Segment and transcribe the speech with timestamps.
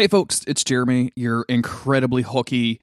[0.00, 2.80] Hey, folks, it's Jeremy, your incredibly hulky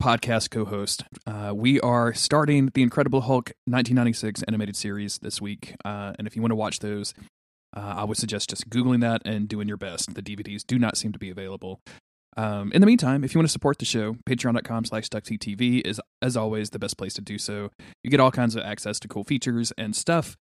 [0.00, 1.02] podcast co host.
[1.26, 5.74] Uh, we are starting the Incredible Hulk 1996 animated series this week.
[5.84, 7.14] Uh, and if you want to watch those,
[7.76, 10.14] uh, I would suggest just Googling that and doing your best.
[10.14, 11.80] The DVDs do not seem to be available.
[12.36, 16.00] Um, in the meantime, if you want to support the show, patreon.com slash TV is,
[16.22, 17.72] as always, the best place to do so.
[18.04, 20.36] You get all kinds of access to cool features and stuff,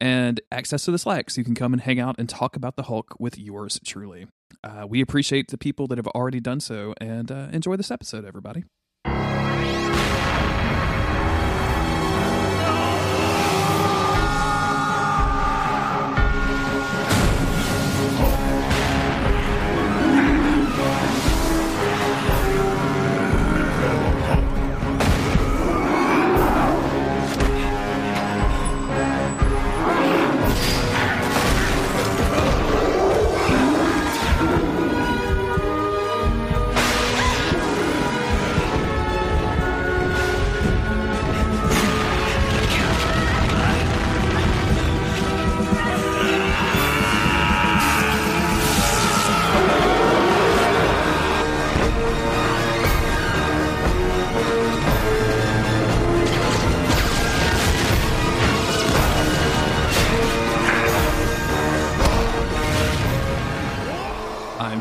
[0.00, 2.76] and access to the Slack so you can come and hang out and talk about
[2.76, 4.28] the Hulk with yours truly.
[4.64, 8.24] Uh, we appreciate the people that have already done so, and uh, enjoy this episode,
[8.24, 8.64] everybody.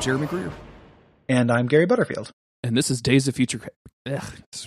[0.08, 0.53] Jeremy Greer.
[1.27, 2.31] And I'm Gary Butterfield.
[2.63, 3.59] And this is Days of Future.
[4.09, 4.23] Ugh,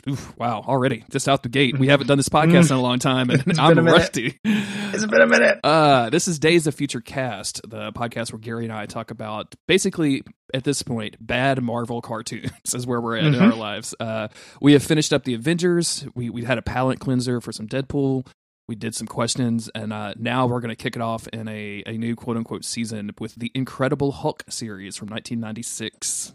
[0.06, 1.78] oof, wow, already just out the gate.
[1.78, 4.38] We haven't done this podcast in a long time, and I'm rusty.
[4.44, 5.60] It's been a minute.
[5.64, 9.54] Uh, this is Days of Future Cast, the podcast where Gary and I talk about
[9.66, 13.42] basically at this point bad Marvel cartoons is where we're at mm-hmm.
[13.42, 13.94] in our lives.
[13.98, 14.28] Uh,
[14.60, 16.06] we have finished up the Avengers.
[16.14, 18.26] We we had a palate cleanser for some Deadpool.
[18.70, 21.82] We did some questions, and uh, now we're going to kick it off in a,
[21.86, 26.32] a new quote unquote season with the Incredible Hulk series from 1996.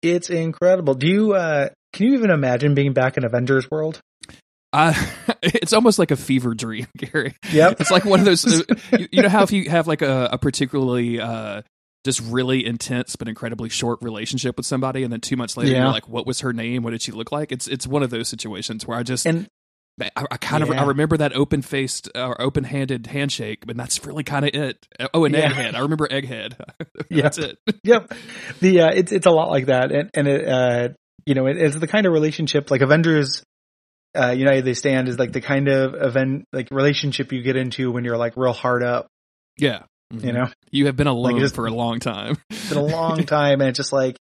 [0.00, 0.94] It's incredible.
[0.94, 4.00] Do you uh, can you even imagine being back in Avengers world?
[4.72, 4.94] Uh,
[5.42, 7.34] it's almost like a fever dream, Gary.
[7.52, 7.82] Yep.
[7.82, 8.46] It's like one of those.
[8.46, 11.60] You, you, know how if you have like a, a particularly uh,
[12.06, 15.82] just really intense but incredibly short relationship with somebody, and then two months later yeah.
[15.82, 16.84] you're like, "What was her name?
[16.84, 19.46] What did she look like?" It's it's one of those situations where I just and
[20.00, 20.74] I, I kind yeah.
[20.74, 24.44] of I remember that open faced or uh, open handed handshake, but that's really kind
[24.44, 24.86] of it.
[25.14, 25.50] Oh, and yeah.
[25.50, 25.74] Egghead.
[25.74, 26.60] I remember Egghead.
[27.10, 27.58] that's it.
[27.82, 28.12] yep.
[28.60, 30.88] The uh, it's it's a lot like that, and and it uh,
[31.24, 33.42] you know it, it's the kind of relationship like Avengers.
[34.18, 37.90] Uh, United They Stand is like the kind of event like relationship you get into
[37.92, 39.08] when you're like real hard up.
[39.58, 39.82] Yeah.
[40.12, 40.26] Mm-hmm.
[40.26, 42.36] You know, you have been alone like for a long time.
[42.68, 44.16] been a long time, and it's just like,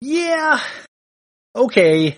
[0.00, 0.60] yeah,
[1.56, 2.16] okay.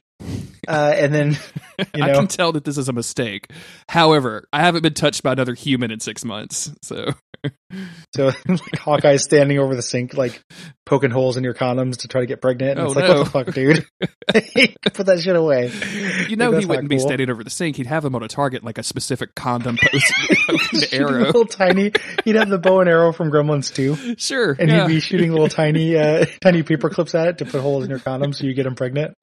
[0.68, 1.30] Uh, and then
[1.94, 2.12] you know?
[2.12, 3.50] I can tell that this is a mistake.
[3.88, 7.14] However, I haven't been touched by another human in six months, so
[8.14, 10.42] so like, Hawkeye's standing over the sink, like
[10.86, 12.78] poking holes in your condoms to try to get pregnant.
[12.78, 13.14] And oh, it's like, no.
[13.14, 13.86] what the fuck, dude?
[14.94, 15.70] Put that shit away.
[16.28, 16.96] You know, like, he wouldn't cool.
[16.96, 17.76] be standing over the sink.
[17.76, 21.24] He'd have them on a target, like a specific condom post arrow.
[21.26, 21.92] Little tiny.
[22.24, 24.16] He'd have the bow and arrow from Gremlins too.
[24.16, 24.86] Sure, and yeah.
[24.86, 27.90] he'd be shooting little tiny, uh, tiny paper clips at it to put holes in
[27.90, 29.16] your condoms so you get him pregnant.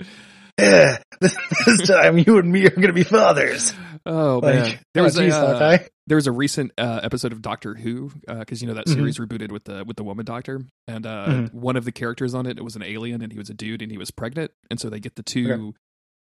[0.62, 3.74] Yeah, this time you and me are going to be fathers.
[4.06, 5.78] Oh like, man, there was, a, uh,
[6.08, 9.00] there was a recent uh, episode of Doctor Who because uh, you know that mm-hmm.
[9.00, 9.36] series mm-hmm.
[9.36, 11.60] rebooted with the with the woman doctor, and uh, mm-hmm.
[11.60, 13.82] one of the characters on it it was an alien, and he was a dude,
[13.82, 15.78] and he was pregnant, and so they get the two, okay.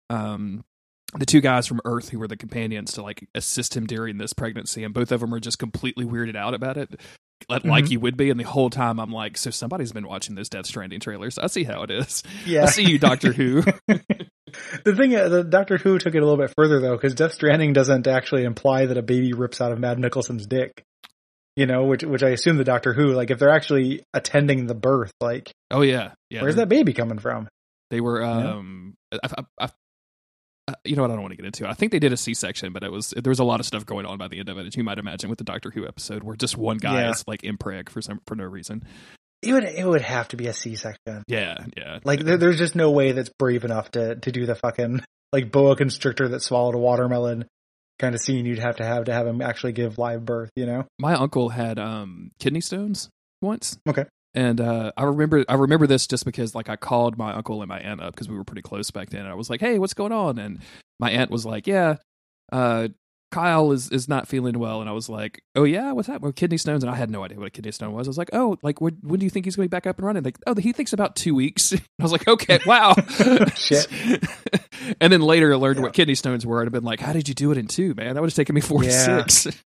[0.09, 0.63] um,
[1.17, 4.33] the two guys from Earth who were the companions to like assist him during this
[4.33, 6.99] pregnancy, and both of them are just completely weirded out about it
[7.49, 7.91] like mm-hmm.
[7.91, 8.29] you would be.
[8.29, 11.37] And the whole time I'm like, so somebody's been watching those Death Stranding trailers.
[11.37, 12.23] I see how it is.
[12.45, 12.63] Yeah.
[12.63, 13.63] I see you, Doctor Who.
[14.83, 17.33] the thing, uh, the Doctor Who took it a little bit further though, because Death
[17.33, 20.83] Stranding doesn't actually imply that a baby rips out of Mads Mikkelsen's dick.
[21.55, 24.75] You know, which which I assume the Doctor Who, like if they're actually attending the
[24.75, 27.47] birth, like, oh yeah, yeah, where's that baby coming from?
[27.91, 29.19] They were, um, yeah.
[29.23, 29.69] I, I, I,
[30.67, 31.11] uh, you know what?
[31.11, 31.63] I don't want to get into.
[31.63, 31.69] it.
[31.69, 33.85] I think they did a C-section, but it was there was a lot of stuff
[33.85, 35.87] going on by the end of it, as you might imagine, with the Doctor Who
[35.87, 37.11] episode, where just one guy yeah.
[37.11, 38.83] is like impreg for some for no reason.
[39.45, 41.23] It would it would have to be a C-section.
[41.27, 41.99] Yeah, yeah.
[42.03, 45.01] Like there, there's just no way that's brave enough to to do the fucking
[45.31, 47.45] like boa constrictor that swallowed a watermelon
[47.97, 50.49] kind of scene you'd have to have to have him actually give live birth.
[50.55, 53.09] You know, my uncle had um kidney stones
[53.41, 53.77] once.
[53.87, 54.05] Okay.
[54.33, 57.69] And uh, I remember I remember this just because like I called my uncle and
[57.69, 59.21] my aunt up because we were pretty close back then.
[59.21, 60.59] And I was like, "Hey, what's going on?" And
[60.99, 61.95] my aunt was like, "Yeah,
[62.51, 62.89] uh,
[63.31, 66.21] Kyle is is not feeling well." And I was like, "Oh yeah, what's that?
[66.21, 68.07] Well, kidney stones." And I had no idea what a kidney stone was.
[68.07, 69.87] I was like, "Oh, like when, when do you think he's going to be back
[69.87, 72.95] up and running?" Like, "Oh, he thinks about two weeks." I was like, "Okay, wow."
[73.55, 73.87] Shit.
[75.01, 75.83] and then later I learned yeah.
[75.83, 76.61] what kidney stones were.
[76.61, 78.15] I'd have been like, "How did you do it in two, man?
[78.15, 79.23] That would have taken me four yeah.
[79.23, 79.63] to six.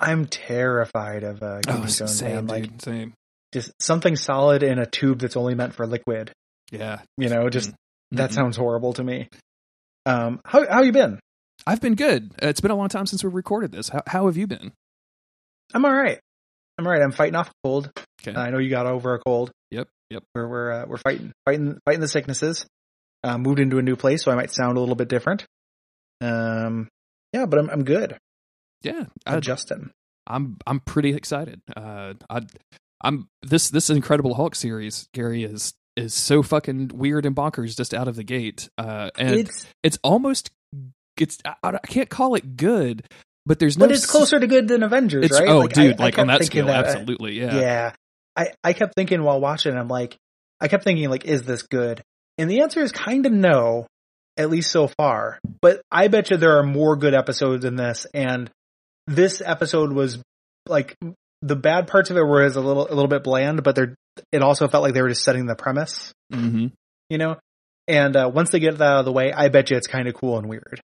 [0.00, 2.18] I'm terrified of uh, kidney oh, stones.
[2.18, 2.62] Same, man.
[2.62, 3.14] Dude, same
[3.52, 6.30] just something solid in a tube that's only meant for liquid.
[6.70, 7.00] Yeah.
[7.16, 7.72] You know, just
[8.06, 8.18] Mm-hmm.
[8.18, 9.28] that sounds horrible to me.
[10.04, 11.18] Um, how how you been?
[11.66, 12.32] I've been good.
[12.42, 13.88] Uh, It's been a long time since we recorded this.
[13.88, 14.72] How, how have you been?
[15.74, 16.18] I'm all right.
[16.78, 17.02] I'm all right.
[17.02, 17.90] I'm fighting off a cold.
[18.22, 18.38] Okay.
[18.38, 19.50] I know you got over a cold.
[19.70, 19.88] Yep.
[20.10, 20.22] Yep.
[20.34, 22.66] We're we're uh, we're fighting fighting fighting the sicknesses.
[23.24, 25.44] Uh, moved into a new place, so I might sound a little bit different.
[26.20, 26.88] Um,
[27.32, 28.16] yeah, but I'm I'm good.
[28.82, 29.06] Yeah.
[29.26, 29.90] I, Adjusting.
[30.26, 31.60] I'm I'm pretty excited.
[31.76, 32.42] Uh, I
[33.02, 35.08] I'm this this Incredible Hulk series.
[35.12, 38.68] Gary is is so fucking weird and bonkers just out of the gate.
[38.78, 40.50] Uh, and it's, It's almost
[41.20, 43.04] it's I, I can't call it good,
[43.44, 43.86] but there's no.
[43.86, 45.48] but it's closer to good than Avengers, It's right?
[45.48, 47.58] oh, Like, dude, I like on that scale, that- absolutely, yeah.
[47.60, 47.92] yeah.
[48.36, 50.16] I, I kept thinking while watching, I'm like,
[50.60, 52.02] I kept thinking like, is this good?
[52.36, 53.86] And the answer is kind of no,
[54.36, 55.38] at least so far.
[55.62, 58.50] But I bet you there are more good episodes in this, and
[59.06, 60.18] this episode was
[60.68, 60.94] like
[61.40, 63.94] the bad parts of it were is a little a little bit bland, but they're
[64.32, 66.66] it also felt like they were just setting the premise, hmm
[67.08, 67.36] you know.
[67.88, 70.08] And uh, once they get that out of the way, I bet you it's kind
[70.08, 70.80] of cool and weird.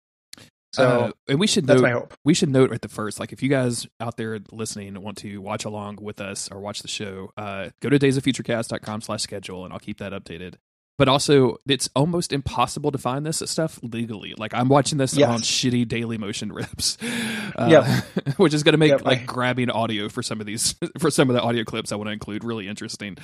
[0.73, 1.83] So Uh, and we should note
[2.25, 5.39] we should note at the first, like if you guys out there listening want to
[5.41, 9.73] watch along with us or watch the show, uh, go to daysoffuturecast.com slash schedule and
[9.73, 10.55] I'll keep that updated.
[11.03, 14.35] But also, it's almost impossible to find this stuff legally.
[14.39, 15.29] Like I'm watching this Yes.
[15.29, 16.97] on shitty Daily Motion rips,
[17.57, 18.37] uh, Yep.
[18.37, 21.11] which is going to make Yep, like I- grabbing audio for some of these for
[21.11, 23.17] some of the audio clips I want to include really interesting.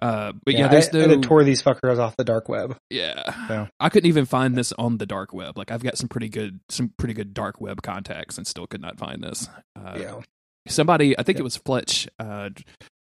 [0.00, 2.48] Uh, but yeah, Yeah, there's I, I no to tore these fuckers off the dark
[2.48, 2.76] web.
[2.90, 3.48] yeah.
[3.48, 3.68] So.
[3.80, 5.58] I couldn't even find this on the dark web.
[5.58, 8.80] Like I've got some pretty good some pretty good dark web contacts and still could
[8.80, 9.48] not find this.
[9.74, 10.20] Uh, yeah.
[10.68, 11.40] Somebody, I think Yeah.
[11.40, 12.50] it was Fletch, uh,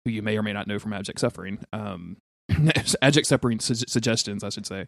[0.06, 1.58] who you may or may not know from Abject Suffering.
[1.74, 2.18] Um,
[3.02, 4.88] Abject Suffering su- suggestions, I should say.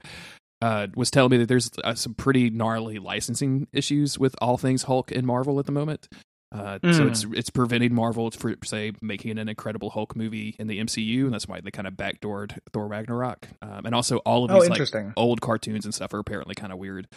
[0.62, 4.84] Uh, was telling me that there's uh, some pretty gnarly licensing issues with all things
[4.84, 6.08] Hulk and Marvel at the moment.
[6.56, 7.08] Uh, So Mm.
[7.10, 11.34] it's it's preventing Marvel for say making an Incredible Hulk movie in the MCU, and
[11.34, 13.48] that's why they kind of backdoored Thor Ragnarok.
[13.64, 15.14] Um, and also all of Oh, these like interesting.
[15.18, 17.08] old cartoons and stuff are apparently kind of weird.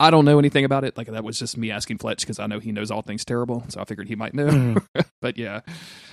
[0.00, 0.96] I don't know anything about it.
[0.96, 3.64] Like that was just me asking Fletch because I know he knows all things terrible,
[3.68, 4.46] so I figured he might know.
[4.46, 4.86] Mhm.
[5.20, 5.60] but yeah,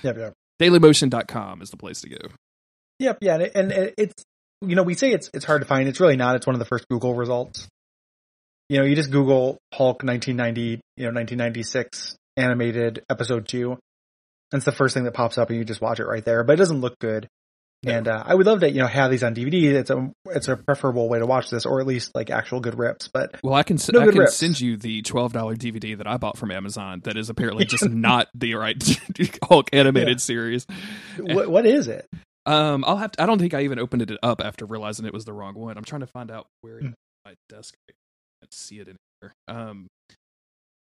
[0.02, 0.32] Yep, yep.
[0.60, 2.16] dailymotion.com is the place to go.
[3.02, 4.24] Yep, yeah, and, it, and it, it's
[4.60, 5.88] you know we say it's it's hard to find.
[5.88, 6.36] It's really not.
[6.36, 7.66] It's one of the first Google results.
[8.68, 13.78] You know, you just Google Hulk 1990, you know, 1996 animated episode two, and
[14.52, 16.42] it's the first thing that pops up, and you just watch it right there.
[16.44, 17.28] But it doesn't look good.
[17.84, 19.72] And uh, I would love to, you know, have these on DVD.
[19.74, 22.78] It's a it's a preferable way to watch this, or at least like actual good
[22.78, 23.08] rips.
[23.12, 24.36] But Well, I can No I can rips.
[24.36, 27.00] send you the twelve dollar DVD that I bought from Amazon.
[27.02, 28.80] That is apparently just not the right
[29.42, 30.16] Hulk animated Yeah.
[30.18, 30.64] series.
[31.18, 32.06] what what is it?
[32.46, 33.22] Um, I'll have to.
[33.22, 35.76] I don't think I even opened it up after realizing it was the wrong one.
[35.78, 36.88] I'm trying to find out where Hmm.
[37.24, 37.74] my desk.
[37.88, 37.92] I
[38.42, 39.34] can't see it anywhere.
[39.48, 39.86] Um,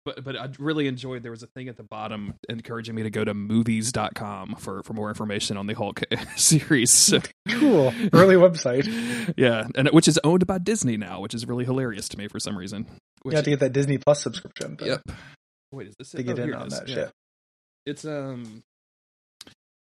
[0.06, 1.22] but but I really enjoyed.
[1.22, 4.94] There was a thing at the bottom encouraging me to go to movies.com for for
[4.94, 6.00] more information on the Hulk
[6.36, 6.90] series.
[6.90, 7.20] So,
[7.50, 9.34] Cool, early website.
[9.36, 12.40] yeah, and which is owned by Disney now, which is really hilarious to me for
[12.40, 12.86] some reason.
[13.22, 14.76] Which, You have to get that Disney Plus subscription.
[14.76, 15.02] but Yep.
[15.72, 16.22] Wait, is this To it?
[16.22, 16.94] get Oh, in on that Yeah.
[16.94, 17.10] shit.
[17.84, 18.62] It's um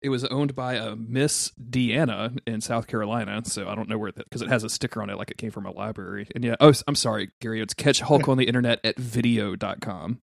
[0.05, 4.11] it was owned by a Miss Deanna in South Carolina, so I don't know where
[4.11, 6.27] that because it has a sticker on it like it came from a library.
[6.35, 7.59] And yeah, oh, I'm sorry, Gary.
[7.61, 10.19] It's catch Hulk on the internet at video.com.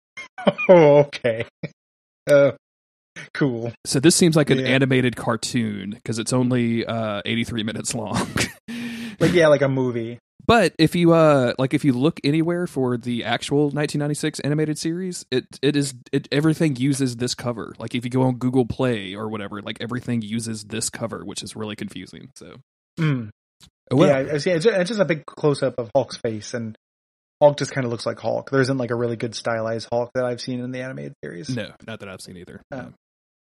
[0.70, 1.46] Oh, okay.
[2.30, 2.52] Uh,
[3.34, 3.74] cool.
[3.86, 4.66] So this seems like an Yeah.
[4.68, 8.28] animated cartoon because it's only uh 83 minutes long.
[9.20, 10.20] Like yeah, like a movie.
[10.48, 15.26] But if you uh like if you look anywhere for the actual 1996 animated series,
[15.32, 17.74] it it is it everything uses this cover.
[17.80, 21.42] Like if you go on Google Play or whatever, like everything uses this cover, which
[21.42, 22.30] is really confusing.
[22.36, 22.58] So
[23.00, 23.30] Mm.
[23.92, 26.78] well, yeah, It's just, it's just a big close up of Hulk's face, and
[27.42, 28.50] Hulk just kind of looks like Hulk.
[28.52, 31.50] There isn't like a really good stylized Hulk that I've seen in the animated series.
[31.50, 32.62] no, not that I've seen either.
[32.72, 32.94] No.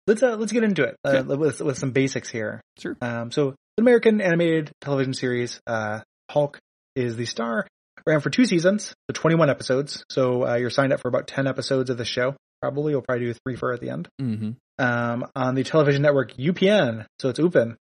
[0.07, 1.21] Let's uh, let's get into it uh, Yeah.
[1.35, 2.61] with with some basics here.
[2.79, 2.97] Sure.
[3.01, 6.59] Um, so the American animated television series, uh, Hulk
[6.97, 7.67] is the star.
[8.07, 10.05] Ran for two seasons, the 21 episodes.
[10.11, 12.35] So uh, you're signed up for about 10 episodes of the show.
[12.63, 14.09] Probably you'll probably do three for at the end.
[14.21, 14.51] Mm-hmm.
[14.85, 17.77] um, on the television network UPN, so it's UPN,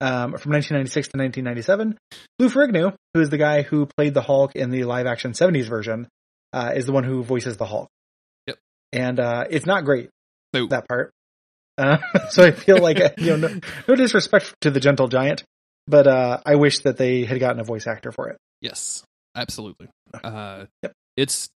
[0.00, 1.98] um, from 1996 to 1997.
[2.38, 5.64] Lou Ferrigno, who is the guy who played the Hulk in the live action 70s
[5.66, 6.08] version,
[6.52, 7.88] uh, is the one who voices the Hulk.
[8.46, 8.58] Yep.
[8.92, 10.10] And uh, it's not great,
[10.54, 10.66] No.
[10.68, 11.12] that part.
[11.78, 11.98] Uh,
[12.30, 15.44] so I feel like, you know, no, no disrespect to the Gentle Giant,
[15.86, 18.36] but uh, I wish that they had gotten a voice actor for it.
[18.60, 19.02] Yes,
[19.36, 19.88] absolutely.
[20.22, 20.92] Uh, Yep.
[21.16, 21.50] It's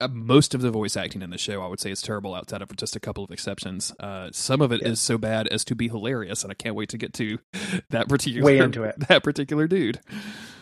[0.00, 1.62] uh, most of the voice acting in the show.
[1.62, 3.94] I would say is terrible, outside of just a couple of exceptions.
[4.00, 6.90] Uh, some of it is so bad as to be hilarious, and I can't wait
[6.90, 7.38] to get to
[7.90, 8.96] that particular Way into it.
[9.08, 10.00] That particular dude.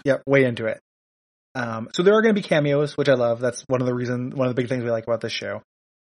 [0.05, 0.81] Yep, way into it.
[1.55, 3.41] Um, so there are going to be cameos, which I love.
[3.41, 5.63] That's one of the reason, one of the big things we like about this show,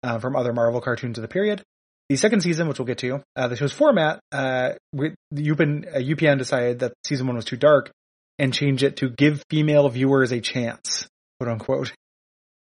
[0.04, 1.62] uh, from other Marvel cartoons of the period.
[2.10, 6.00] The second season, which we'll get to, uh, the show's format, uh, with UPN, uh,
[6.00, 7.92] UPN decided that season one was too dark
[8.38, 11.08] and changed it to give female viewers a chance,
[11.40, 11.94] quote unquote.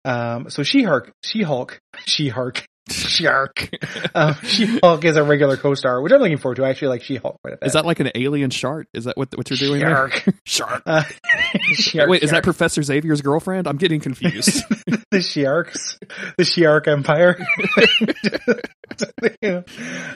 [0.05, 3.71] Um, so She-Hulk, She-Hulk, She-Hulk, Shark.
[4.15, 6.65] um, She-Hulk is a regular co-star, which I'm looking forward to.
[6.65, 7.59] I actually like a bit.
[7.62, 8.89] Is that like an alien shark?
[8.93, 10.25] Is that what what you're doing Shark.
[10.25, 10.35] there?
[10.45, 10.83] Shark.
[10.87, 11.05] Uh,
[11.75, 13.69] Shark, Wait, is that Professor Xavier's girlfriend?
[13.69, 14.65] I'm getting confused.
[15.11, 15.99] the Shiarks,
[16.37, 17.39] the Shiark Empire.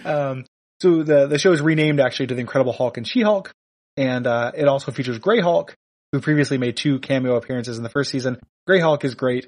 [0.04, 0.44] um,
[0.80, 3.52] so the the show is renamed actually to the Incredible Hulk and She Hulk,
[3.96, 5.74] and uh, it also features Grey Hulk,
[6.12, 8.38] who previously made two cameo appearances in the first season.
[8.66, 9.46] Grey Hulk is great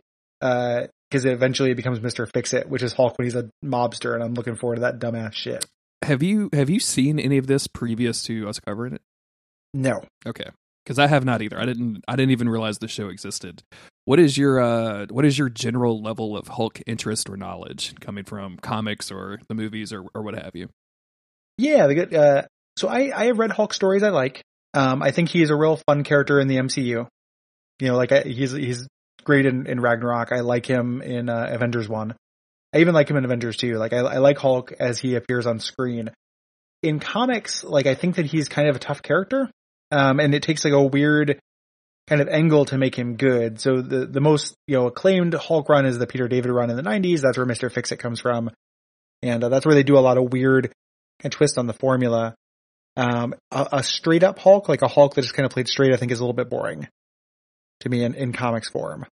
[1.10, 4.14] because it eventually it becomes Mister Fix It, which is Hulk when he's a mobster,
[4.14, 5.64] and I'm looking forward to that dumbass shit.
[6.02, 9.02] have you have you seen any of this previous to us covering it?
[9.74, 10.48] No, Okay,
[10.84, 11.58] because I have not either.
[11.60, 12.02] I didn't.
[12.08, 13.62] I didn't even realize the show existed.
[14.06, 18.24] What is your uh What is your general level of Hulk interest or knowledge coming
[18.24, 20.70] from comics or the movies or or what have you?
[21.58, 22.14] Yeah, the good.
[22.14, 22.42] Uh,
[22.78, 24.42] so I I have read Hulk stories I like.
[24.74, 27.06] Um, I think he's a real fun character in the MCU.
[27.80, 28.86] You know, like I, he's he's
[29.28, 30.32] great in, in Ragnarok.
[30.32, 32.16] I like him in uh, Avengers one.
[32.74, 33.74] I even like him in Avengers two.
[33.74, 36.10] Like I, I like Hulk as he appears on screen.
[36.82, 39.50] In comics, like I think that he's kind of a tough character,
[39.90, 41.38] um, and it takes like a weird
[42.08, 43.60] kind of angle to make him good.
[43.60, 46.76] So the the most you know acclaimed Hulk run is the Peter David run in
[46.76, 47.20] the '90s.
[47.20, 48.50] That's where Mister Fix It comes from,
[49.22, 50.72] and uh, that's where they do a lot of weird
[51.22, 52.34] and twist on the formula.
[52.96, 55.92] Um, a, a straight up Hulk, like a Hulk that just kind of played straight,
[55.92, 56.88] I think is a little bit boring
[57.80, 59.06] to me in, in comics form.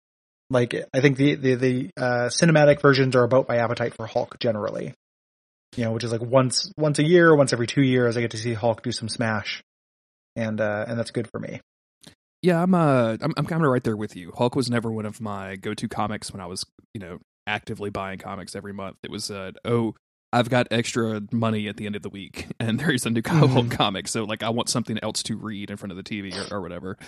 [0.53, 4.39] Like, I think the, the, the, uh, cinematic versions are about my appetite for Hulk
[4.39, 4.95] generally.
[5.77, 8.33] You know, which is like once, once a year, once every two years, I get
[8.33, 9.63] to see Hulk do some smash.
[10.37, 11.61] And, uh, and that's good for me.
[12.43, 14.33] Yeah, I'm uh I'm I'm kind of right there with you.
[14.37, 18.19] Hulk was never one of my go-to comics when I was, you know, actively buying
[18.19, 18.97] comics every month.
[19.05, 19.95] It was uh oh,
[20.33, 23.49] I've got extra money at the end of the week and there's a new Mhm.
[23.49, 26.35] Hulk comic, so like I want something else to read in front of the TV
[26.51, 26.99] or, or whatever.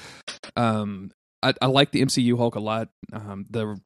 [0.55, 1.11] Um
[1.51, 2.89] I I like the MCU Hulk a lot.
[3.13, 3.79] Um the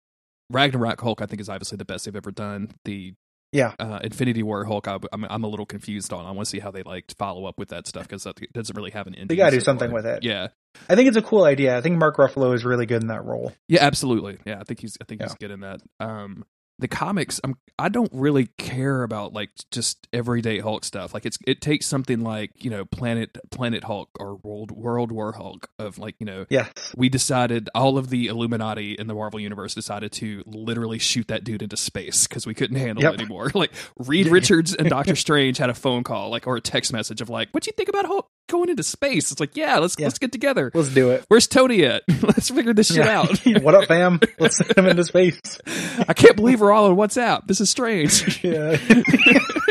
[0.50, 2.71] Ragnarok Hulk I think is obviously the best they've ever done.
[2.85, 3.15] The
[3.53, 3.75] Yeah.
[3.79, 6.25] uh, Infinity War Hulk, I, I'm I'm a little confused on.
[6.25, 8.77] I want to see how they like follow up with that stuff because that doesn't
[8.77, 9.29] really have an end.
[9.29, 10.23] They gotta do something with it.
[10.23, 10.49] Yeah,
[10.88, 11.77] I think it's a cool idea.
[11.77, 13.53] I think Mark Ruffalo is really good in that role.
[13.69, 14.38] Yeah, absolutely.
[14.47, 15.81] Yeah, I think he's I think he's good in that.
[16.00, 16.45] Um
[16.79, 21.15] the comics, I'm I don't really care about like just everyday Hulk stuff.
[21.15, 25.33] Like it's it takes something like, you know, Planet Planet Hulk or World World War
[25.33, 26.93] Hulk of like, you know, Yes.
[26.97, 31.45] we decided all of the Illuminati in the Marvel universe decided to literally shoot that
[31.45, 33.15] dude into space because we couldn't handle Yep.
[33.15, 33.51] it anymore.
[33.55, 37.21] Like Reed Richards and Doctor Strange had a phone call, like or a text message
[37.21, 39.95] of like, "What do you think about Hulk going into space?" It's like, yeah, let's
[39.99, 40.07] Yeah.
[40.07, 40.71] let's get together.
[40.75, 41.25] Let's do it.
[41.28, 42.02] Where's Tony at?
[42.23, 43.21] let's figure this shit Yeah.
[43.21, 43.38] out.
[43.62, 44.19] what up, fam?
[44.40, 45.40] Let's send him into space.
[46.09, 47.47] I can't believe we're all on WhatsApp.
[47.47, 48.43] This is strange.
[48.45, 48.76] Yeah.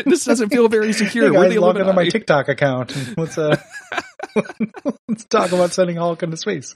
[0.06, 1.26] this doesn't feel very secure.
[1.26, 2.96] Hey we're guys, log into my TikTok account.
[3.18, 3.58] Let's uh,
[5.08, 6.76] let's talk about sending Hulk into space.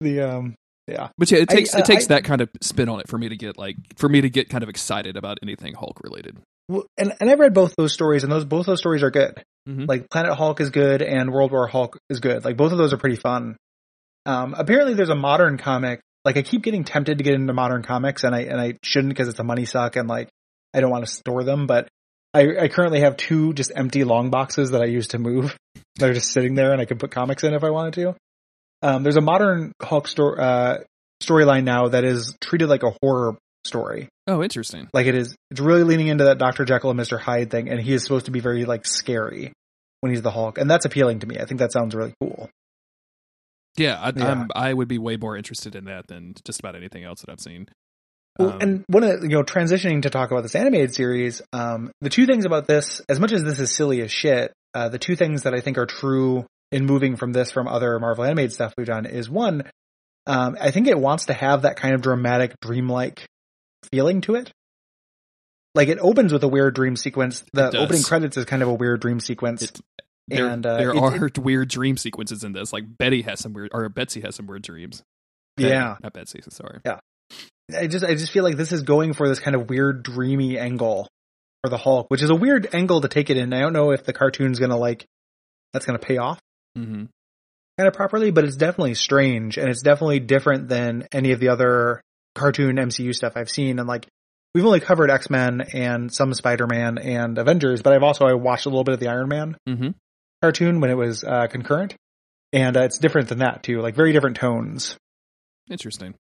[0.00, 0.54] The um,
[0.86, 3.00] yeah, But yeah, it I- takes uh, it takes I- that kind of spin on
[3.00, 5.74] it for me to get like for me to get kind of excited about anything
[5.74, 6.36] Hulk related.
[6.68, 9.42] well, and and I've read both those stories, and those both those stories are good.
[9.68, 9.88] Mhm.
[9.88, 12.44] Like Planet Hulk is good, and World War Hulk is good.
[12.44, 13.56] Like both of those are pretty fun.
[14.24, 16.00] Um, apparently there's a modern comic.
[16.24, 19.12] Like I keep getting tempted to get into modern comics, and I and I shouldn't
[19.12, 20.28] because it's a money suck, and like
[20.74, 21.66] I don't want to store them.
[21.66, 21.88] But
[22.34, 25.56] I, I currently have two just empty long boxes that I use to move.
[25.96, 28.14] They're just sitting there, and I can put comics in if I wanted to.
[28.82, 30.78] Um, there's a modern Hulk story uh,
[31.22, 34.08] storyline now that is treated like a horror story.
[34.26, 34.88] Oh, interesting.
[34.92, 36.64] Like it is, it's really leaning into that Dr.
[36.64, 37.18] Jekyll and Mr.
[37.18, 39.52] Hyde thing, and he is supposed to be very like scary
[40.00, 41.38] when he's the Hulk, and that's appealing to me.
[41.38, 42.48] I think that sounds really cool.
[43.76, 44.30] Yeah, I, Yeah.
[44.30, 47.30] I'm, I would be way more interested in that than just about anything else that
[47.30, 47.68] I've seen.
[48.38, 51.90] Well, Um, and one of you know transitioning to talk about this animated series, um,
[52.00, 54.98] the two things about this, as much as this is silly as shit, uh, the
[54.98, 58.52] two things that I think are true in moving from this from other Marvel animated
[58.52, 59.62] stuff we've done is one,
[60.26, 63.24] um, I think it wants to have that kind of dramatic, dreamlike
[63.90, 64.52] feeling to it.
[65.74, 67.44] Like it opens with a weird dream sequence.
[67.52, 69.62] The opening credits is kind of a weird dream sequence.
[69.62, 69.80] It-
[70.28, 72.72] there, and uh, there it- are it- weird dream sequences in this.
[72.72, 75.04] Like Betty has some weird, or Betsy has some weird dreams.
[75.56, 76.40] Betty, yeah, not Betsy.
[76.50, 76.80] Sorry.
[76.84, 76.98] Yeah,
[77.78, 80.58] I just I just feel like this is going for this kind of weird dreamy
[80.58, 81.06] angle
[81.62, 83.52] for the Hulk, which is a weird angle to take it in.
[83.52, 85.06] I don't know if the cartoon's gonna like
[85.72, 86.40] that's gonna pay off
[86.76, 87.04] Mm-hmm
[87.78, 91.48] kind of properly, but it's definitely strange and it's definitely different than any of the
[91.50, 92.00] other
[92.36, 93.78] cartoon MCU stuff I've seen.
[93.80, 94.06] And like
[94.54, 98.34] we've only covered X Men and some Spider Man and Avengers, but I've also I
[98.34, 99.88] watched a little bit of the Iron Man hmm
[100.42, 101.96] cartoon when it was uh, concurrent,
[102.52, 103.80] and uh, it's different than that too.
[103.80, 104.96] Like very different tones.
[105.70, 106.14] Interesting.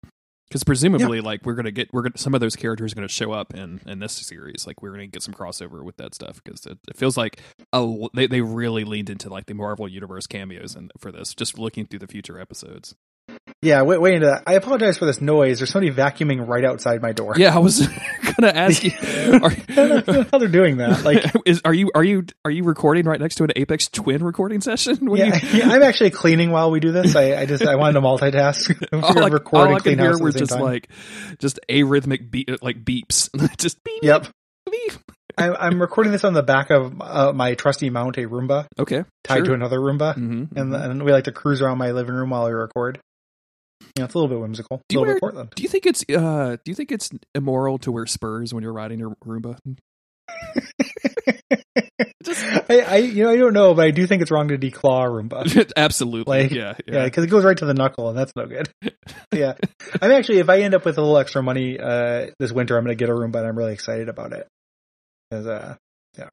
[0.48, 3.32] because presumably like we're gonna get we're gonna some of those characters are gonna show
[3.32, 6.66] up in in this series like we're gonna get some crossover with that stuff because
[6.66, 7.42] it, it feels like
[7.74, 11.58] a, they, they really leaned into like the marvel universe cameos and for this just
[11.58, 12.94] looking through the future episodes
[13.64, 14.44] Yeah, wait, wait into that.
[14.46, 15.60] I apologize for this noise.
[15.60, 17.34] There's somebody vacuuming right outside my door.
[17.38, 17.88] yeah i was
[18.38, 18.92] gonna ask you
[19.42, 21.04] are, I don't know how they're doing that.
[21.04, 24.24] Like, is are you are you are you recording right next to an Aphex Twin
[24.24, 27.16] recording session What yeah, you, yeah, I'm actually cleaning while we do this.
[27.16, 28.88] I, I just I wanted to multitask.
[28.94, 30.62] all, I, record all I clean can hear house at were just time.
[30.62, 30.90] like
[31.40, 34.28] just arrhythmic beat like beeps just beep Yep.
[34.70, 34.94] beep
[35.38, 39.04] I'm, I'm recording this on the back of uh, my trusty mount, a Roomba, okay
[39.24, 42.30] tied to another Roomba, hmm and and we like to cruise around my living room
[42.30, 43.00] while we record.
[43.98, 44.82] Yeah, it's a little bit whimsical.
[44.90, 45.20] Do you wear-.
[45.56, 48.74] Do you think it's uh do you think it's immoral to wear spurs when you're
[48.74, 49.58] riding your Roomba?
[52.24, 54.58] Just I, I, you know, I don't know, but I do think it's wrong to
[54.58, 55.72] declaw a Roomba.
[55.78, 56.44] absolutely.
[56.44, 57.04] Like, yeah, Yeah, yeah.
[57.06, 58.70] because it goes right to the knuckle, and that's no good.
[59.34, 59.54] yeah,
[60.02, 62.86] I'm actually, if I end up with a little extra money uh, this winter, I'm
[62.86, 64.48] going to get a Roomba, and I'm really excited about it.
[65.32, 65.76] 'Cause, uh,
[66.18, 66.30] yeah,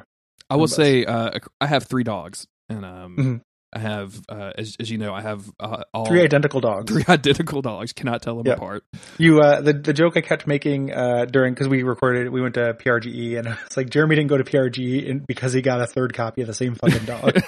[0.49, 0.71] I will Roombas.
[0.77, 1.31] say uh
[1.61, 3.41] I have 3 dogs and um Mhm.
[3.73, 6.93] I have uh as, as you know I have uh, all three identical dogs.
[6.93, 7.93] three identical dogs.
[7.93, 8.85] Cannot tell them apart.
[9.19, 12.55] You, uh, the the joke I kept making uh, during because we recorded, we went
[12.55, 15.87] to PRGE, and it's like Jeremy didn't go to PRGE in, because he got a
[15.87, 17.41] third copy of the same fucking dog.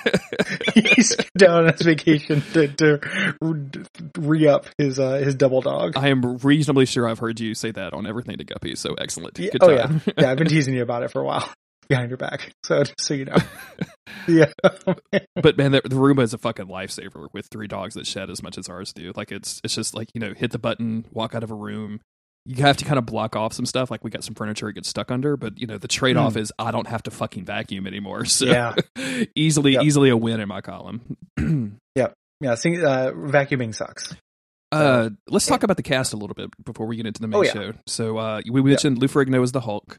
[0.75, 3.00] He's down on his vacation to, to
[4.19, 5.95] re up his uh, his double dog.
[5.97, 9.38] I am reasonably sure I've heard you say that on everything to Guppy, so excellent.
[9.38, 10.00] Yeah, oh job.
[10.19, 11.49] yeah, I've been teasing you about it for a while
[11.89, 12.53] behind your back.
[12.65, 13.37] So just so you know,
[14.29, 14.53] yeah,
[15.35, 18.43] but man, the, the Roomba is a fucking lifesaver with three dogs that shed as
[18.43, 19.12] much as ours do.
[19.17, 22.01] Like it's it's just like you know, hit the button, walk out of a room.
[22.47, 23.91] You have to kind of block off some stuff.
[23.91, 26.37] Like we got some furniture it gets stuck under, but you know the trade off
[26.37, 28.25] is I don't have to fucking vacuum anymore.
[28.27, 28.75] So Yeah.
[29.37, 29.83] easily Yep.
[29.85, 31.17] easily a win in my column.
[31.95, 32.55] yeah.
[32.57, 34.15] Sing, uh, vacuuming sucks.
[34.73, 37.39] Uh, let's talk about the cast a little bit before we get into the main
[37.39, 37.53] Oh, yeah.
[37.53, 37.73] show.
[37.87, 39.99] So uh, we mentioned Lou Ferrigno as the Hulk.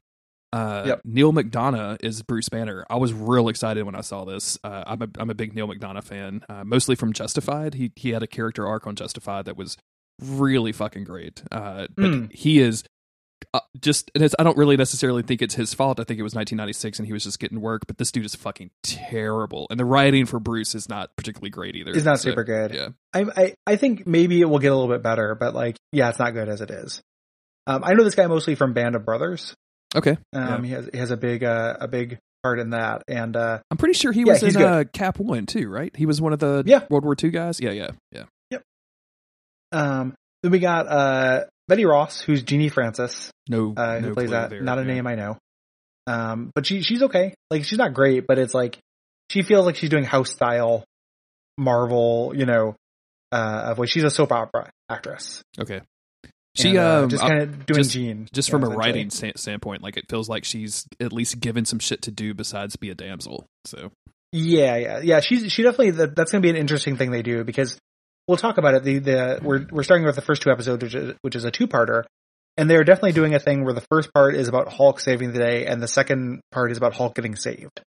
[0.54, 1.02] Uh, Yep.
[1.04, 2.86] Neal McDonough is Bruce Banner.
[2.90, 4.58] I was real excited when I saw this.
[4.64, 7.74] Uh, I'm a I'm a big Neal McDonough fan, uh, mostly from Justified.
[7.74, 9.78] He he had a character arc on Justified that was
[10.22, 11.42] really fucking great.
[11.52, 12.32] Uh, but Mm.
[12.34, 12.84] he is
[13.54, 16.00] uh, just and it's, I don't really necessarily think it's his fault.
[16.00, 17.86] I think it was 1996 and he was just getting work.
[17.88, 21.76] But this dude is fucking terrible, and the writing for Bruce is not particularly great
[21.76, 21.92] either.
[21.92, 22.74] It's not So, super good.
[22.74, 22.90] Yeah.
[23.14, 26.10] I, I I think maybe it will get a little bit better, but like, yeah,
[26.10, 27.02] it's not good as it is.
[27.68, 29.56] Um, I know this guy mostly from Band of Brothers.
[29.96, 30.18] Okay.
[30.34, 33.60] Um, he has he has a big uh, a big part in that, and uh,
[33.70, 35.96] I'm pretty sure he Yeah, was in uh, Cap One too, right?
[35.96, 36.82] He was one of the Yeah.
[36.90, 37.60] World War II guys.
[37.62, 38.24] Yeah, yeah, yeah.
[38.52, 38.64] Yep.
[39.72, 44.36] Um, then we got uh, Betty Ross, who's Genie Francis, No, uh, no plays clue
[44.36, 44.50] that.
[44.50, 44.88] there, Not a yeah.
[44.88, 45.38] name I know.
[46.06, 47.34] Um, but she she's okay.
[47.50, 48.78] Like she's not great, but it's like
[49.30, 50.84] she feels like she's doing house style
[51.58, 52.76] Marvel, you know,
[53.32, 55.42] uh, of like she's a soap opera actress.
[55.60, 55.82] Okay.
[56.56, 58.70] She And, uh, um just uh, kind of doing just- Jean, just yeah, from a
[58.70, 62.34] writing sta- standpoint, like it feels like she's at least given some shit to do
[62.34, 63.46] besides be a damsel.
[63.66, 63.92] So
[64.32, 65.20] Yeah, yeah, yeah.
[65.20, 67.78] She's she definitely that, that's going to be an interesting thing they do because
[68.28, 68.84] we'll talk about it.
[68.84, 71.52] The the we're we're starting with the first two episodes, which is which is a
[71.52, 72.04] two parter,
[72.58, 75.40] and they're definitely doing a thing where the first part is about Hulk saving the
[75.40, 77.82] day, and the second part is about Hulk getting saved.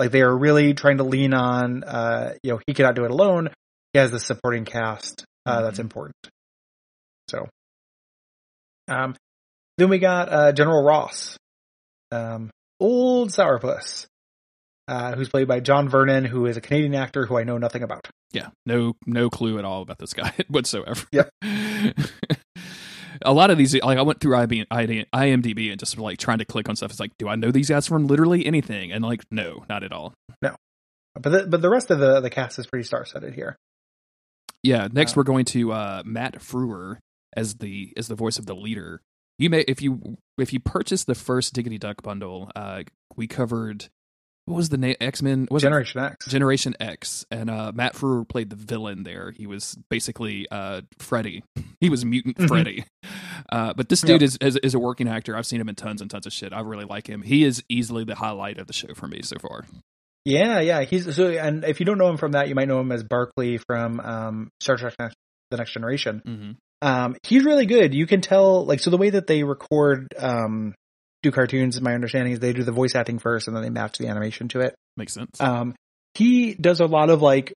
[0.00, 3.12] Like they are really trying to lean on, uh, you know, he cannot do it
[3.12, 3.50] alone.
[3.92, 5.82] He has the supporting cast uh, that's Mhm.
[5.82, 6.16] important.
[7.30, 7.46] So,
[8.88, 9.14] um,
[9.78, 11.36] then we got uh, General Ross,
[12.12, 14.06] um, old sourpuss
[14.88, 17.82] uh, who's played by John Vernon, who is a Canadian actor who I know nothing
[17.82, 18.08] about.
[18.32, 21.02] yeah, no no clue at all about this guy whatsoever.
[21.12, 21.30] Yep.
[23.22, 26.68] a lot of these, like I went through IMDb and just like trying to click
[26.68, 26.90] on stuff.
[26.90, 28.92] It's like, do I know these guys from literally anything?
[28.92, 30.12] And like, no, not at all.
[30.42, 30.54] No,
[31.14, 33.56] but the, but the rest of the, the cast is pretty star studded here.
[34.62, 34.88] Yeah.
[34.92, 36.98] Next, Uh, we're going to uh, Matt Frewer
[37.36, 39.00] as the as the voice of the leader.
[39.38, 42.82] You may if you if you purchase the first Diggity Duck bundle, uh,
[43.16, 43.86] we covered
[44.46, 46.26] what was the name X Men was it Generation X.
[46.26, 49.30] Generation X, and uh, Matt Frewer played the villain there.
[49.32, 51.42] He was basically uh, Freddy.
[51.80, 52.48] He was Mutant Mhm.
[52.48, 52.84] Freddy.
[53.52, 54.24] Uh, but this dude Yeah.
[54.24, 55.36] is, is is a working actor.
[55.36, 56.52] I've seen him in tons and tons of shit.
[56.54, 57.20] I really like him.
[57.20, 59.66] He is easily the highlight of the show for me so far.
[60.24, 60.82] yeah, yeah.
[60.84, 63.02] He's so, and if you don't know him from that, you might know him as
[63.02, 64.94] Barkley from um, Star Trek:
[65.50, 66.22] The Next Generation.
[66.26, 66.50] Mm-hmm.
[66.84, 67.94] Um, he's really good.
[67.94, 70.74] You can tell, like, so the way that they record, um,
[71.22, 73.96] do cartoons, my understanding is they do the voice acting first and then they match
[73.96, 74.74] the animation to it.
[74.96, 75.40] Makes sense.
[75.40, 75.74] Um,
[76.12, 77.54] he does a lot of like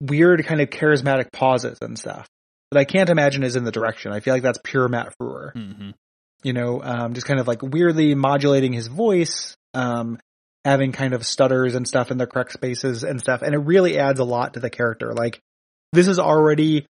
[0.00, 2.26] weird kind of charismatic pauses and stuff
[2.70, 4.12] that I can't imagine is in the direction.
[4.12, 5.52] I feel like that's pure Matt Frewer.
[5.52, 5.90] hmm
[6.42, 10.18] You know, um, just kind of like weirdly modulating his voice, um,
[10.64, 13.98] having kind of stutters and stuff in the correct spaces and stuff, and it really
[13.98, 15.12] adds a lot to the character.
[15.12, 15.40] Like
[15.92, 16.86] this is already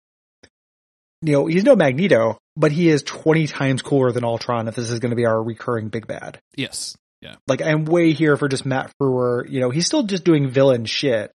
[1.22, 4.90] you know, he's no Magneto, but he is 20 times cooler than Ultron if this
[4.90, 6.38] is going to be our recurring big bad.
[6.56, 6.96] Yes.
[7.20, 7.36] Yeah.
[7.46, 9.48] Like I'm way here for just Matt Frewer.
[9.48, 11.32] You know, he's still just doing villain shit,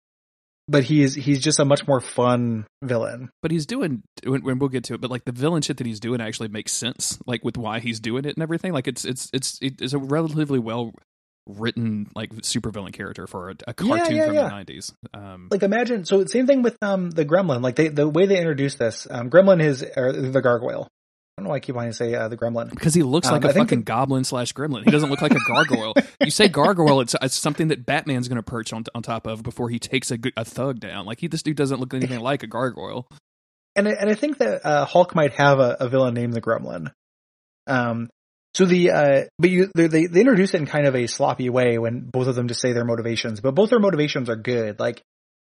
[0.68, 3.30] but he's he's just a much more fun villain.
[3.40, 5.00] But he's doing when, when we'll get to it.
[5.00, 7.98] But like the villain shit that he's doing actually makes sense, like with why he's
[7.98, 8.72] doing it and everything.
[8.72, 10.92] Like it's it's it's it's a relatively well
[11.46, 14.42] written like supervillain character for a, a cartoon yeah, from yeah.
[14.44, 14.92] the nineties.
[15.12, 17.62] Um, Like imagine so same thing with um the Gremlin.
[17.62, 20.86] Like they the way they introduced this, um Gremlin is or the gargoyle.
[21.36, 22.68] I don't know why I keep wanting to say uh, the Gremlin.
[22.68, 24.84] because he looks Um, like a I fucking the- goblin slash gremlin.
[24.84, 25.94] He doesn't look like a gargoyle.
[26.20, 29.42] you say gargoyle, it's, it's something that Batman's going to perch on on top of
[29.42, 31.06] before he takes a, a thug down.
[31.06, 33.08] Like he, this dude doesn't look anything like a gargoyle.
[33.74, 36.42] and I, and I think that uh, Hulk might have a, a villain named the
[36.42, 36.92] Gremlin.
[37.66, 38.10] Um,
[38.54, 41.78] so the uh, but you they they introduce it in kind of a sloppy way
[41.78, 44.78] when both of them just say their motivations, but both their motivations are good.
[44.78, 45.02] Like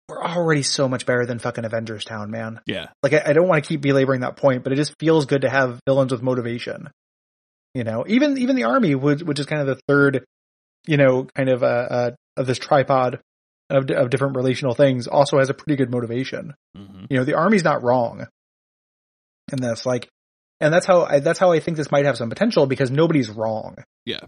[0.10, 2.62] we're already so much better than fucking Avengers Town, man.
[2.66, 5.26] Yeah, Like I, I don't want to keep belaboring that point, but it just feels
[5.26, 6.90] good to have villains with motivation.
[7.74, 10.26] You know, even even the army, which, which is kind of the third,
[10.86, 13.20] you know, kind of uh, uh of this tripod
[13.70, 17.36] of of different relational things, also has a pretty good motivation hmm you know the
[17.36, 18.28] army's not wrong
[19.52, 20.10] And that's like
[20.62, 23.30] and that's how I, that's how i think this might have some potential because nobody's
[23.30, 24.22] wrong Yeah.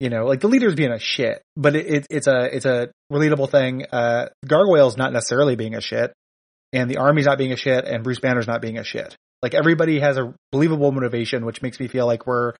[0.00, 2.90] you know like the leader's being a shit but it, it, it's a it's a
[3.12, 6.12] relatable thing uh gargoyle's not necessarily being a shit
[6.72, 9.54] and the army's not being a shit and bruce banner's not being a shit like
[9.54, 12.52] everybody has a believable motivation which makes me feel like we're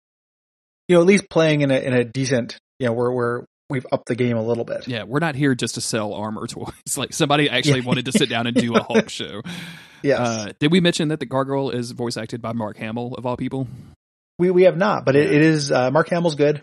[0.88, 3.86] you know at least playing in a in a decent you know we're we're we've
[3.92, 5.04] upped the game a little bit yeah.
[5.04, 6.72] We're not here just to sell armor toys.
[6.96, 9.42] Like somebody actually wanted to sit down and do a Hulk show.
[10.02, 13.26] Yes Uh, did we mention that the gargoyle is voice acted by Mark Hamill of
[13.26, 13.68] all people?
[14.38, 16.62] we we have not but it, it is uh mark hamill's good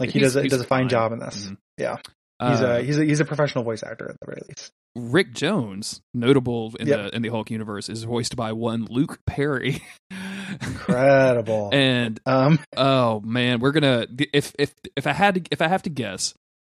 [0.00, 0.88] like he He's- does a, he does a fine fine.
[0.88, 1.56] job in this Mhm.
[1.78, 1.96] Yeah.
[2.40, 4.72] He's Uh, a he's a he's a professional voice actor at the very least.
[4.96, 6.98] Rick Jones, notable in Yep.
[7.10, 9.80] the in the Hulk universe, is voiced by one Luke Perry.
[10.60, 11.70] Incredible.
[11.72, 15.82] and um, oh man, we're gonna if if if I had to if I have
[15.82, 16.34] to guess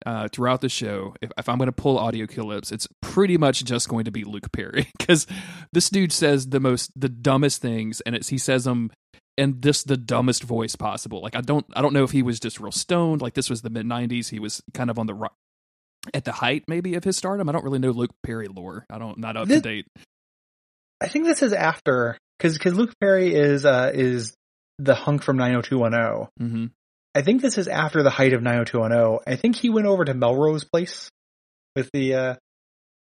[0.07, 3.89] uh, throughout the show, if, if I'm gonna pull audio clips, it's pretty much just
[3.89, 5.27] going to be Luke Perry because
[5.73, 8.91] this dude says the most the dumbest things, and it's he says them
[9.37, 11.21] in this the dumbest voice possible.
[11.23, 13.23] Like I don't I don't know if he was just real stoned.
[13.23, 15.29] Like this was the mid '90s, he was kind of on the ro-
[16.13, 17.49] at the height maybe of his stardom.
[17.49, 18.85] I don't really know Luke Perry lore.
[18.91, 19.87] I don't not up to date.
[21.01, 24.35] I think this is after because because Luke Perry is uh is
[24.79, 26.29] the hunk from 90210.
[26.39, 26.67] hmm
[27.15, 29.21] I think this is after the height of 90210.
[29.27, 31.11] I think he went over to Melrose Place
[31.77, 32.35] with the uh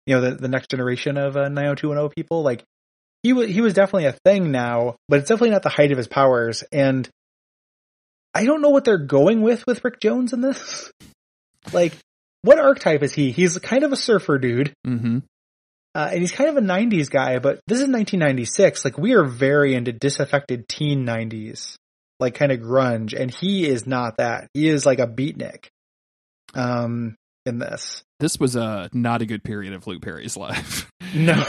[0.07, 2.43] you know the the next generation of uh, 90210 people.
[2.43, 2.65] Like
[3.23, 5.99] he was he was definitely a thing now, but it's definitely not the height of
[5.99, 6.65] his powers.
[6.73, 7.09] And
[8.35, 10.91] I don't know what they're going with with Rick Jones in this.
[11.75, 11.93] Like,
[12.41, 13.33] what archetype is he?
[13.33, 14.73] He's kind of a surfer dude.
[14.83, 15.19] hmm
[15.95, 18.83] Uh, and he's kind of a 90s guy, but this is 1996.
[18.83, 21.77] Like, we are very into disaffected teen 90s,
[22.21, 24.49] like kind of grunge, and he is not that.
[24.55, 25.69] He is like a beatnik,
[26.55, 28.03] um, in this.
[28.19, 30.91] This was uh, not a good period of Luke Perry's life.
[31.15, 31.35] No,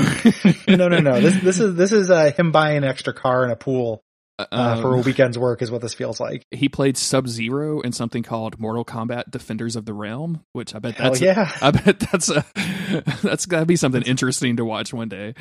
[0.67, 1.19] no, no, no.
[1.19, 4.01] This, this is, this is, uh, him buying an extra car and a pool,
[4.39, 6.43] uh, Um, for a weekend's work is what this feels like.
[6.51, 10.79] he played Sub Zero in something called Mortal Kombat Defenders of the Realm, which I
[10.79, 11.51] bet Hell that's yeah.
[11.61, 12.45] I bet that's a,
[13.23, 15.33] that's gotta be something interesting to watch one day.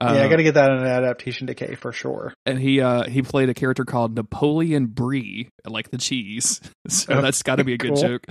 [0.00, 2.32] yeah, I Um, gotta get that in an adaptation decay for sure.
[2.46, 6.60] and he uh he played a character called Napoleon Brie, like the cheese.
[6.88, 8.00] So that's got to be a good cool.
[8.02, 8.26] joke.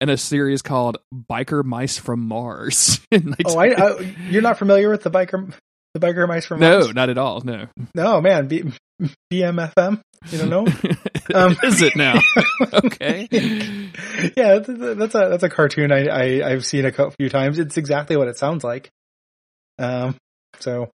[0.00, 2.98] In a series called Biker Mice from Mars.
[3.44, 5.52] Oh, I, I, you're not familiar with the biker,
[5.92, 6.86] the biker mice from Mars?
[6.86, 7.42] no, not at all.
[7.44, 8.72] No, No, man, B-
[9.32, 10.00] BMFM.
[10.30, 10.66] You don't know?
[11.32, 12.18] Um, is it now?
[12.74, 13.28] okay.
[13.30, 17.60] yeah, that's, a that's a cartoon I, I I've seen a few times.
[17.60, 18.90] It's exactly what it sounds like.
[19.78, 20.16] Um,
[20.58, 20.90] so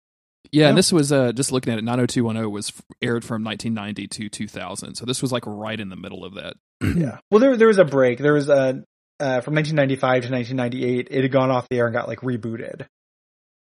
[0.51, 0.69] Yeah, Yeah.
[0.69, 1.83] and this was uh, just looking at it.
[1.83, 6.23] 90210 was aired from 1990 to 2000, so this was like right in the middle
[6.23, 6.53] of that.
[6.95, 8.19] yeah, well, there there was a break.
[8.19, 8.83] There was a
[9.19, 11.07] uh, from 1995 to 1998.
[11.11, 12.85] It had gone off the air and got like rebooted.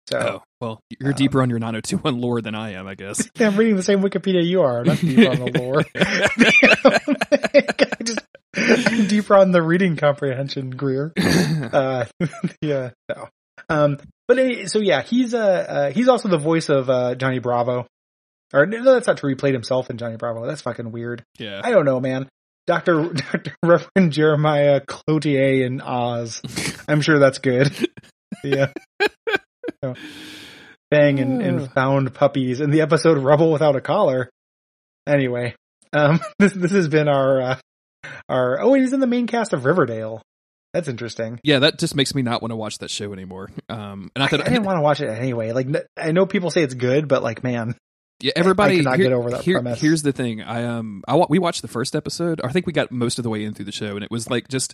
[0.10, 3.30] So Oh, well, you're Um, deeper on your 90210 lore than I am, I guess.
[3.40, 4.80] Yeah, I'm reading the same Wikipedia you are.
[4.80, 5.84] I'm not deep on the lore.
[5.96, 8.20] I just
[8.56, 11.14] I'm deeper on the reading comprehension, Greer.
[11.74, 12.06] uh
[12.62, 13.30] yeah no.
[13.70, 17.40] um but any, so yeah he's uh, uh he's also the voice of uh johnny
[17.40, 17.88] bravo
[18.54, 21.62] or no that's not true he played himself in johnny bravo that's fucking weird yeah.
[21.64, 22.28] i don't know man
[22.68, 26.42] dr dr reverend jeremiah cloutier in oz
[26.88, 27.72] i'm sure that's good
[28.44, 28.68] yeah
[29.84, 29.96] so,
[30.92, 34.30] bang and, and found puppies in the episode Rubble without a collar
[35.08, 35.56] anyway
[35.92, 37.56] um this this has been our uh
[38.30, 40.22] our oh he's in the main cast of riverdale
[40.74, 43.52] that's interesting Yeah, that just makes me not want to watch that show anymore.
[43.70, 45.52] Um, and I I, thought, I didn't want to watch it anyway.
[45.52, 47.76] Like, I know people say it's good, but like, man,
[48.20, 48.74] Yeah, everybody.
[48.74, 49.80] I could not here- get over that here- premise.
[49.80, 50.42] Here's the thing.
[50.42, 52.42] I um, I wa- we watched the first episode.
[52.44, 54.32] I think we got most of the way in through the show, and it was
[54.32, 54.74] like just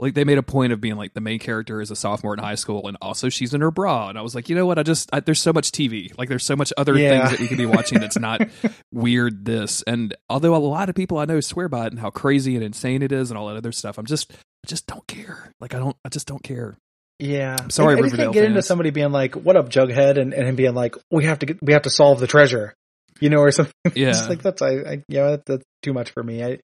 [0.00, 2.38] like they made a point of being like the main character is a sophomore in
[2.40, 4.08] high school, and also she's in her bra.
[4.08, 4.78] And I was like, you know what?
[4.78, 6.16] I just I, there's so much TV.
[6.16, 7.26] Like there's so much other Yeah.
[7.26, 8.40] things that we could be watching that's not
[8.92, 9.44] weird.
[9.44, 12.54] This and although a lot of people I know swear by it and how crazy
[12.54, 15.52] and insane it is and all that other stuff, I'm just I just don't care.
[15.60, 16.76] Like I don't I just don't care.
[17.20, 20.20] Yeah, I'm sorry, I just Riverdale can't get into somebody being like, "What up, Jughead?"
[20.20, 22.74] and, and him being like, "We have to get, we have to solve the treasure,"
[23.18, 23.72] you know, or something.
[23.96, 24.12] Yeah.
[24.12, 26.44] Just like that's I, I yeah, that, that's too much for me.
[26.44, 26.60] I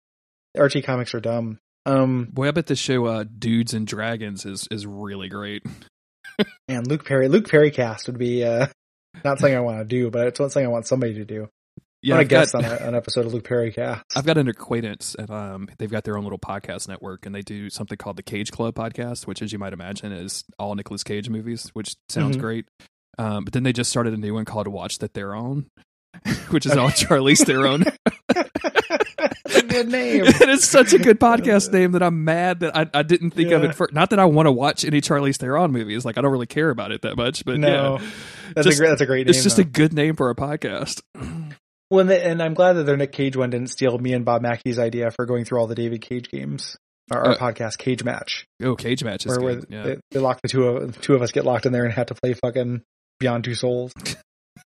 [0.57, 1.59] Archie comics are dumb.
[1.87, 5.64] Um, Boy, I bet the show uh, Dudes and Dragons is is really great.
[6.68, 8.66] and Luke Perry, Luke Perry cast would be uh,
[9.25, 11.49] not something I want to do, but it's something I want somebody to do.
[12.03, 14.05] Yeah, I guess on a, an episode of Luke Perry cast.
[14.14, 17.40] I've got an acquaintance, and um, they've got their own little podcast network, and they
[17.40, 21.03] do something called the Cage Club podcast, which, as you might imagine, is all Nicolas
[21.03, 22.40] Cage movies, which sounds Mhm.
[22.40, 22.66] great.
[23.16, 25.66] Um, but then they just started a new one called Watch That They're On,
[26.51, 27.85] which is all Charlize Theron.
[28.37, 30.23] A good name.
[30.27, 33.62] it's such a good podcast name that I'm mad that I, I didn't think of
[33.64, 33.75] it.
[33.75, 36.47] For, not that I want to watch any Charlize Theron movies, like I don't really
[36.47, 37.44] care about it that much.
[37.44, 38.07] But no, yeah,
[38.55, 38.88] that's Just- a great.
[38.90, 39.31] That's a great name.
[39.31, 39.62] it's just though.
[39.62, 41.03] a good name for a podcast.
[41.90, 44.79] Well, and, I'm glad that their Nick Cage one didn't steal me and Bob Mackey's
[44.81, 46.77] idea for going through all the David Cage games.
[47.12, 49.66] Our, our Uh, podcast, Cage Match, Oh, Cage Match is where, where good.
[49.68, 49.83] Yeah.
[49.85, 52.09] they, they locked the two of two of us get locked in there and had
[52.09, 52.83] to play fucking
[53.20, 53.92] Beyond Two Souls.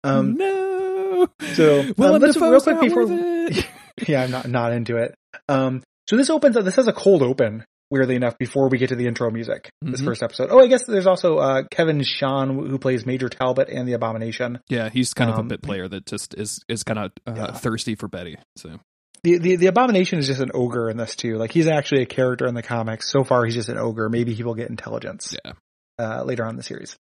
[0.04, 0.77] Um, no.
[1.54, 3.04] so, um, let's real quick before
[4.06, 5.14] yeah, I'm not not into it.
[5.48, 6.64] Um, so this opens up.
[6.64, 7.64] This has a cold open.
[7.90, 10.04] Weirdly enough, before we get to the intro music, this Mhm.
[10.04, 10.48] first episode.
[10.50, 14.58] Oh, I guess there's also uh, Kevin Schon who plays Major Talbot and the Abomination.
[14.68, 17.32] Yeah, he's kind of Um, a bit player that just is is kind of uh,
[17.34, 17.52] Yeah.
[17.52, 18.36] thirsty for Betty.
[18.56, 18.78] So
[19.24, 21.38] The, the the Abomination is just an ogre in this too.
[21.38, 23.10] Like he's actually a character in the comics.
[23.10, 24.10] So far, he's just an ogre.
[24.10, 25.34] Maybe he will get intelligence.
[25.44, 25.52] Yeah.
[25.98, 26.94] Uh, later on in the series.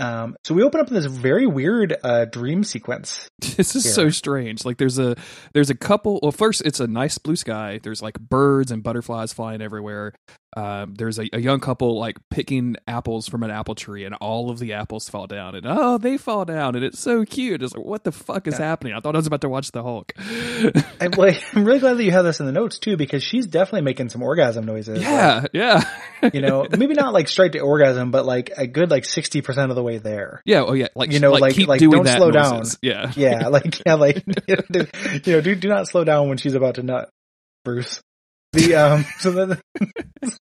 [0.00, 3.28] Um, so we open up in this very weird uh, dream sequence.
[3.38, 4.64] this is so strange.
[4.64, 5.14] Like there's a
[5.52, 6.18] there's a couple.
[6.22, 7.80] Well, first it's a nice blue sky.
[7.82, 10.14] There's like birds and butterflies flying everywhere.
[10.56, 14.50] Um, there's a, a young couple like picking apples from an apple tree, and all
[14.50, 15.54] of the apples fall down.
[15.54, 17.62] And oh, they fall down, and it's so cute.
[17.62, 18.66] It's like what the fuck is Yeah.
[18.66, 18.94] happening?
[18.94, 20.12] I thought I was about to watch the Hulk.
[21.00, 23.46] I'm, like, I'm really glad that you have this in the notes too, because she's
[23.46, 25.00] definitely making some orgasm noises.
[25.02, 25.84] yeah, yeah.
[26.34, 29.70] You know, maybe not like straight to orgasm, but like a good like sixty percent
[29.70, 30.42] of the way there.
[30.44, 32.78] Yeah, oh yeah, like You know, like- keep like, doing don't slow noises.
[32.82, 34.56] Yeah, Yeah, like yeah, like you
[35.32, 37.08] know, do do not slow down when she's about to nut,
[37.64, 38.00] Bruce.
[38.52, 39.60] The um, so then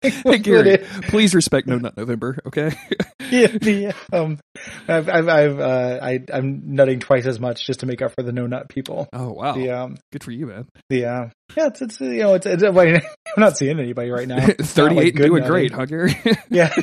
[0.00, 2.72] hey Gary, please respect No Nut November, okay?
[3.30, 4.38] yeah, the um,
[4.88, 8.22] I've I've, I've uh, I I'm nutting twice as much just to make up for
[8.22, 9.08] the no nut people.
[9.12, 10.66] Oh wow, The um, good for you, man.
[10.88, 13.02] the uh, yeah, it's it's you know it's it's I'm
[13.36, 14.40] not seeing anybody right now.
[14.58, 15.50] Thirty-eight like, doing nutting.
[15.52, 16.16] great, huh, Gary?
[16.48, 16.74] Yeah.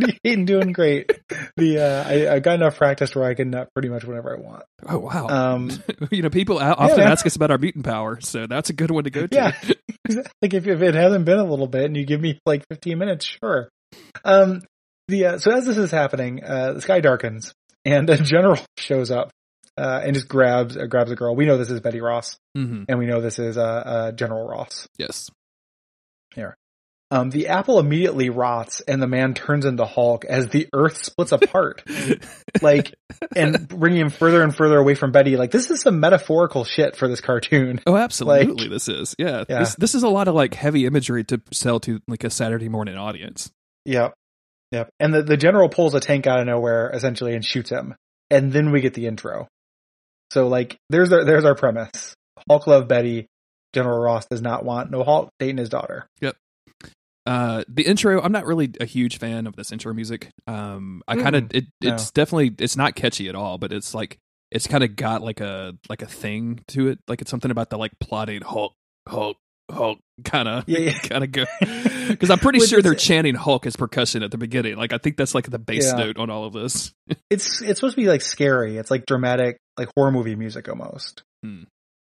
[0.00, 1.10] 38 and doing great.
[1.56, 4.40] The uh, I, I got enough practice where I can nut pretty much whenever I
[4.40, 4.64] want.
[4.88, 5.26] oh wow.
[5.28, 5.70] Um,
[6.10, 7.12] you know, people often man.
[7.12, 9.34] ask us about our mutant power, so that's a good one to go to.
[9.34, 9.52] Yeah.
[10.42, 12.98] like if, if it hasn't been a little bit and you give me like 15
[12.98, 13.68] minutes, sure.
[14.24, 14.62] Um,
[15.08, 17.54] the uh, so as this is happening, uh, the sky darkens
[17.84, 19.30] and a general shows up
[19.78, 21.36] uh, and just grabs uh, grabs a girl.
[21.36, 22.84] We know this is Betty Ross, mm-hmm.
[22.88, 24.88] and we know this is uh, uh, General Ross.
[24.98, 25.30] Yes.
[27.10, 31.30] Um, the apple immediately rots, and the man turns into Hulk as the Earth splits
[31.30, 31.84] apart.
[32.62, 32.94] like
[33.34, 35.36] and bringing him further and further away from Betty.
[35.36, 37.80] Like this is some metaphorical shit for this cartoon.
[37.86, 38.64] Oh, absolutely.
[38.64, 39.44] Like- this is yeah.
[39.48, 39.60] Yeah.
[39.60, 42.68] This this is a lot of like heavy imagery to sell to like a Saturday
[42.68, 43.52] morning audience.
[43.84, 44.14] Yep,
[44.72, 44.90] yep.
[44.98, 47.94] And the the general pulls a tank out of nowhere essentially and shoots him,
[48.30, 49.46] and then we get the intro.
[50.32, 52.14] So like there's our there's our premise.
[52.48, 53.28] Hulk love Betty.
[53.74, 56.08] General Ross does not want no Hulk dating his daughter.
[57.26, 60.30] Uh, the intro, I'm not really a huge fan of this intro music.
[60.46, 61.94] Um, I kind of it No.
[61.94, 64.18] it's definitely it's not catchy at all, but it's like
[64.52, 67.00] it's kind of got like a like a thing to it.
[67.08, 68.72] Like it's something about the like plotting Hulk
[69.08, 69.36] Hulk
[69.72, 70.98] Hulk kind of Yeah, yeah.
[71.02, 71.44] kind of go
[72.08, 74.76] because I'm pretty sure they're it's- chanting Hulk as percussion at the beginning.
[74.76, 76.04] Like I think that's like the bass Yeah.
[76.04, 76.92] note on all of this.
[77.30, 78.76] it's it's supposed to be like scary.
[78.78, 81.24] It's like dramatic, like horror movie music almost.
[81.44, 81.64] Hmm.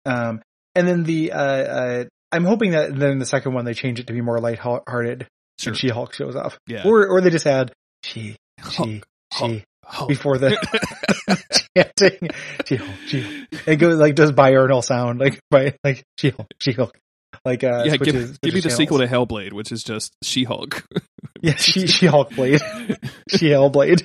[0.05, 0.43] Um,
[0.75, 4.07] and then the uh, uh, I'm hoping that then the second one they change it
[4.09, 5.27] to be more lighthearted
[5.59, 6.83] Sure, and She Hulk shows up, yeah.
[6.87, 7.73] or or they just add
[8.05, 8.37] she
[8.71, 10.09] she Hulk, she Hulk.
[10.09, 10.57] before the
[11.77, 12.31] chanting
[12.67, 13.69] she Hulk she Hulk.
[13.69, 16.97] it goes like does biurnal sound like by like she Hulk she Hulk
[17.45, 20.15] like uh yeah, switches- give, give me switches the sequel to Hellblade, which is just
[20.23, 20.85] She Hulk.
[21.43, 22.61] yeah she she Hulk blade
[23.31, 24.05] she Hellblade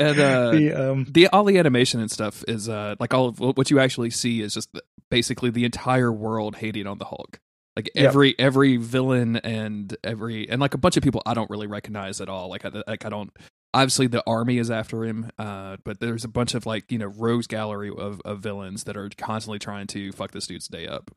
[0.00, 3.38] and uh, the um the all the animation and stuff is uh like all of
[3.40, 4.68] what you actually see is just
[5.10, 7.38] basically the entire world hating on the Hulk.
[7.78, 8.06] Like Yep.
[8.06, 12.20] every every villain and every and like a bunch of people I don't really recognize
[12.20, 12.48] at all.
[12.48, 13.30] Like I like I don't
[13.72, 17.06] obviously the army is after him, uh, but there's a bunch of like you know
[17.06, 21.12] rogues gallery of, of villains that are constantly trying to fuck this dude's day up.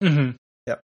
[0.00, 0.36] Mm-hmm.
[0.68, 0.80] Yep.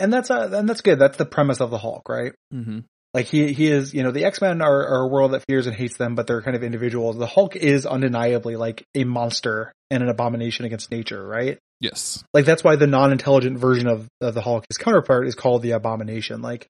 [0.00, 0.98] And that's uh, and that's good.
[0.98, 2.32] That's the premise of the Hulk, right?
[2.52, 2.80] Mm-hmm.
[3.12, 5.68] Like he he is, you know, the X Men are, are a world that fears
[5.68, 7.16] and hates them, but they're kind of individuals.
[7.16, 11.58] The Hulk is undeniably like a monster and an abomination against nature, right?
[11.80, 12.22] Yes.
[12.32, 15.72] Like that's why the non-intelligent version of, of the Hulk, his counterpart, is called the
[15.72, 16.40] Abomination.
[16.42, 16.66] Like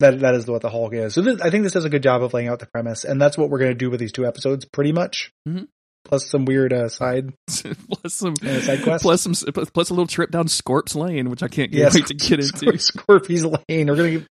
[0.00, 1.14] that that is what the Hulk is.
[1.14, 3.20] So this, I think this does a good job of laying out the premise, and
[3.20, 5.30] that's what we're going to do with these two episodes, pretty much.
[5.48, 5.68] Mhm.
[6.04, 9.02] Plus some weird uh, side plus some uh, side quests.
[9.02, 9.32] plus some
[9.74, 12.78] plus a little trip down Scorp's Lane, which I can't Yeah, wait to get into.
[12.78, 13.88] Scorpy's Lane.
[13.88, 14.28] We're gonna get,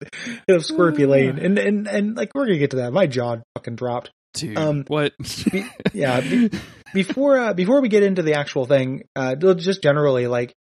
[0.46, 2.92] get Scorpy Lane, and and and like we're gonna get to that.
[2.92, 4.12] My jaw fucking dropped.
[4.34, 5.12] Dude, Um, what?
[5.52, 6.20] be- yeah.
[6.28, 6.50] Be,
[6.92, 10.52] before uh, before we get into the actual thing, uh, just generally like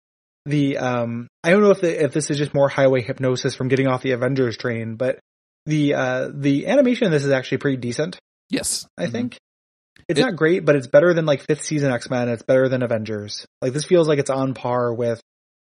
[0.46, 3.68] the um, I don't know if the, if this is just more highway hypnosis from
[3.68, 5.20] getting off the Avengers train, but
[5.66, 8.18] the uh the animation in this is actually pretty decent.
[8.50, 9.12] yes, I Mhm.
[9.12, 9.38] think
[10.10, 12.30] it's It- not great, but it's better than like fifth season X Men.
[12.30, 13.46] It's better than Avengers.
[13.62, 15.22] Like this feels like it's on par with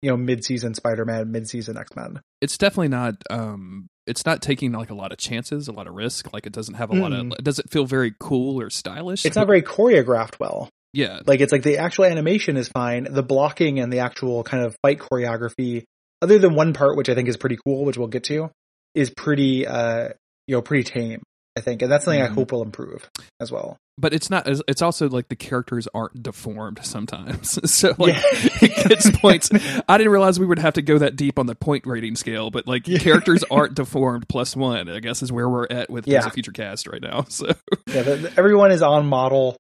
[0.02, 2.22] you know mid season Spider Man, mid season X Men.
[2.40, 3.16] it's definitely not.
[3.30, 6.34] Um, it's not taking like a lot of chances, a lot of risk.
[6.34, 7.20] Like it doesn't have a lot of.
[7.20, 7.34] Mm.
[7.34, 9.26] It doesn't feel very cool or stylish.
[9.26, 10.70] It's not very choreographed well.
[10.94, 13.08] Yeah, Like it's like the actual animation is fine.
[13.10, 15.86] The blocking and the actual kind of fight choreography,
[16.22, 18.50] other than one part which I think is pretty cool, which we'll get to,
[18.94, 20.10] is pretty uh
[20.48, 21.22] you know pretty tame.
[21.58, 22.26] I think, and that's something Mhm.
[22.30, 23.10] I hope will improve
[23.42, 23.78] as well.
[23.98, 24.48] but it's not.
[24.68, 27.60] It's also like the characters aren't deformed sometimes.
[27.72, 28.22] so like Yeah.
[28.62, 29.50] it gets points.
[29.88, 32.50] I didn't realize we would have to go that deep on the point rating scale,
[32.52, 32.98] but like Yeah.
[33.00, 34.90] characters aren't deformed plus one.
[34.90, 36.26] I guess is where we're at with Yeah.
[36.26, 37.26] Of Future Cast right now.
[37.30, 37.48] So
[37.88, 39.58] Yeah, the, the- everyone is on model,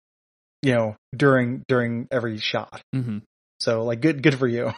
[0.64, 2.82] you know, during during every shot.
[2.96, 3.22] Mhm.
[3.60, 4.74] So like good good for you.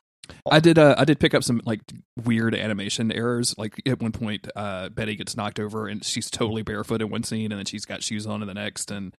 [0.49, 0.77] I did.
[0.77, 1.81] Uh, I did pick up some like
[2.23, 3.55] weird animation errors.
[3.57, 7.23] Like at one point, uh, Betty gets knocked over and she's totally barefoot in one
[7.23, 9.15] scene, and then she's got shoes on in the next, and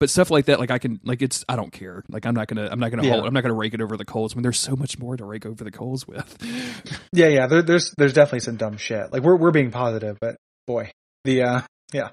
[0.00, 0.58] but stuff like that.
[0.60, 1.44] Like I can like it's.
[1.48, 2.04] I don't care.
[2.08, 2.68] Like I'm not gonna.
[2.70, 3.04] I'm not gonna.
[3.04, 3.12] Yeah.
[3.12, 5.24] Hold, I'm not gonna rake it over the coals when there's so much more to
[5.24, 6.36] rake over the coals with.
[7.12, 7.46] Yeah, yeah.
[7.46, 9.12] There, there's there's definitely some dumb shit.
[9.12, 10.36] Like we're we're being positive, but
[10.66, 10.90] boy,
[11.22, 11.60] the uh
[11.92, 12.10] yeah.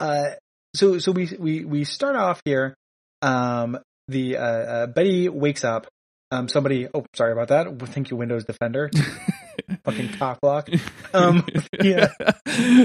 [0.00, 0.30] Uh,
[0.74, 2.74] so so we we we start off here.
[3.20, 5.86] Um, the uh, uh Betty wakes up.
[6.30, 6.88] Um, somebody.
[6.92, 7.78] Oh, sorry about that.
[7.88, 8.90] Thank you, Windows Defender.
[9.84, 10.80] Fucking cockblock.
[11.14, 11.46] Um,
[11.82, 12.08] yeah.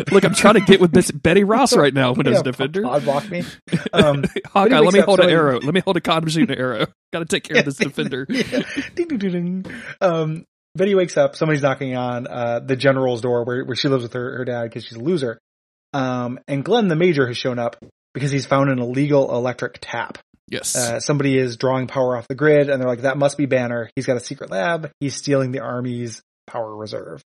[0.10, 2.14] Look, I'm trying to get with this Betty Ross right now.
[2.14, 2.84] Windows Yeah, Defender.
[2.84, 3.44] pod block me.
[3.92, 5.60] Um, Hawkeye, let me hold an arrow.
[5.60, 6.86] Let me hold a condom shooting arrow.
[7.12, 8.26] Got to take care of this defender.
[8.30, 8.62] Yeah.
[8.96, 9.66] Ding, ding, ding.
[10.00, 11.36] Um, Betty wakes up.
[11.36, 14.64] Somebody's knocking on uh, the general's door where, where she lives with her, her dad
[14.64, 15.38] because she's a loser.
[15.92, 17.76] Um, and Glenn the major has shown up
[18.14, 20.18] because he's found an illegal electric tap.
[20.50, 20.76] Yes.
[20.76, 23.90] Uh, somebody is drawing power off the grid, and they're like, "That must be Banner.
[23.96, 24.92] He's got a secret lab.
[25.00, 27.22] He's stealing the army's power reserve."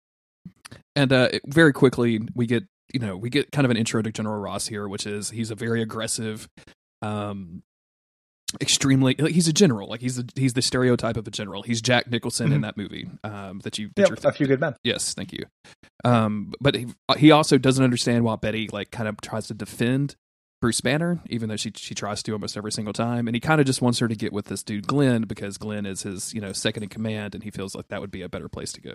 [0.94, 4.10] and uh, very quickly we get you know we get kind of an intro to
[4.12, 6.48] General Ross here, which is he's a very aggressive,
[7.02, 7.62] um,
[8.60, 11.62] extremely like, he's a general like he's the he's the stereotype of a general.
[11.62, 12.62] He's Jack Nicholson in Mhm.
[12.62, 14.74] that movie um, that you that Yep, a few good men.
[14.84, 15.44] Yes, thank you.
[16.04, 20.14] Um, but he, he also doesn't understand why Betty like kind of tries to defend
[20.60, 23.60] Bruce Banner, even though she she tries to almost every single time, and he kind
[23.60, 26.40] of just wants her to get with this dude Glenn because Glenn is his you
[26.40, 28.80] know second in command, and he feels like that would be a better place to
[28.80, 28.94] go.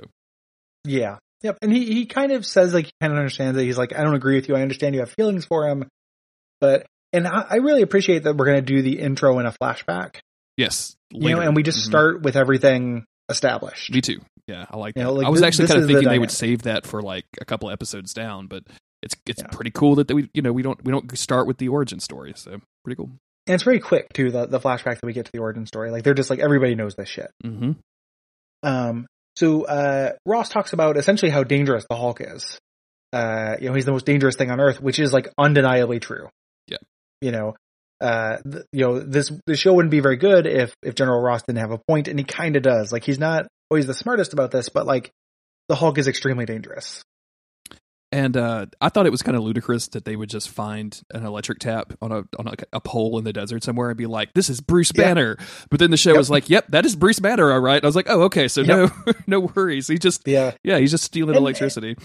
[0.85, 1.17] Yeah.
[1.43, 1.57] Yep.
[1.61, 3.63] And he, he kind of says like he kind of understands it.
[3.65, 4.55] He's like, I don't agree with you.
[4.55, 5.87] I understand you have feelings for him,
[6.59, 9.51] but and I, I really appreciate that we're going to do the intro in a
[9.51, 10.17] flashback.
[10.57, 11.85] Yes, you know, and we just Mhm.
[11.89, 13.91] start with everything established.
[13.93, 14.19] Me too.
[14.47, 15.07] Yeah, I like You that.
[15.09, 17.01] know, like, I was actually kind of is the thinking they would save that for
[17.01, 18.63] like a couple episodes down, but
[19.01, 19.47] it's it's Yeah.
[19.51, 22.33] pretty cool that we you know we don't we don't start with the origin story,
[22.35, 23.09] so pretty cool.
[23.47, 24.31] And it's very quick too.
[24.31, 26.75] The the flashback that we get to the origin story, like they're just like everybody
[26.75, 27.31] knows this shit.
[27.43, 27.71] Mm-hmm.
[28.63, 32.59] Um, so uh, Ross talks about essentially how dangerous the Hulk is.
[33.13, 36.29] Uh, you know, he's the most dangerous thing on Earth, which is like undeniably true.
[36.67, 36.77] Yeah.
[37.21, 37.55] You know,
[37.99, 41.43] uh, th- you know this the show wouldn't be very good if if General Ross
[41.43, 42.91] didn't have a point, and he kind of does.
[42.91, 45.11] Like he's not always the smartest about this, but like
[45.67, 47.03] the Hulk is extremely dangerous.
[48.13, 51.25] And uh, I thought it was kind of ludicrous that they would just find an
[51.25, 54.33] electric tap on a on a, a pole in the desert somewhere and be like,
[54.33, 55.03] "This is Bruce Yeah.
[55.05, 55.37] Banner."
[55.69, 56.17] But then the show Yep.
[56.17, 58.49] was like, "Yep, that is Bruce Banner, all right." And I was like, "Oh, okay,
[58.49, 58.89] so no
[59.27, 59.87] no worries.
[59.87, 60.51] He just Yeah.
[60.63, 61.95] yeah, he's just stealing And- electricity."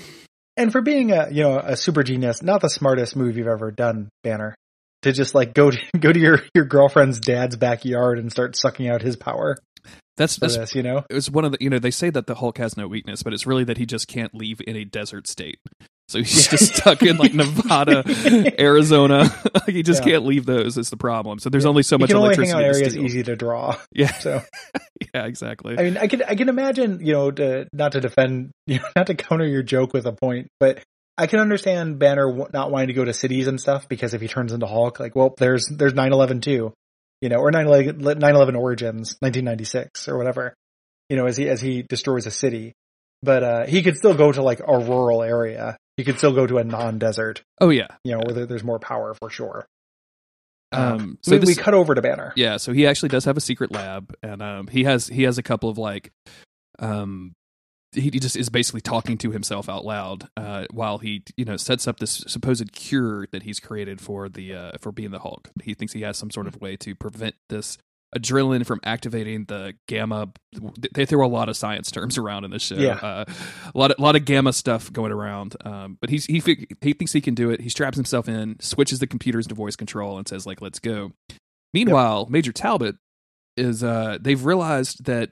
[0.56, 3.72] And for being a you know a super genius, not the smartest move you've ever
[3.72, 4.54] done, Banner,
[5.02, 8.88] to just like go to go to your your girlfriend's dad's backyard and start sucking
[8.88, 9.56] out his power
[10.16, 11.04] That's that's this, you know?
[11.10, 13.22] it was one of the you know they say that the Hulk has no weakness,
[13.24, 15.58] but it's really that he just can't leave in a desert state.
[16.08, 18.04] So he's just stuck in like Nevada,
[18.60, 19.28] Arizona.
[19.66, 20.12] he just Yeah.
[20.12, 20.78] can't leave those.
[20.78, 21.38] Is the problem.
[21.40, 22.64] So there's only so much can only hang electricity.
[22.68, 23.76] out areas easy to draw.
[23.92, 24.42] Yeah, So
[25.14, 25.76] yeah, exactly.
[25.78, 28.84] I mean, I can I can imagine you know to not to defend you know
[28.94, 30.78] not to counter your joke with a point, but
[31.18, 34.20] I can understand Banner w- not wanting to go to cities and stuff because if
[34.20, 36.72] he turns into Hulk, like, well, there's there's 9/11 too,
[37.22, 40.54] you know, or 9/11 9/11 Origins 1996 or whatever,
[41.08, 42.74] you know, as he as he destroys a city.
[43.22, 45.76] But uh, he could still go to like a rural area.
[45.96, 47.88] He could still go to a non-desert, Oh yeah.
[48.04, 49.66] you know, where there's more power for sure.
[50.72, 52.32] Um, So so we, we cut over to Banner.
[52.36, 55.38] yeah, so he actually does have a secret lab, and um, he has he has
[55.38, 56.12] a couple of like,
[56.80, 57.34] um,
[57.92, 61.56] he, he just is basically talking to himself out loud uh, while he you know
[61.56, 65.50] sets up this supposed cure that he's created for the uh, for being the Hulk.
[65.62, 67.78] He thinks he has some sort of way to prevent this
[68.14, 70.32] adrenaline from activating the gamma.
[70.92, 72.76] They throw a lot of science terms around in this show.
[72.76, 72.94] Yeah.
[72.94, 73.24] Uh,
[73.74, 75.56] a lot of lot of gamma stuff going around.
[75.64, 76.40] Um, but he's he
[76.80, 77.60] he thinks he can do it.
[77.60, 81.12] He straps himself in, switches the computers to voice control, and says like, "Let's go."
[81.74, 82.96] Meanwhile, Major Talbot
[83.56, 85.30] is uh they've realized that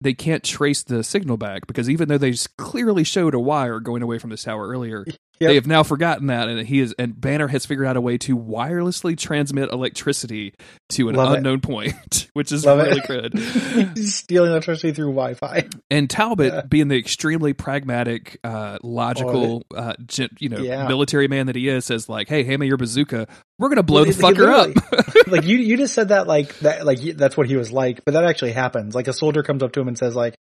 [0.00, 4.02] they can't trace the signal back because even though they clearly showed a wire going
[4.02, 5.04] away from this tower earlier,
[5.42, 5.48] Yep.
[5.50, 8.18] they have now forgotten that, and he is and Banner has figured out a way
[8.18, 10.54] to wirelessly transmit electricity
[10.90, 11.36] to an Love it.
[11.38, 13.06] unknown point, which is Love really it.
[13.06, 13.38] good.
[13.96, 15.68] He's stealing electricity through Wi-Fi.
[15.90, 16.60] And Talbot, Yeah.
[16.62, 19.94] being the extremely pragmatic, uh, logical, uh,
[20.38, 20.88] you know, Yeah.
[20.88, 23.26] military man that he is, says like, "Hey, hand me your bazooka.
[23.58, 26.26] We're gonna blow Well, the he- he fucker up." like you, you just said that
[26.26, 28.94] like that, like that's what he was like, but that actually happens.
[28.94, 30.34] Like a soldier comes up to him and says like,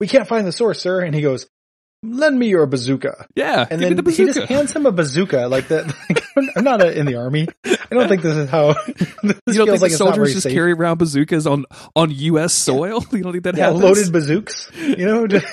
[0.00, 1.46] "We can't find the source, sir," and he goes,
[2.02, 5.48] "Lend me your bazooka." yeah, And then the he just hands him a bazooka.
[5.48, 5.86] Like that.
[6.08, 6.24] Like,
[6.56, 7.48] I'm not a, in the army.
[7.64, 8.74] I don't think this is how.
[9.22, 10.52] This you don't think like the it's not very soldiers just safe.
[10.52, 11.64] carry around bazookas on
[11.96, 12.52] on U.S.
[12.54, 13.04] soil?
[13.12, 13.82] You don't think that yeah, happens?
[13.82, 14.70] loaded bazooks.
[14.76, 15.46] You know, just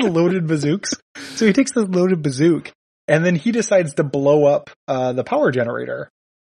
[0.00, 0.94] loaded bazooks.
[1.36, 2.70] So he takes this loaded bazook,
[3.08, 6.10] and then he decides to blow up uh, the power generator.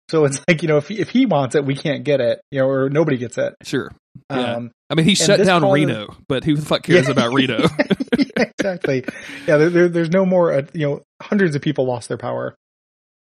[0.09, 2.41] So it's like you know, if he, if he wants it, we can't get it.
[2.51, 3.55] You know, or nobody gets it.
[3.63, 3.91] Sure.
[4.31, 4.55] Yeah.
[4.57, 7.13] Um, I mean, he shut down Reno, but who the fuck cares Yeah.
[7.13, 7.59] about Reno?
[8.19, 9.05] yeah, exactly.
[9.47, 10.53] Yeah, there, there, there's no more.
[10.53, 12.55] Uh, you know, hundreds of people lost their power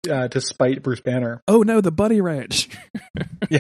[0.10, 1.42] uh, to spite Bruce Banner.
[1.48, 2.70] oh no, the Bunny Ranch.
[3.50, 3.60] Yeah,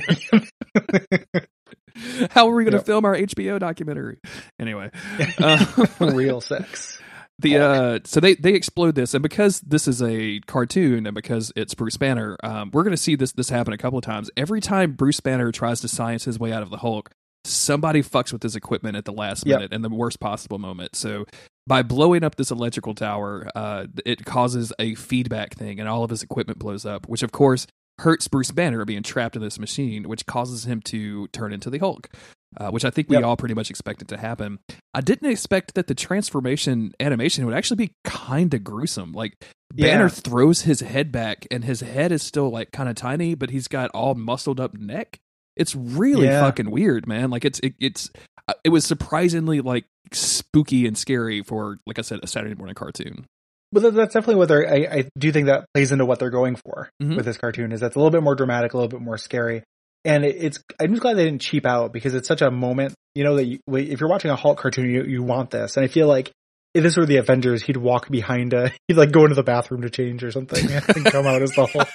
[2.31, 2.85] How are we going to Yep.
[2.85, 4.17] film our HBO documentary?
[4.59, 4.91] Anyway,
[5.39, 5.65] uh,
[5.99, 6.96] real sex.
[7.39, 11.51] The uh, so they they explode this, and because this is a cartoon, and because
[11.55, 14.31] it's Bruce Banner, um, we're going to see this this happen a couple of times.
[14.35, 17.11] Every time Bruce Banner tries to science his way out of the Hulk,
[17.45, 19.55] somebody fucks with his equipment at the last Yep.
[19.59, 20.95] minute in the worst possible moment.
[20.95, 21.25] So
[21.67, 26.09] by blowing up this electrical tower, uh, it causes a feedback thing, and all of
[26.09, 27.67] his equipment blows up, which of course
[27.99, 31.79] hurts Bruce Banner being trapped in this machine, which causes him to turn into the
[31.79, 32.09] Hulk.
[32.55, 33.25] Uh, which I think we Yep.
[33.25, 34.59] all pretty much expected to happen.
[34.93, 39.11] I didn't expect that the transformation animation would actually be kind of gruesome.
[39.11, 39.33] Like
[39.73, 40.07] Banner Yeah.
[40.09, 43.67] throws his head back, and his head is still like kind of tiny, but he's
[43.67, 45.17] got all muscled up neck.
[45.57, 46.39] It's really Yeah.
[46.39, 47.29] fucking weird, man.
[47.29, 48.09] Like it's it, it's
[48.47, 49.83] uh, it was surprisingly like
[50.13, 53.25] spooky and scary for like I said a Saturday morning cartoon.
[53.73, 54.65] Well, that's definitely what they're.
[54.67, 57.17] I, I do think that plays into what they're going for Mhm.
[57.17, 57.73] with this cartoon.
[57.73, 59.63] Is that's a little bit more dramatic, a little bit more scary,
[60.07, 60.63] and it, it's.
[60.79, 62.95] I'm just glad they didn't cheap out because it's such a moment.
[63.13, 65.83] You know that you, if you're watching a Hulk cartoon, you you want this, and
[65.83, 66.31] I feel like
[66.73, 68.71] if this were the Avengers, he'd walk behind a.
[68.87, 71.65] He'd like go into the bathroom to change or something and come out as the
[71.65, 71.87] Hulk.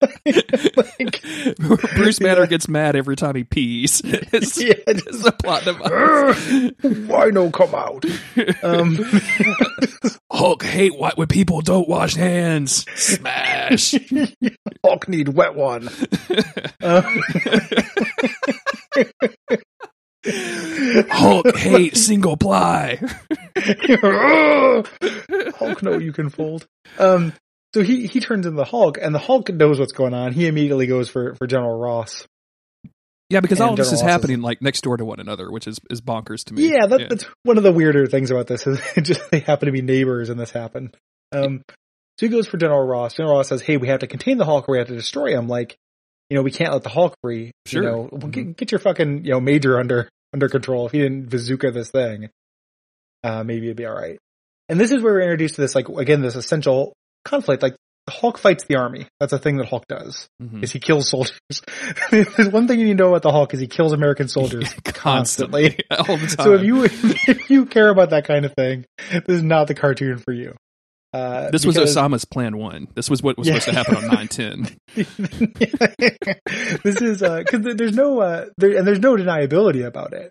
[0.26, 1.22] like,
[1.96, 2.46] Bruce Banner Yeah.
[2.46, 4.02] gets mad every time he pees.
[4.32, 6.72] It's, yeah, it's a plot device.
[7.06, 8.04] why no come out?
[8.62, 8.98] Um,
[10.30, 12.84] Hulk hate what when people don't wash hands.
[12.94, 13.94] Smash.
[14.84, 15.88] Hulk need wet one.
[16.82, 17.02] Uh,
[21.10, 22.98] Hulk hate single ply.
[25.56, 26.66] Hulk know you can fold.
[26.98, 27.32] Um,
[27.74, 30.32] so he he turns into the Hulk, and the Hulk knows what's going on.
[30.32, 32.26] He immediately goes for for General Ross.
[33.28, 35.18] Yeah, because And all of this is Ross is- happening like next door to one
[35.20, 36.68] another, which is is bonkers to me.
[36.68, 39.66] Yeah, that, that's one of the weirder things about this is it just they happen
[39.66, 40.96] to be neighbors, and this happened.
[41.32, 41.62] Um,
[42.18, 43.14] so he goes for General Ross.
[43.14, 45.36] General Ross says, "Hey, we have to contain the Hulk, or we have to destroy
[45.36, 45.48] him.
[45.48, 45.76] Like,
[46.30, 47.50] you know, we can't let the Hulk free.
[47.66, 47.82] Sure.
[47.82, 48.30] You know, Mhm.
[48.30, 50.86] get, get your fucking you know major under under control.
[50.86, 52.30] If he didn't bazooka this thing,
[53.24, 54.18] uh, maybe it'd be all right."
[54.68, 56.92] And this is where we're introduced to this, like again, this essential
[57.26, 57.62] conflict.
[57.62, 57.76] Like
[58.08, 59.08] Hulk fights the army.
[59.20, 60.28] That's a thing that Hulk does.
[60.40, 60.62] Mhm.
[60.62, 61.38] Is he kills soldiers?
[62.10, 64.72] There's one thing you need to know about the Hulk is he kills American soldiers
[64.84, 65.78] constantly.
[65.90, 66.46] all the time.
[66.46, 69.74] So if you if you care about that kind of thing, this is not the
[69.74, 70.54] cartoon for you.
[71.12, 72.88] Uh, this was Osama's plan one.
[72.94, 73.58] This was what was Yeah.
[73.58, 74.68] supposed to happen on nine ten.
[76.84, 80.30] this is because there's no uh, there, and there's no deniability about it.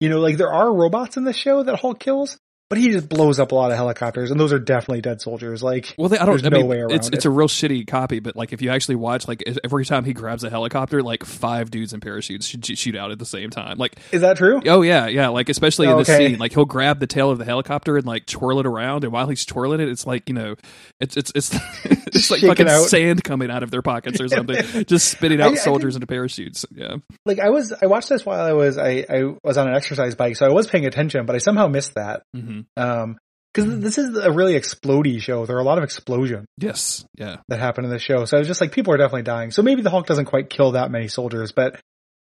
[0.00, 2.36] You know, like there are robots in the show that Hulk kills,
[2.72, 5.62] but he just blows up a lot of helicopters, and those are definitely dead soldiers.
[5.62, 6.36] Like, Well, they, I don't.
[6.36, 7.14] There's I no mean, way around it's it.
[7.16, 10.14] it's a real shitty copy, but like if you actually watch, like every time he
[10.14, 13.76] grabs a helicopter, like five dudes in parachutes should shoot- out at the same time.
[13.76, 14.62] Like, is that true?
[14.66, 15.28] oh yeah, yeah.
[15.28, 16.28] Like especially in Oh, this okay.
[16.30, 19.12] scene, like he'll grab the tail of the helicopter and like twirl it around, and
[19.12, 20.54] while he's twirling it, it's like you know,
[20.98, 21.54] it's it's it's
[21.84, 22.86] it's like fucking out.
[22.88, 24.56] sand coming out of their pockets or something,
[24.86, 26.64] just spitting out I- I soldiers into parachutes.
[26.74, 26.96] Yeah,
[27.26, 30.14] Like, I was, I watched this while I was, I, I was on an exercise
[30.14, 32.22] bike, so I was paying attention, but I somehow missed that.
[32.34, 33.18] Mm hmm Um,
[33.54, 35.44] because this is a really explodey show.
[35.44, 37.36] There are a lot of explosions yes, yeah.
[37.48, 39.50] that happen in the show, so I was just like, people are definitely dying.
[39.50, 41.78] So maybe the Hulk doesn't quite kill that many soldiers, but